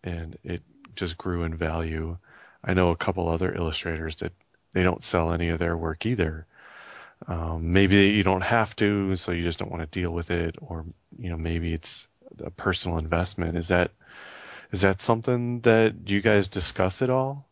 [0.03, 0.61] and it
[0.95, 2.17] just grew in value.
[2.63, 4.33] I know a couple other illustrators that
[4.73, 6.45] they don't sell any of their work either.
[7.27, 10.55] Um, maybe you don't have to, so you just don't want to deal with it,
[10.61, 10.85] or
[11.17, 12.07] you know maybe it's
[12.43, 13.57] a personal investment.
[13.57, 13.91] Is that
[14.71, 17.47] is that something that you guys discuss at all?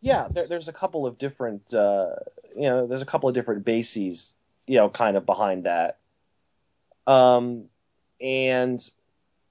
[0.00, 2.10] Yeah, there, there's a couple of different uh,
[2.56, 4.34] you know there's a couple of different bases
[4.66, 5.98] you know kind of behind that,
[7.06, 7.64] um,
[8.20, 8.80] and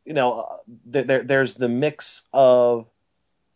[0.06, 2.88] you know uh, there, there's the mix of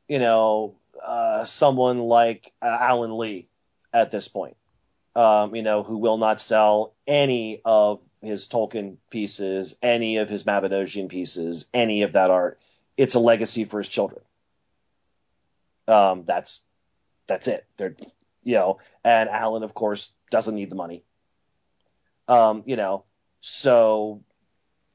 [0.07, 3.47] you know uh, someone like uh, Alan Lee
[3.91, 4.55] at this point
[5.15, 10.43] um, you know, who will not sell any of his Tolkien pieces, any of his
[10.43, 12.59] Mabinogion pieces, any of that art.
[12.97, 14.21] It's a legacy for his children.
[15.87, 16.61] Um, that's
[17.27, 17.65] that's it.
[17.77, 17.95] They're
[18.43, 21.03] you know, and Alan, of course, doesn't need the money.
[22.27, 23.05] Um, you know,
[23.41, 24.21] so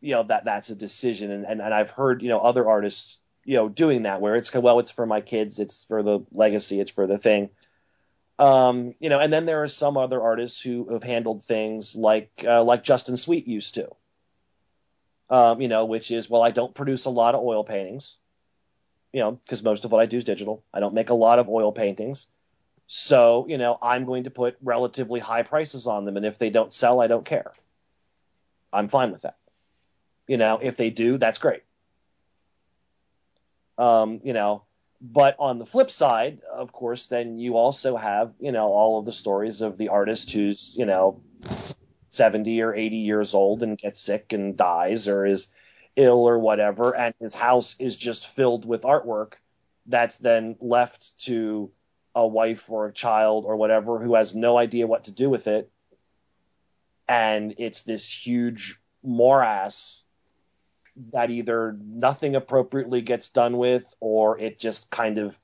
[0.01, 3.19] you know that that's a decision, and, and and I've heard you know other artists
[3.45, 6.81] you know doing that where it's well, it's for my kids, it's for the legacy,
[6.81, 7.51] it's for the thing.
[8.39, 12.31] Um, you know, and then there are some other artists who have handled things like
[12.47, 13.89] uh, like Justin Sweet used to.
[15.31, 18.17] Um, you know, which is well, I don't produce a lot of oil paintings,
[19.13, 20.65] you know, because most of what I do is digital.
[20.73, 22.27] I don't make a lot of oil paintings,
[22.87, 26.51] so you know, I'm going to put relatively high prices on them, and if they
[26.51, 27.53] don't sell, I don't care.
[28.73, 29.37] I'm fine with that.
[30.27, 31.63] You know, if they do, that's great.
[33.77, 34.65] Um, you know,
[35.01, 39.05] but on the flip side, of course, then you also have, you know, all of
[39.05, 41.21] the stories of the artist who's, you know,
[42.11, 45.49] 70 or 80 years old and gets sick and dies or is
[45.97, 49.35] ill or whatever, and his house is just filled with artwork
[49.87, 51.71] that's then left to
[52.15, 55.47] a wife or a child or whatever who has no idea what to do with
[55.47, 55.71] it.
[57.09, 60.05] And it's this huge morass
[61.13, 65.39] that either nothing appropriately gets done with or it just kind of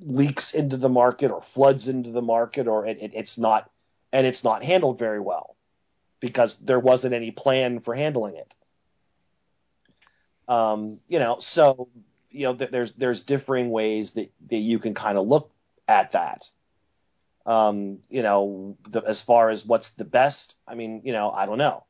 [0.00, 3.70] leaks into the market or floods into the market or it, it, it's not
[4.12, 5.56] and it's not handled very well
[6.20, 8.54] because there wasn't any plan for handling it.
[10.48, 11.88] Um, you know so
[12.30, 15.50] you know th- there's there's differing ways that, that you can kind of look
[15.86, 16.50] at that.
[17.46, 21.46] Um, you know the, as far as what's the best i mean you know i
[21.46, 21.84] don't know.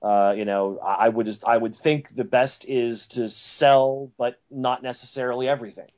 [0.00, 4.12] Uh, you know I, I would just i would think the best is to sell
[4.16, 5.88] but not necessarily everything.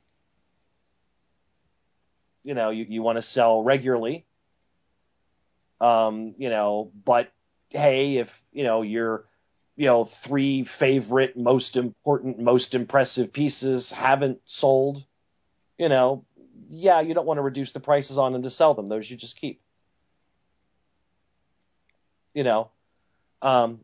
[2.43, 4.25] You know you, you want to sell regularly.
[5.79, 7.31] Um, you know but
[7.71, 9.25] hey if you know your
[9.75, 15.03] you know three favorite most important most impressive pieces haven't sold
[15.77, 16.25] you know
[16.69, 19.17] yeah you don't want to reduce the prices on them to sell them those you
[19.17, 19.61] just keep
[22.33, 22.69] you know
[23.41, 23.79] um,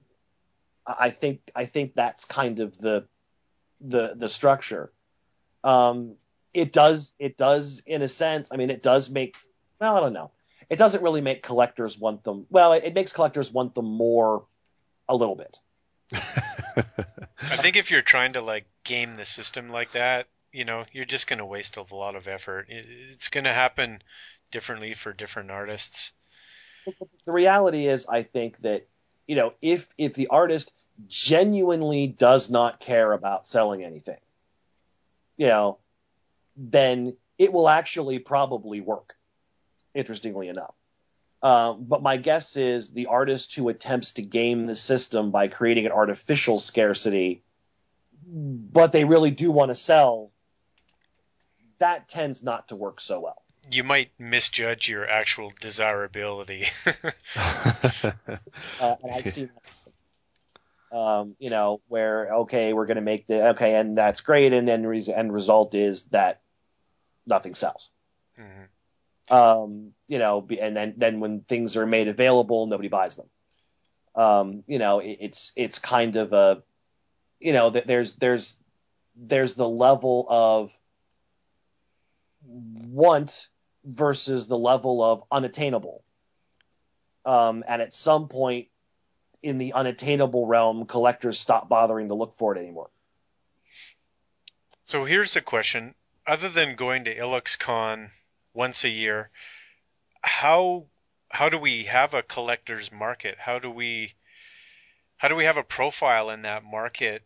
[0.85, 3.05] i think i think that's kind of the
[3.81, 4.91] the the structure
[5.63, 6.15] um,
[6.53, 8.49] it does it does in a sense.
[8.51, 9.35] I mean, it does make
[9.79, 10.31] well, I don't know.
[10.69, 12.45] It doesn't really make collectors want them.
[12.49, 14.45] Well, it, it makes collectors want them more
[15.07, 15.59] a little bit.
[16.13, 21.05] I think if you're trying to like game the system like that, you know, you're
[21.05, 22.67] just going to waste a lot of effort.
[22.69, 24.01] It, it's going to happen
[24.51, 26.11] differently for different artists.
[27.25, 28.87] The reality is, I think that
[29.27, 30.71] you know, if if the artist
[31.07, 34.19] genuinely does not care about selling anything,
[35.35, 35.77] you know,
[36.55, 39.16] then it will actually probably work,
[39.97, 40.75] interestingly enough.
[41.41, 45.85] Uh, but my guess is the artist who attempts to game the system by creating
[45.85, 47.43] an artificial scarcity,
[48.25, 50.31] but they really do want to sell,
[51.79, 53.43] that tends not to work so well.
[53.69, 56.65] You might misjudge your actual desirability.
[56.85, 58.11] uh,
[58.81, 59.49] and I've seen
[60.91, 64.67] um, you know, where okay, we're going to make the okay, and that's great, and
[64.67, 66.41] then the end result is that
[67.25, 67.91] nothing sells.
[68.39, 68.63] Mm-hmm.
[69.29, 73.27] Um, you know, and then then when things are made available, nobody buys them.
[74.15, 76.63] Um, you know, it, it's it's kind of a,
[77.39, 78.61] you know, there's there's
[79.15, 80.77] there's the level of
[82.43, 83.47] want
[83.83, 86.03] versus the level of unattainable.
[87.25, 88.69] Um, and at some point
[89.43, 92.89] in the unattainable realm, collectors stop bothering to look for it anymore.
[94.85, 95.95] So here's a question:
[96.25, 98.11] other than going to IlluxCon
[98.57, 99.29] once a year,
[100.21, 100.85] how
[101.29, 103.37] how do we have a collector's market?
[103.37, 104.15] How do we
[105.17, 107.21] how do we have a profile in that market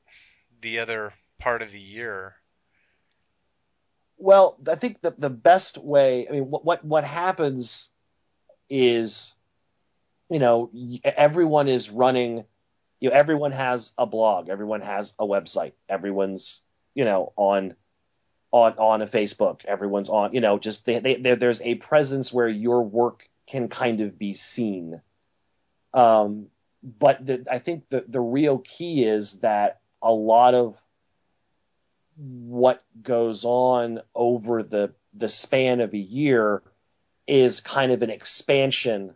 [0.62, 2.36] the other part of the year?
[4.18, 6.28] Well, I think the the best way.
[6.28, 7.90] I mean, what what what happens
[8.70, 9.34] is,
[10.30, 10.70] you know,
[11.04, 12.44] everyone is running.
[13.00, 14.50] You know, everyone has a blog.
[14.50, 15.74] Everyone has a website.
[15.88, 16.62] Everyone's
[16.94, 17.76] you know on
[18.52, 19.66] on on a Facebook.
[19.66, 24.02] Everyone's on, you know, just they, they, there's a presence where your work can kind
[24.02, 25.02] of be seen.
[25.94, 26.48] Um,
[26.84, 30.78] but the, I think the the real key is that a lot of
[32.18, 36.62] what goes on over the the span of a year
[37.28, 39.14] is kind of an expansion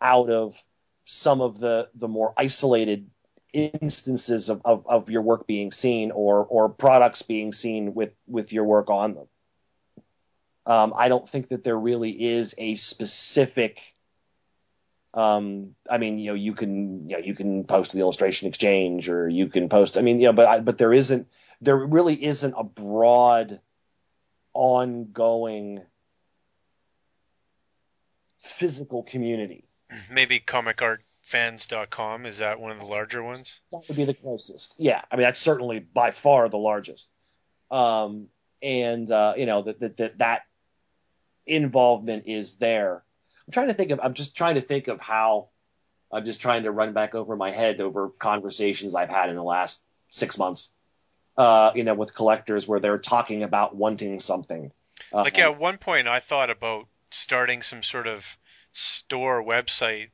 [0.00, 0.60] out of
[1.04, 3.10] some of the the more isolated
[3.52, 8.52] instances of, of, of, your work being seen or or products being seen with with
[8.52, 9.26] your work on them.
[10.66, 13.80] Um, I don't think that there really is a specific.
[15.12, 18.48] Um, I mean, you know, you can you know you can post to the illustration
[18.48, 19.98] exchange or you can post.
[19.98, 21.26] I mean, know, but I, but there isn't
[21.60, 23.60] there really isn't a broad,
[24.54, 25.82] ongoing
[28.38, 29.64] physical community.
[30.10, 33.60] Maybe comic art fans.com is that one of the larger ones?
[33.70, 34.74] That would be the closest.
[34.78, 37.08] Yeah i mean that's certainly by far the largest.
[37.70, 38.26] Um,
[38.62, 40.42] and uh, you know that that that
[41.46, 43.04] involvement is there.
[43.46, 45.48] I'm trying to think of i'm just trying to think of how
[46.12, 49.42] i'm just trying to run back over my head over conversations i've had in the
[49.42, 50.70] last six months
[51.36, 54.70] uh, you know with collectors where they're talking about wanting something.
[55.12, 58.38] Uh, like at one point i thought about starting some sort of
[58.70, 60.10] store website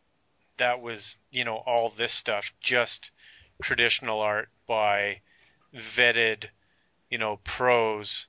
[0.59, 3.11] that was you know all this stuff just
[3.63, 5.21] traditional art by
[5.75, 6.45] vetted
[7.11, 8.27] you know pros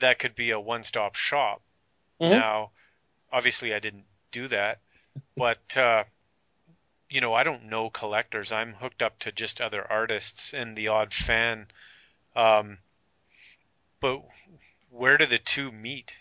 [0.00, 1.62] that could be a one-stop shop
[2.20, 2.32] mm-hmm.
[2.32, 2.70] now
[3.32, 4.80] obviously i didn't do that
[5.36, 6.04] but uh,
[7.08, 10.88] you know i don't know collectors i'm hooked up to just other artists and the
[10.88, 11.66] odd fan
[12.36, 12.78] um,
[14.00, 14.22] But
[14.90, 16.12] where do the two meet?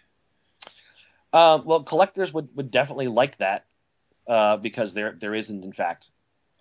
[1.32, 3.66] Uh, well, collectors would, would definitely like that
[4.28, 6.10] uh, because there there isn't, in fact,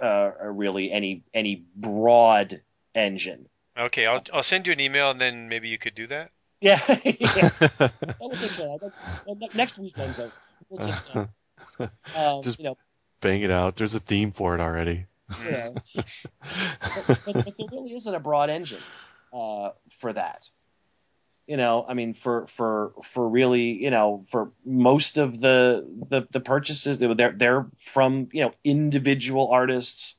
[0.02, 2.60] uh, really any any broad
[2.94, 3.48] engine.
[3.78, 6.30] Okay, I'll I'll send you an email and then maybe you could do that.
[6.62, 7.48] Yeah, yeah.
[7.58, 8.92] That will take care of that.
[9.26, 10.30] Well, ne- Next weekend, so
[10.70, 11.26] we'll just uh,
[12.16, 12.78] um, Just- you know,
[13.20, 13.74] Bang it out.
[13.74, 15.06] There's a theme for it already.
[15.44, 16.04] you know, but,
[17.06, 18.78] but, but there really isn't a broad engine
[19.32, 20.48] uh, for that.
[21.46, 26.26] You know, I mean, for for for really, you know, for most of the the,
[26.30, 30.16] the purchases, they they're they're from you know individual artists,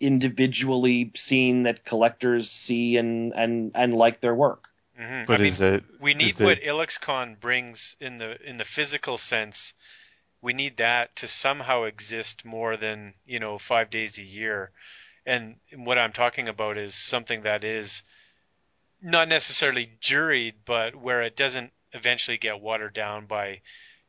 [0.00, 4.68] individually seen that collectors see and and and like their work.
[4.96, 5.84] hmm But I is mean, it?
[5.98, 9.74] we need is what it- IlluxCon brings in the in the physical sense.
[10.40, 14.72] We need that to somehow exist more than you know five days a year.
[15.26, 18.02] And what I'm talking about is something that is
[19.02, 23.62] not necessarily juried, but where it doesn't eventually get watered down by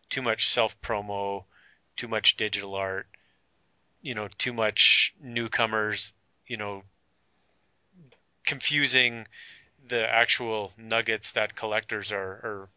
[0.10, 1.45] too much self promo,
[1.98, 3.07] too much digital art,
[4.02, 6.14] you know, too much newcomers,
[6.48, 6.84] you know,
[8.45, 9.26] confusing
[9.88, 12.70] the actual nuggets that collectors are, are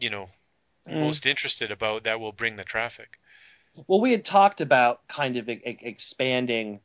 [0.00, 0.30] you know,
[0.86, 0.96] Mm.
[0.98, 3.18] most interested about that will bring the traffic.
[3.86, 6.80] Well, we had talked about kind of e- expanding,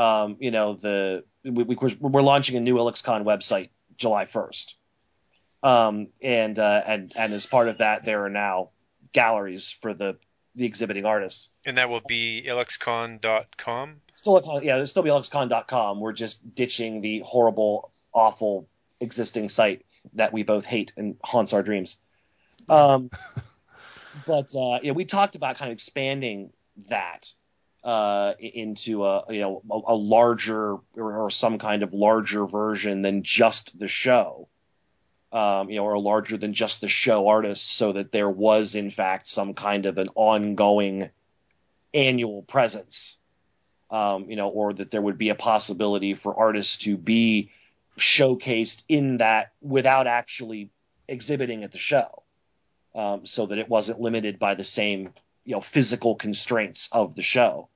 [0.00, 3.68] um, you know, the we, we, we're launching a new IlluxCon website
[3.98, 4.76] July first,
[5.62, 8.70] um, and uh, and and as part of that, there are now
[9.12, 10.16] galleries for the
[10.56, 11.50] the exhibiting artists.
[11.66, 13.96] And that will be illuxcon.com.
[14.08, 16.00] It's still, a, yeah, there'll still be IlluxCon.com.
[16.00, 18.68] We're just ditching the horrible, awful
[19.00, 21.96] existing site that we both hate and haunts our dreams.
[22.68, 23.10] Um,
[24.26, 26.52] but uh, yeah, we talked about kind of expanding
[26.88, 27.32] that
[27.82, 33.02] uh, into a you know a, a larger or, or some kind of larger version
[33.02, 34.48] than just the show.
[35.32, 38.90] Um, you know, or larger than just the show artists, so that there was in
[38.90, 41.10] fact some kind of an ongoing
[41.94, 43.16] annual presence.
[43.90, 47.50] Um, you know, or that there would be a possibility for artists to be
[47.98, 50.70] showcased in that without actually
[51.08, 52.22] exhibiting at the show
[52.94, 55.12] um, so that it wasn't limited by the same
[55.44, 57.68] you know physical constraints of the show.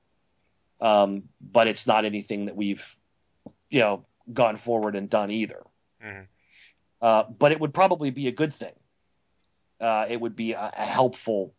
[0.81, 2.85] Um, but it's not anything that we've
[3.69, 5.63] you know gone forward and done either.
[6.03, 6.27] Mhm.
[7.01, 8.73] Uh, but it would probably be a good thing.
[9.79, 11.53] Uh, it would be a, a helpful.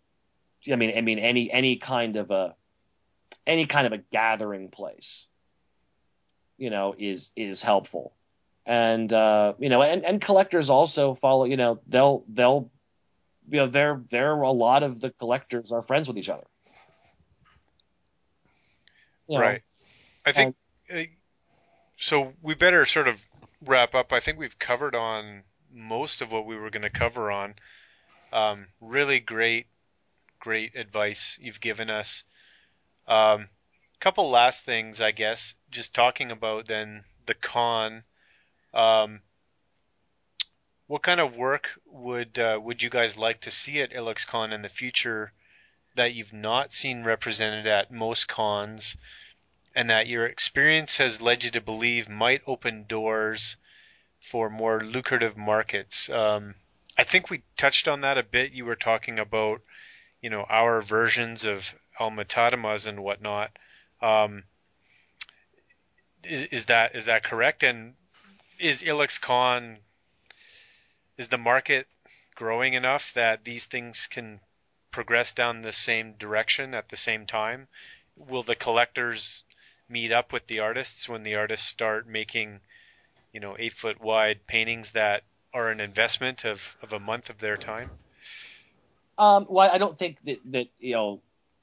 [0.70, 2.54] I mean, I mean, any any kind of a
[3.46, 5.26] any kind of a gathering place,
[6.58, 8.14] you know, is is helpful,
[8.64, 11.44] and uh, you know, and and collectors also follow.
[11.44, 12.70] You know, they'll they'll
[13.48, 16.46] you know, they're they're a lot of the collectors are friends with each other.
[19.28, 19.62] You know, Right.
[20.24, 20.56] I think
[20.92, 21.02] uh,
[21.98, 22.32] so.
[22.42, 23.20] We better sort of
[23.64, 24.12] wrap up.
[24.12, 25.42] I think we've covered on
[25.72, 27.54] most of what we were going to cover on.
[28.32, 29.66] Um, really great,
[30.40, 32.24] great advice you've given us.
[33.06, 33.48] Um,
[34.00, 35.54] couple last things, I guess.
[35.70, 38.04] Just talking about then the con.
[38.74, 39.20] Um,
[40.86, 44.62] what kind of work would uh, would you guys like to see at IlluxCon in
[44.62, 45.32] the future
[45.96, 48.96] that you've not seen represented at most cons,
[49.74, 53.56] and that your experience has led you to believe might open doors
[54.20, 56.10] for more lucrative markets?
[56.10, 56.54] Um,
[56.98, 58.52] I think we touched on that a bit.
[58.52, 59.62] You were talking about,
[60.20, 63.50] you know, our versions of Alma-Tademas and whatnot.
[64.00, 64.44] Um,
[66.24, 67.62] is, is that is that correct?
[67.62, 67.94] And
[68.60, 69.78] is IlluxCon
[71.18, 71.86] is the market
[72.34, 74.40] growing enough that these things can
[74.90, 77.68] progress down the same direction at the same time?
[78.16, 79.42] Will the collectors
[79.88, 82.60] meet up with the artists when the artists start making,
[83.32, 85.22] you know, eight foot wide paintings that
[85.52, 87.90] are an investment of, of a month of their time?
[89.18, 91.20] Um, well, I don't think that that you know,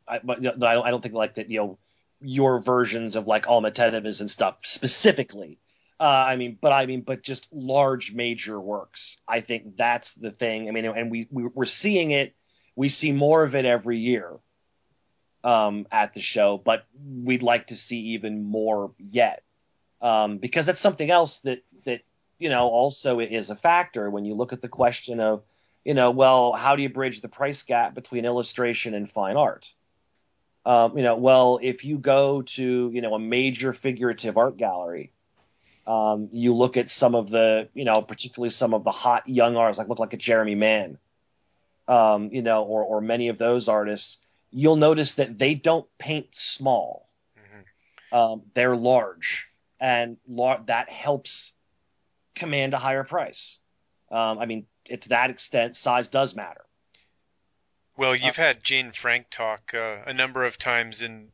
[0.07, 1.49] I, but I don't, I don't think like that.
[1.49, 1.77] You know,
[2.19, 5.59] your versions of like Alma-Tademas and stuff specifically.
[6.03, 9.15] Uh, I mean, but I mean, but just large major works.
[9.25, 10.67] I think that's the thing.
[10.67, 12.35] I mean, and we, we we're seeing it.
[12.75, 14.33] We see more of it every year
[15.45, 16.85] um, at the show, but
[17.23, 19.43] we'd like to see even more yet
[20.01, 22.01] um, because that's something else that that
[22.37, 25.41] you know also is a factor when you look at the question of
[25.85, 29.71] you know, well, how do you bridge the price gap between illustration and fine art?
[30.65, 35.12] Um, you know, well, if you go to, you know, a major figurative art gallery,
[35.85, 39.57] um, you look at some of the, you know, particularly some of the hot young
[39.57, 40.97] artists, like look like a Jeremy Mann,
[41.87, 44.19] um, you know, or, or many of those artists,
[44.51, 47.09] you'll notice that they don't paint small.
[47.37, 48.17] Mhm.
[48.17, 49.49] Um, they're large
[49.81, 51.51] and lar- that helps
[52.35, 53.57] command a higher price.
[54.09, 56.65] Um, I mean, to that extent, size does matter.
[57.97, 61.31] Well, you've uh, had Jane Frank talk uh, a number of times, and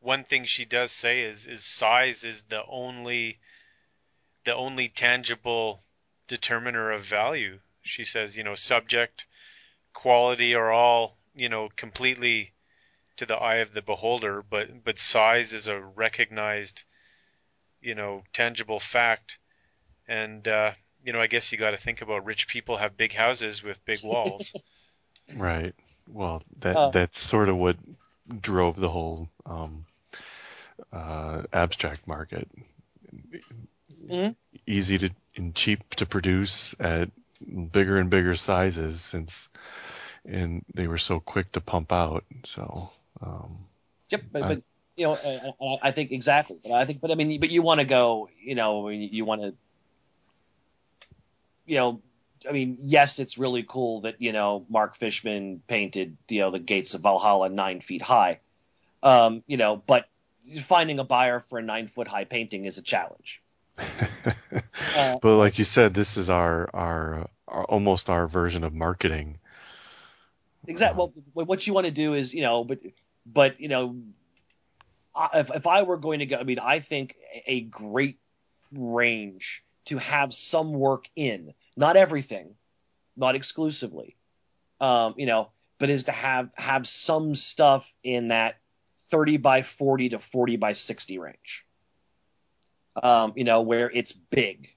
[0.00, 3.38] one thing she does say is is size is the only
[4.50, 5.80] the only tangible
[6.26, 7.60] determiner of value.
[7.82, 9.28] She says, you know, subject,
[9.92, 12.50] quality are all, you know, completely
[13.18, 16.82] to the eye of the beholder, but but size is a recognized,
[17.80, 19.38] you know, tangible fact.
[20.08, 20.72] And uh,
[21.04, 23.84] you know, I guess you got to think about rich people have big houses with
[23.84, 24.52] big walls.
[25.36, 25.76] right.
[26.08, 27.76] Well, that uh, that's sort of what
[28.40, 29.84] drove the whole um,
[30.92, 32.48] uh, abstract market.
[34.06, 34.32] Mm-hmm.
[34.66, 37.10] Easy to and cheap to produce at
[37.72, 39.48] bigger and bigger sizes since
[40.24, 42.24] and they were so quick to pump out.
[42.44, 42.90] So
[43.22, 43.58] um,
[44.10, 44.62] yep, but, I, but
[44.96, 45.14] you know,
[45.62, 46.58] I, I, think exactly.
[46.62, 49.42] But I think, but I mean, but you want to go, you know, you want
[49.42, 49.54] to,
[51.66, 52.02] you know,
[52.48, 56.58] I mean, yes, it's really cool that you know Mark Fishman painted you know the
[56.58, 58.40] gates of Valhalla nine feet high,
[59.02, 60.08] um, you know, but
[60.64, 63.42] finding a buyer for a nine foot high painting is a challenge.
[63.78, 69.38] Uh, but like you said, this is our, our, our almost our version of marketing.
[70.66, 71.02] Exactly.
[71.02, 72.80] Uh, well, what you want to do is, you know, but
[73.26, 73.96] but you know,
[75.34, 77.16] if if I were going to go, I mean, I think
[77.46, 78.18] a great
[78.72, 82.54] range to have some work in, not everything,
[83.16, 84.16] not exclusively,
[84.80, 88.58] um, you know, but is to have have some stuff in that
[89.10, 91.66] 30 by 40 to 40 by 60 range
[93.02, 94.70] um, you know, where it's big.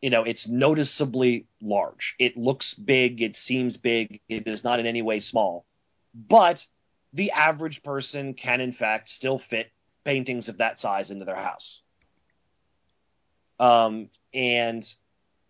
[0.00, 2.14] You know, it's noticeably large.
[2.18, 3.22] It looks big.
[3.22, 4.20] It seems big.
[4.28, 5.64] It is not in any way small.
[6.14, 6.66] But
[7.12, 9.70] the average person can, in fact, still fit
[10.04, 11.80] paintings of that size into their house.
[13.58, 14.84] Um, and,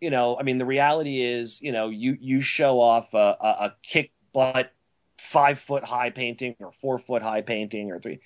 [0.00, 3.48] you know, I mean, the reality is, you know, you, you show off a, a,
[3.48, 4.72] a kick butt
[5.18, 8.20] five foot high painting or four foot high painting or three,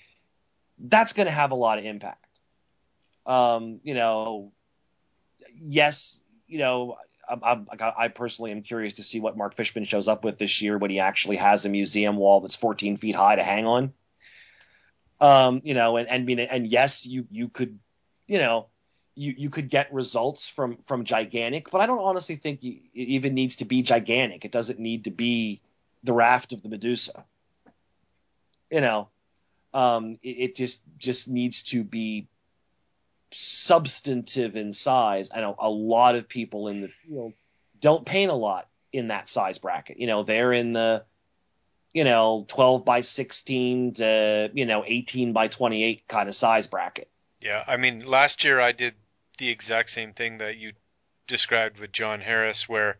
[0.79, 2.27] that's going to have a lot of impact.
[3.29, 4.53] Um, you know,
[5.55, 6.97] yes, you know,
[7.29, 10.63] I, I, I, personally am curious to see what Mark Fishman shows up with this
[10.63, 13.93] year when he actually has a museum wall that's 14 feet high to hang on.
[15.21, 17.79] Um, you know, and, and and yes, you, you could,
[18.27, 18.69] you know,
[19.15, 23.09] you, you could get results from, from gigantic, but I don't honestly think you, it
[23.09, 24.47] even needs to be gigantic.
[24.47, 25.61] It doesn't need to be
[26.03, 27.25] the raft of the Medusa.
[28.71, 29.09] You know,
[29.75, 32.29] um, it, it just, just needs to be
[33.31, 35.31] substantive in size.
[35.35, 37.33] I know a lot of people in the field
[37.81, 39.99] don't paint a lot in that size bracket.
[39.99, 41.05] You know, they're in the
[41.93, 47.11] you know 12 by 16 to you know 18 by 28 kind of size bracket.
[47.41, 48.95] Yeah, I mean, last year I did
[49.39, 50.73] the exact same thing that you
[51.29, 52.99] described with John Harris, where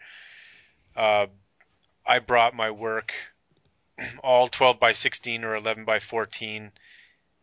[0.95, 1.27] uh,
[2.07, 3.15] I brought my work
[4.23, 6.71] all 12 by 16 or 11 by 14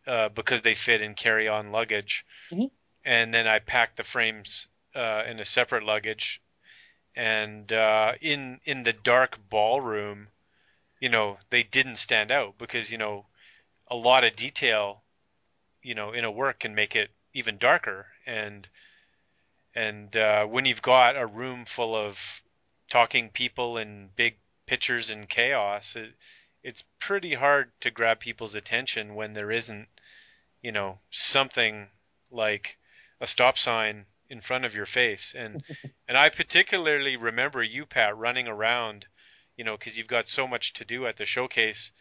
[0.06, 2.24] uh, because they fit in carry-on luggage.
[2.50, 2.66] Mm-hmm.
[3.04, 6.40] And then I packed the frames uh, in a separate luggage.
[7.14, 10.28] And uh, in in the dark ballroom,
[11.00, 13.26] you know, they didn't stand out because you know,
[13.88, 15.02] a lot of detail,
[15.82, 18.06] you know, in a work can make it even darker.
[18.26, 18.68] And
[19.74, 22.42] and uh, when you've got a room full of
[22.88, 26.12] talking people and big pictures and chaos, it,
[26.62, 29.88] it's pretty hard to grab people's attention when there isn't
[30.62, 31.88] you know, something
[32.30, 32.76] like
[33.20, 35.34] a stop sign in front of your face.
[35.36, 35.62] And
[36.08, 39.06] and I particularly remember you, Pat, running around,
[39.56, 41.92] you know, because you've got so much to do at the showcase.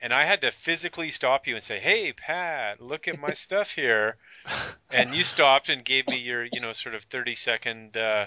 [0.00, 3.70] And I had to physically stop you and say, "Hey, Pat, look at my stuff
[3.72, 4.16] here."
[4.90, 8.26] and you stopped and gave me your, you know, sort of thirty second, uh,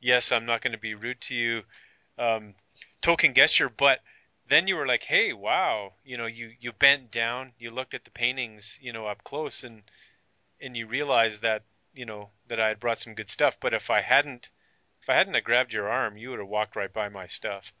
[0.00, 1.62] yes, I'm not going to be rude to you,
[2.18, 2.54] um,
[3.02, 4.00] token gesture, but
[4.48, 8.04] then you were like, "Hey, wow!" You know, you you bent down, you looked at
[8.04, 9.82] the paintings, you know, up close, and
[10.60, 11.62] and you realized that
[11.94, 13.58] you know that I had brought some good stuff.
[13.60, 14.48] But if I hadn't,
[15.02, 17.72] if I hadn't have grabbed your arm, you would have walked right by my stuff.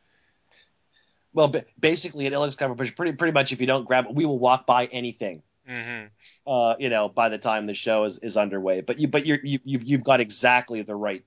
[1.32, 4.38] Well, basically, at Ilex Competition, pretty pretty much, if you don't grab it, we will
[4.38, 5.42] walk by anything.
[5.68, 6.50] Mm-hmm.
[6.50, 9.40] Uh, you know, by the time the show is, is underway, but you but you're,
[9.42, 11.24] you you've you've got exactly the right,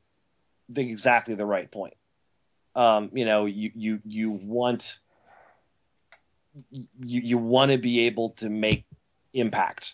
[0.70, 1.94] the, exactly the right point.
[2.76, 4.98] Um, you know, you you you want
[6.71, 8.85] you, you want to be able to make
[9.34, 9.93] impact.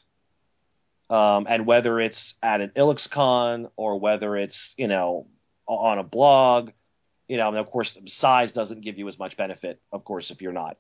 [1.10, 5.28] Um, and whether it's at an IlluxCon or whether it's, you know,
[5.68, 6.72] on a blog,
[7.28, 10.42] you know, and of course, size doesn't give you as much benefit, of course, if
[10.42, 10.78] you're not,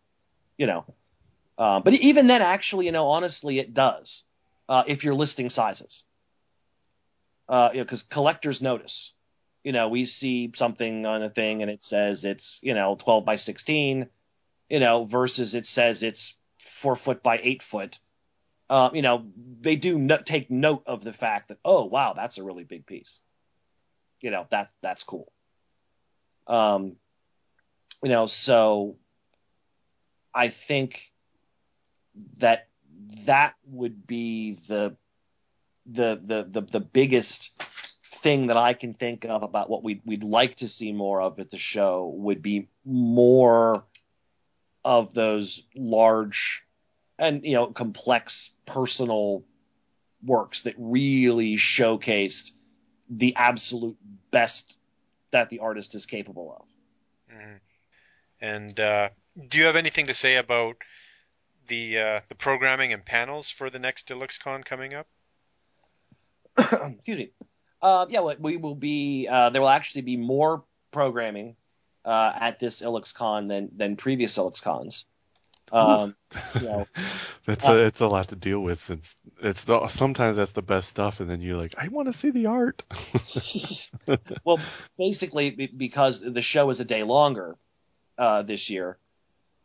[0.57, 0.85] you know.
[1.57, 4.23] Um, but even then, actually, you know, honestly, it does
[4.67, 6.03] uh, if you're listing sizes.
[7.47, 9.11] Uh, you know, because collectors notice.
[9.63, 13.25] You know, we see something on a thing and it says it's, you know, 12
[13.25, 14.07] by 16,
[14.69, 17.99] you know, versus it says it's four foot by eight foot.
[18.69, 19.25] Uh, you know,
[19.61, 22.85] they do no- take note of the fact that, oh, wow, that's a really big
[22.85, 23.19] piece.
[24.21, 25.31] You know, that, that's cool.
[26.47, 26.95] Um,
[28.01, 28.97] you know, so
[30.33, 31.11] I think
[32.37, 32.67] that
[33.25, 34.95] that would be the
[35.85, 37.51] the the the, the biggest
[38.15, 41.39] thing that I can think of about what we'd we'd like to see more of
[41.39, 43.85] at the show would be more
[44.85, 46.63] of those large
[47.17, 49.43] and you know complex personal
[50.23, 52.51] works that really showcased
[53.09, 53.97] the absolute
[54.31, 54.77] best
[55.31, 57.35] that the artist is capable of.
[57.35, 57.59] Mhm.
[58.39, 59.09] And uh,
[59.49, 60.77] do you have anything to say about
[61.67, 65.07] the uh, the programming and panels for the next IlluxCon coming up?
[66.57, 67.31] Excuse me.
[67.81, 69.27] Uh, yeah, we will be.
[69.29, 71.55] Uh, there will actually be more programming
[72.05, 75.05] uh, at this IlluxCon than than previous IlluxCons.
[75.71, 76.15] Um,
[76.53, 76.85] you know,
[77.45, 80.89] that's a it's a lot to deal with since it's the, sometimes that's the best
[80.89, 82.83] stuff, and then you're like, I want to see the art.
[84.43, 84.59] well,
[84.97, 87.57] basically, because the show is a day longer
[88.17, 88.97] uh, this year,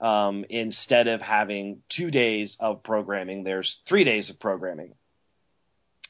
[0.01, 4.95] um, instead of having two days of programming, there's three days of programming.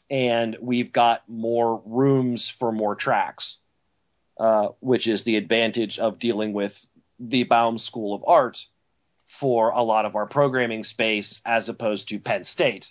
[0.09, 3.59] And we've got more rooms for more tracks,
[4.41, 6.89] uh, which is the advantage of dealing with
[7.19, 8.65] the Baum School of Art
[9.27, 12.91] for a lot of our programming space as opposed to Penn State,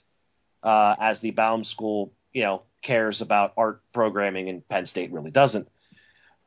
[0.62, 5.32] uh, as the Baum School, you know, cares about art programming and Penn State really
[5.32, 5.68] doesn't.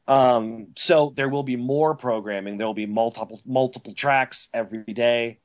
[0.07, 2.59] Um, so there will be more programming.
[2.59, 5.41] There will be multiple multiple tracks every day,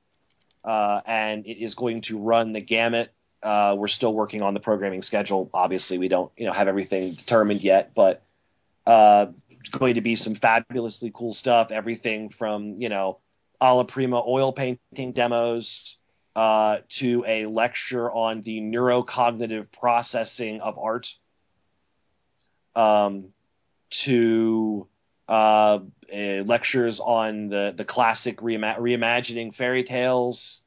[0.63, 3.11] uh, and it is going to run the gamut.
[3.41, 5.49] Uh, we're still working on the programming schedule.
[5.51, 8.23] Obviously, we don't you know have everything determined yet, but
[8.87, 9.27] uh,
[9.71, 11.71] going to be some fabulously cool stuff.
[11.71, 13.19] Everything from you know
[13.59, 15.97] alla prima oil painting demos
[16.35, 21.13] uh, to a lecture on the neurocognitive processing of art.
[22.75, 23.29] Um,
[23.89, 24.87] to
[25.27, 25.79] uh,
[26.13, 30.61] uh, lectures on the the classic reima- reimagining fairy tales,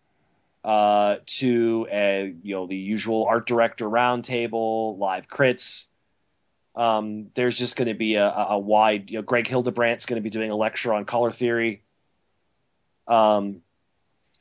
[0.64, 5.86] uh, to a you know the usual art director roundtable, live crits.
[6.74, 9.10] Um, there's just going to be a, a wide.
[9.10, 11.82] You know, Greg Hildebrandt's going to be doing a lecture on color theory.
[13.06, 13.62] Um,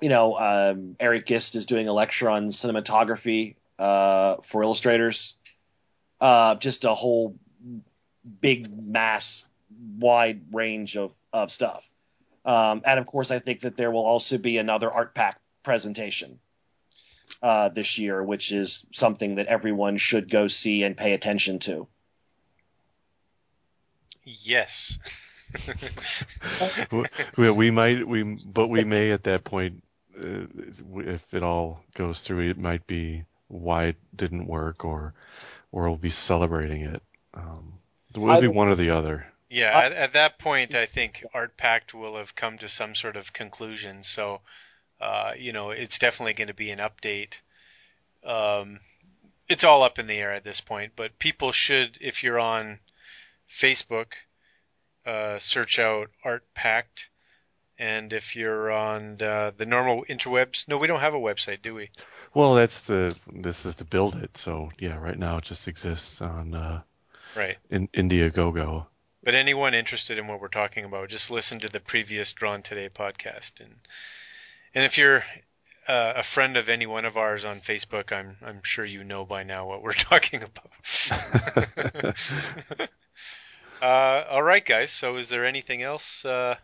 [0.02, 5.36] you know, um, Eric Gist is doing a lecture on cinematography uh, for illustrators.
[6.22, 7.36] Uh, just a whole
[8.42, 9.46] big mass
[9.98, 11.88] wide range of, of stuff.
[12.46, 16.40] Um, and of course, I think that there will also be another art pack presentation
[17.42, 21.88] uh, this year, which is something that everyone should go see and pay attention to.
[24.24, 25.00] Yes.
[27.38, 29.82] we, we might we but we may at that point
[30.24, 30.46] uh,
[30.98, 35.14] if it all goes through it might be why it didn't work or
[35.72, 37.02] or we'll be celebrating it
[37.34, 37.74] um,
[38.14, 41.26] it will be one or the other Yeah, Uh, at, at that point, I think
[41.34, 44.04] Art Pact will have come to some sort of conclusion.
[44.04, 44.42] So,
[45.02, 47.40] uh, you know, it's definitely going to be an update.
[48.24, 48.80] Um,
[49.48, 52.80] it's all up in the air at this point, but people should, if you're on
[53.50, 54.14] Facebook,
[55.06, 57.10] uh, search out Art Pact.
[57.78, 61.76] And if you're on the, the normal interwebs, no, we don't have a website, do
[61.76, 61.90] we?
[62.36, 66.22] well that's the this is to build it so yeah right now it just exists
[66.22, 66.80] on uh
[67.36, 67.58] Right.
[67.72, 68.86] in indiegogo
[69.24, 72.90] But anyone interested in what we're talking about, just listen to the previous Drawn Today
[72.90, 73.74] podcast, and
[74.76, 75.24] and if you're
[75.88, 79.26] uh, a friend of any one of ours on Facebook, I'm I'm sure you know
[79.26, 80.72] by now what we're talking about.
[83.82, 84.92] uh, all right, guys.
[84.92, 86.26] So, is there anything else?
[86.26, 86.56] Uh,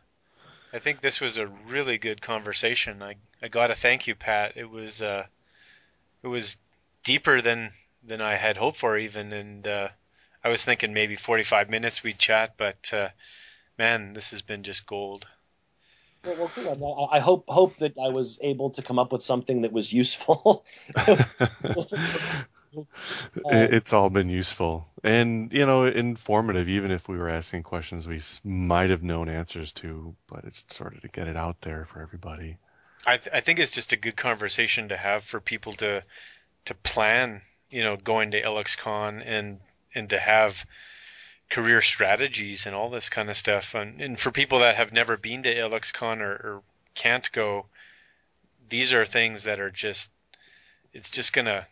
[0.74, 3.02] I think this was a really good conversation.
[3.02, 4.54] I I got to thank you, Pat.
[4.56, 5.26] It was uh,
[6.24, 6.58] it was
[7.04, 7.72] deeper than
[8.04, 9.88] than I had hoped for, even, and uh,
[10.44, 13.10] I was thinking maybe 45 minutes we'd chat, but uh,
[13.78, 15.26] man, this has been just gold.
[16.26, 17.10] Well, well, cool.
[17.12, 19.94] I, I hope hope that I was able to come up with something that was
[19.94, 20.66] useful.
[22.78, 22.88] Um,
[23.46, 28.08] it- it's all been useful and you know informative even if we were asking questions
[28.08, 31.86] we might have known answers to but it's sort of to get it out there
[31.86, 32.58] for everybody
[33.08, 36.04] I, th- I think it's just a good conversation to have for people to
[36.66, 39.60] to plan, you know, going to IlluxCon and
[39.94, 40.66] and to have
[41.50, 43.76] career strategies and all this kind of stuff.
[43.76, 46.64] And, and for people that have never been to IlluxCon or, or
[46.96, 47.68] can't go,
[48.70, 50.10] these are things that are just
[50.94, 51.68] it's just gonna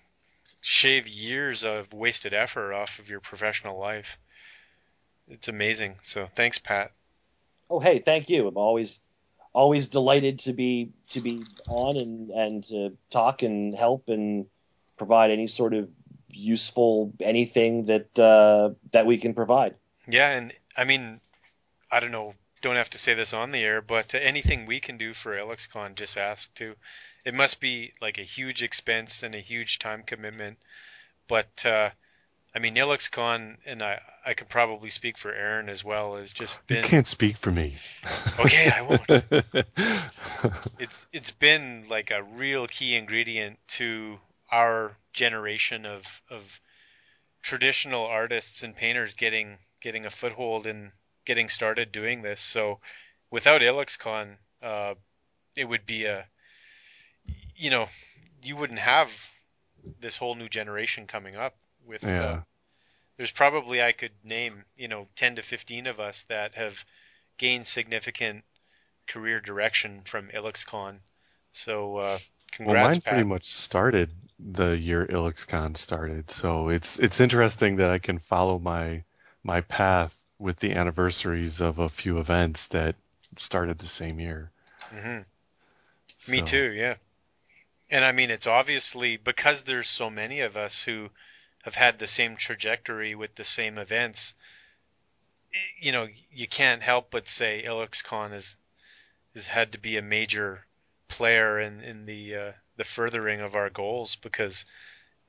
[0.65, 4.18] shave years of wasted effort off of your professional life.
[5.27, 5.95] it's amazing.
[6.03, 6.94] So thanks, Pat.
[7.69, 8.48] Oh, hey, thank you.
[8.48, 8.99] I'm always
[9.52, 14.45] always delighted to be to be on and and to talk and help and
[14.98, 15.90] provide any sort of
[16.30, 19.76] useful anything that uh, that we can provide.
[20.07, 21.19] Yeah, and I mean,
[21.91, 24.98] I don't know, don't have to say this on the air, but anything we can
[24.98, 26.76] do for IlluxCon, just ask to.
[27.25, 30.57] It must be like a huge expense and a huge time commitment,
[31.27, 31.89] but uh,
[32.55, 36.65] I mean, IlluxCon, and I, I could probably speak for Aaron as well, has just
[36.67, 36.83] been.
[36.83, 37.75] You can't speak for me.
[38.39, 39.01] Okay, I won't.
[40.79, 44.19] it's it's been like a real key ingredient to
[44.51, 46.61] our generation of of
[47.41, 50.91] traditional artists and painters getting getting a foothold and
[51.25, 52.41] getting started doing this.
[52.41, 52.79] So
[53.31, 54.93] without IlluxCon, uh,
[55.55, 56.25] it would be a
[57.64, 57.88] you know
[58.44, 59.10] you wouldn't have
[60.02, 62.03] this whole new generation coming up with.
[62.03, 62.22] Uh, Yeah.
[62.23, 62.41] Uh,
[63.15, 66.84] there's probably I could name you know 10 to 15 of us that have
[67.38, 68.44] gained significant
[69.07, 70.99] career direction from IlluxCon.
[71.53, 72.18] So uh,
[72.60, 73.06] Well, mine Pat.
[73.06, 74.10] pretty much started
[74.40, 79.03] the year IlluxCon started, so it's it's interesting that I can follow my
[79.44, 82.95] my path with the anniversaries of a few events that
[83.38, 84.52] started the same year.
[84.94, 86.31] Mm-hmm.
[86.31, 86.95] Me too, yeah.
[87.94, 91.11] And I mean, it's obviously because there's so many of us who
[91.61, 94.34] have had the same trajectory with the same events.
[95.78, 98.57] You know, you can't help but say IlluxCon has
[99.36, 100.65] has had to be a major
[101.07, 104.65] player in in the uh, the furthering of our goals because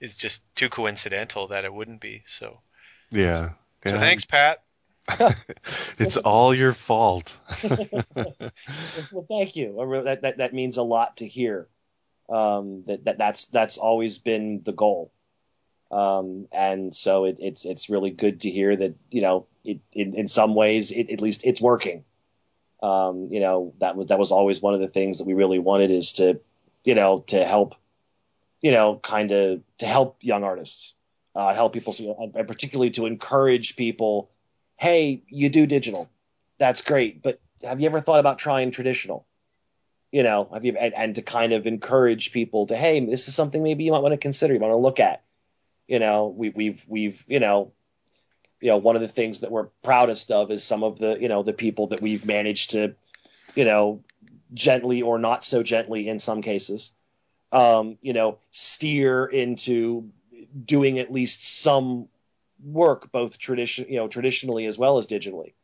[0.00, 2.22] it's just too coincidental that it wouldn't be.
[2.26, 2.62] So,
[3.10, 3.50] Yeah.
[3.84, 3.98] so Yeah.
[3.98, 4.64] thanks, Pat.
[5.98, 7.38] It's all your fault.
[9.12, 10.02] well, thank you.
[10.04, 11.68] That, that that means a lot to hear.
[12.28, 15.12] Um, that, that that's that's always been the goal.
[15.90, 20.14] Um, and so it, it's it's really good to hear that you know it, in
[20.16, 22.04] in some ways it, at least it's working.
[22.82, 25.58] Um, you know that was that was always one of the things that we really
[25.58, 26.40] wanted is to
[26.84, 27.74] you know to help
[28.62, 30.94] you know kind of to help young artists,
[31.36, 31.94] uh, help people,
[32.34, 34.30] and particularly to encourage people.
[34.76, 36.10] Hey, you do digital,
[36.58, 39.26] that's great, but have you ever thought about trying traditional?
[40.14, 43.34] You know, have you and, and to kind of encourage people to, hey, this is
[43.34, 45.24] something maybe you might want to consider, you want to look at.
[45.88, 47.72] You know, we, we've we've you know,
[48.60, 51.26] you know, one of the things that we're proudest of is some of the you
[51.26, 52.94] know the people that we've managed to,
[53.56, 54.04] you know,
[54.52, 56.92] gently or not so gently in some cases,
[57.50, 60.10] um, you know, steer into
[60.64, 62.06] doing at least some
[62.62, 65.54] work, both tradition, you know, traditionally as well as digitally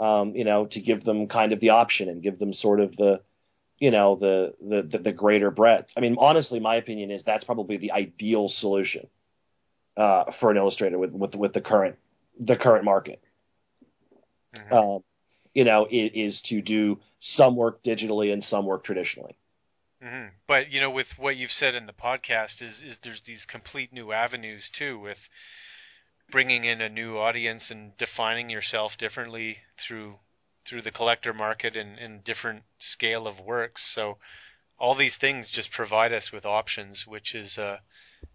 [0.00, 2.96] um, you know, to give them kind of the option and give them sort of
[2.96, 3.20] the,
[3.80, 5.92] you know, the, the, the, the greater breadth.
[5.96, 9.08] I mean, honestly, my opinion is that's probably the ideal solution
[9.96, 11.98] uh, for an illustrator with, with, with the current,
[12.40, 13.22] the current market.
[14.52, 14.72] Mhm.
[14.72, 15.04] Um,
[15.54, 19.36] you know, is, is to do some work digitally and some work traditionally.
[20.02, 23.46] hmm But you know, with what you've said in the podcast, is is there's these
[23.46, 25.28] complete new avenues too, with
[26.30, 30.18] bringing in a new audience and defining yourself differently through
[30.64, 33.82] through the collector market and, and different scale of works.
[33.82, 34.18] So
[34.78, 37.78] all these things just provide us with options, which is uh,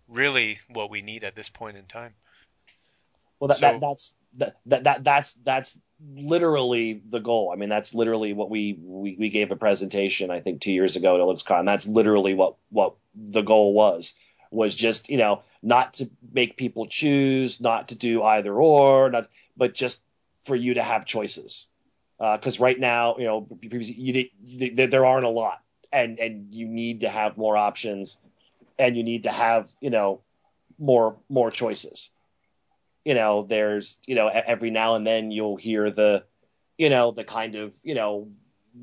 [0.07, 2.14] really what we need at this point in time.
[3.39, 5.80] Well, that, So- that that's that, that that that's that's
[6.14, 7.52] literally the goal.
[7.53, 10.95] I mean, that's literally what we we, we gave a presentation I think two years
[10.95, 11.65] ago at IlluxCon.
[11.65, 14.14] That's literally what what the goal was
[14.52, 19.30] was just you know not to make people choose, not to do either or, not
[19.57, 20.02] but just
[20.45, 21.68] for you to have choices.
[22.19, 25.61] Uh, because right now, you know, you, there aren't a lot,
[25.91, 28.17] and and you need to have more options,
[28.79, 30.21] and you need to have you know
[30.77, 32.11] more more choices
[33.05, 36.25] you know, there's, you know, every now and then you'll hear the,
[36.77, 38.29] you know, the kind of, you know,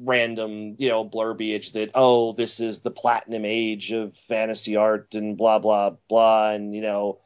[0.00, 5.36] random, you know, blurbiage that, oh, this is the platinum age of fantasy art and
[5.36, 6.50] blah, blah, blah.
[6.50, 7.18] And, you know,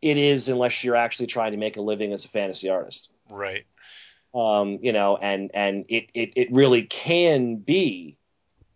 [0.00, 3.10] it is unless you're actually trying to make a living as a fantasy artist.
[3.28, 3.66] Right.
[4.36, 8.18] Um, you know, and, and it, it, it really can be,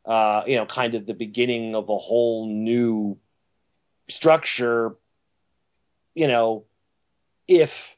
[0.06, 3.18] uh, you know, kind of the beginning of a whole new
[4.08, 4.96] structure,
[6.14, 6.64] you know,
[7.46, 7.96] if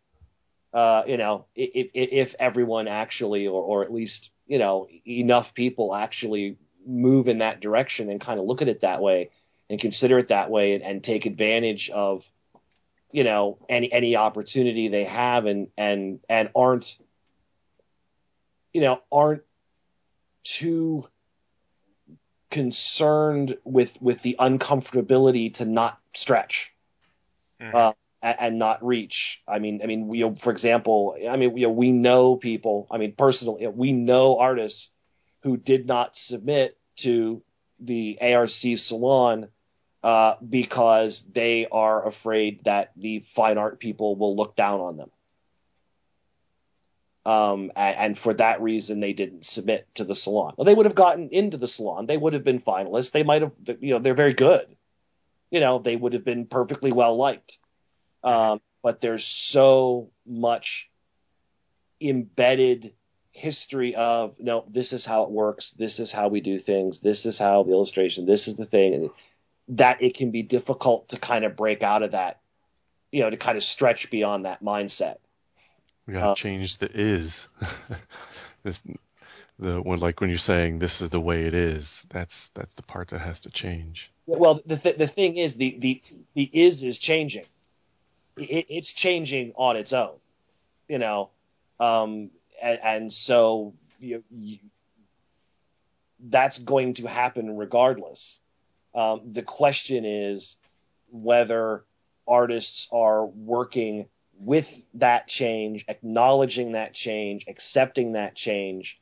[0.72, 5.94] uh, you know if, if everyone actually or, or at least you know enough people
[5.94, 6.56] actually
[6.86, 9.30] move in that direction and kind of look at it that way
[9.68, 12.28] and consider it that way and, and take advantage of
[13.12, 16.96] you know any any opportunity they have and and and aren't
[18.72, 19.42] you know aren't
[20.44, 21.06] too
[22.50, 26.72] concerned with with the uncomfortability to not stretch
[27.62, 27.74] Mhm.
[27.74, 27.92] Uh,
[28.22, 29.42] and, and not reach.
[29.46, 32.86] I mean, I mean, we, for example, I mean, you know, we know people.
[32.90, 34.90] I mean, personally, we know artists
[35.42, 37.42] who did not submit to
[37.80, 39.48] the ARC salon
[40.02, 45.10] uh, because they are afraid that the fine art people will look down on them.
[47.24, 50.54] Um, and, and, for that reason, they didn't submit to the salon.
[50.56, 52.06] Well, they would have gotten into the salon.
[52.06, 53.12] They would have been finalists.
[53.12, 54.66] They might have, you know, they're very good.
[55.52, 57.58] You know, they would have been perfectly well liked.
[58.24, 60.90] Um, but there's so much
[62.00, 62.92] embedded
[63.32, 65.70] history of no, this is how it works.
[65.72, 67.00] This is how we do things.
[67.00, 68.26] This is how the illustration.
[68.26, 69.10] This is the thing
[69.68, 72.40] that it can be difficult to kind of break out of that.
[73.10, 75.16] You know, to kind of stretch beyond that mindset.
[76.06, 77.48] We gotta uh, change the is.
[78.62, 78.82] this,
[79.58, 82.04] the when like when you're saying this is the way it is.
[82.08, 84.10] That's that's the part that has to change.
[84.26, 86.02] Well, the th- the thing is the the
[86.34, 87.44] the is is changing.
[88.36, 90.16] It, it's changing on its own.
[90.88, 91.30] You know,
[91.78, 92.30] um,
[92.60, 94.58] and, and so you, you,
[96.18, 98.38] that's going to happen regardless.
[98.94, 100.56] Um, the question is
[101.10, 101.84] whether
[102.26, 104.06] artists are working
[104.44, 108.98] with that change, acknowledging that change, accepting that change,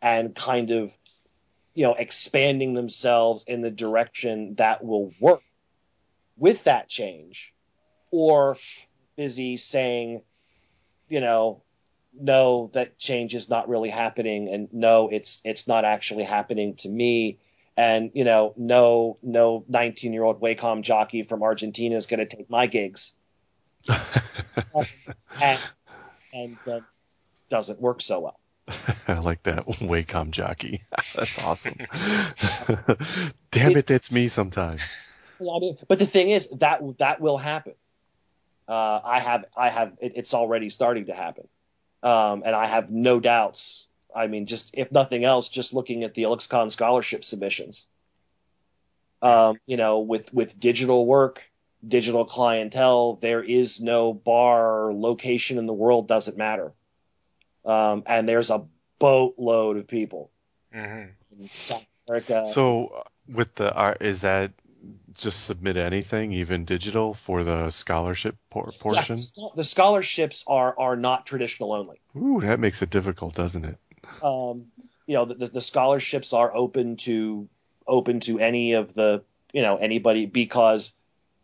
[0.00, 0.92] and kind of,
[1.74, 5.42] you know, expanding themselves in the direction that will work
[6.36, 7.52] with that change,
[8.10, 8.56] or
[9.16, 10.22] busy saying,
[11.08, 11.62] you know,
[12.18, 16.88] no, that change is not really happening, and no, it's it's not actually happening to
[16.88, 17.38] me,
[17.76, 22.36] and you know, no, no, nineteen year old Wacom jockey from Argentina is going to
[22.36, 23.12] take my gigs
[23.88, 25.58] and,
[26.32, 26.80] and uh,
[27.48, 28.40] doesn't work so well.
[29.08, 30.82] I like that Wacom jockey.
[31.14, 31.76] that's awesome.
[33.50, 34.82] Damn it, it, that's me sometimes.
[35.38, 37.74] But the thing is that that will happen.
[38.68, 41.46] Uh, I have, I have, it, it's already starting to happen,
[42.02, 43.86] um, and I have no doubts.
[44.14, 47.86] I mean, just if nothing else, just looking at the IlluxCon scholarship submissions.
[49.22, 51.42] Um, you know, with with digital work,
[51.86, 56.72] digital clientele, there is no bar location in the world doesn't matter.
[57.64, 58.64] Um, and there's a
[58.98, 60.30] boatload of people.
[60.74, 61.46] Mm-hmm.
[61.46, 62.46] South America.
[62.46, 64.52] So uh, with the art, is that
[65.14, 69.18] just submit anything, even digital, for the scholarship por- portion?
[69.18, 72.00] Yeah, the scholarships are are not traditional only.
[72.16, 73.78] Ooh, that makes it difficult, doesn't it?
[74.22, 74.66] Um,
[75.06, 77.48] you know, the, the scholarships are open to
[77.86, 79.22] open to any of the
[79.52, 80.92] you know anybody because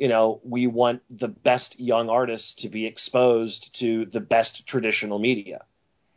[0.03, 5.21] you know, we want the best young artists to be exposed to the best traditional
[5.21, 5.63] media.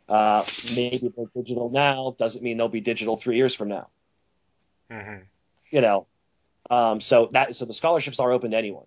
[0.08, 0.44] Uh,
[0.74, 3.86] maybe they're digital now doesn't mean they'll be digital three years from now.
[4.90, 5.22] Mm-hmm.
[5.70, 6.06] You know,
[6.68, 8.86] um, so that so the scholarships are open to anyone,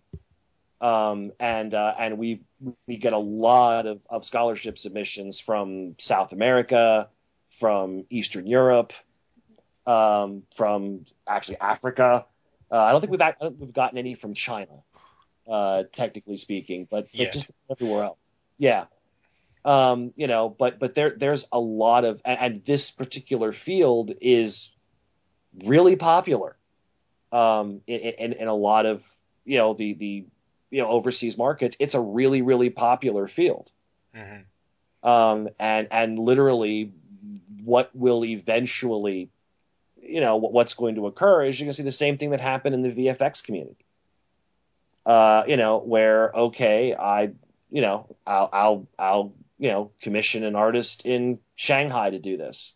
[0.81, 2.41] um, and uh, and we
[2.85, 7.07] we get a lot of, of scholarship submissions from South America,
[7.47, 8.91] from Eastern Europe,
[9.87, 12.25] um, from actually Africa.
[12.69, 14.83] Uh, I don't think we've, I don't think we've gotten any from China
[15.49, 18.19] uh, technically speaking, but, but just everywhere else.
[18.57, 18.85] Yeah.
[19.65, 24.13] Um, you know, but but there there's a lot of and, and this particular field
[24.21, 24.71] is
[25.65, 26.55] really popular
[27.31, 29.03] um, in, in, in a lot of
[29.43, 30.25] you know the the
[30.71, 31.75] you know overseas markets.
[31.79, 33.69] It's a really really popular field,
[34.15, 35.07] mm-hmm.
[35.07, 36.93] um, and and literally
[37.63, 39.29] what will eventually
[40.01, 42.39] you know what's going to occur is you're going to see the same thing that
[42.39, 43.85] happened in the VFX community
[45.05, 47.31] uh, you know, where okay, I,
[47.69, 52.73] you know, I'll, I'll, I'll, you know, commission an artist in Shanghai to do this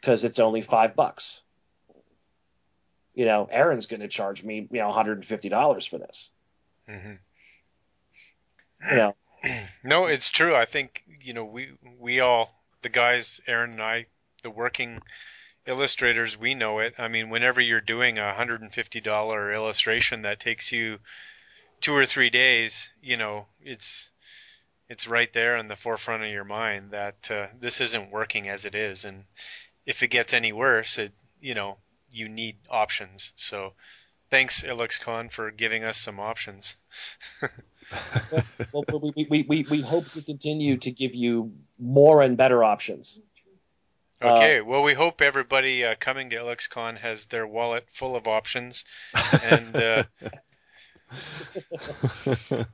[0.00, 1.40] because it's only five bucks.
[3.14, 6.30] You know, Aaron's going to charge me, you know, $150 for this.
[6.88, 7.14] Mm-hmm.
[8.90, 9.16] You know,
[9.84, 10.54] no, it's true.
[10.54, 12.52] I think you know we we all
[12.82, 14.06] the guys, Aaron and I,
[14.42, 15.00] the working
[15.66, 16.94] illustrators, we know it.
[16.98, 20.98] I mean, whenever you're doing a hundred and fifty dollar illustration that takes you
[21.80, 24.10] two or three days, you know, it's
[24.88, 28.64] it's right there in the forefront of your mind that uh, this isn't working as
[28.64, 29.24] it is, and
[29.84, 31.76] if it gets any worse, it you know
[32.10, 33.32] you need options.
[33.36, 33.74] So,
[34.30, 36.76] thanks IlluxCon for giving us some options.
[38.72, 38.84] well,
[39.14, 43.20] we, we, we, we hope to continue to give you more and better options.
[44.20, 48.26] Okay, uh, well, we hope everybody uh, coming to IlluxCon has their wallet full of
[48.26, 48.84] options,
[49.44, 50.04] and uh,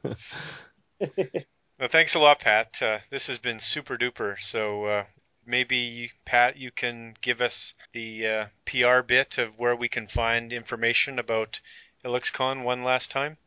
[1.00, 2.82] well, thanks a lot, Pat.
[2.82, 4.38] Uh, this has been super duper.
[4.40, 5.04] So uh,
[5.46, 10.52] maybe, Pat, you can give us the uh, PR bit of where we can find
[10.52, 11.60] information about
[12.04, 13.38] IlluxCon one last time.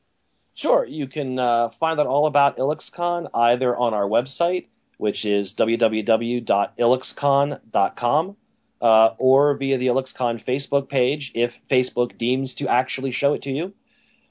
[0.53, 4.65] Sure, you can uh, find out all about IlluxCon either on our website,
[4.97, 8.35] which is www.illuxcon.com,
[8.81, 13.51] uh, or via the IlluxCon Facebook page if Facebook deems to actually show it to
[13.51, 13.73] you,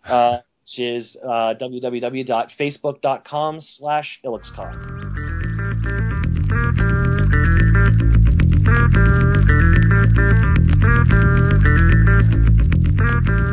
[0.05, 4.75] uh, which is uh, www.facebook.com slash IlluxCon.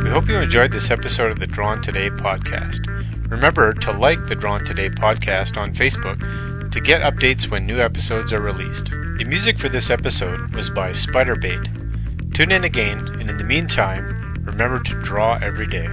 [0.02, 2.84] We hope you enjoyed this episode of the Drawn Today podcast.
[3.30, 6.18] Remember to like the Drawn Today podcast on Facebook
[6.72, 8.86] to get updates when new episodes are released.
[8.86, 12.34] The music for this episode was by Spiderbait.
[12.34, 15.86] Tune in again, and in the meantime, remember to draw every day.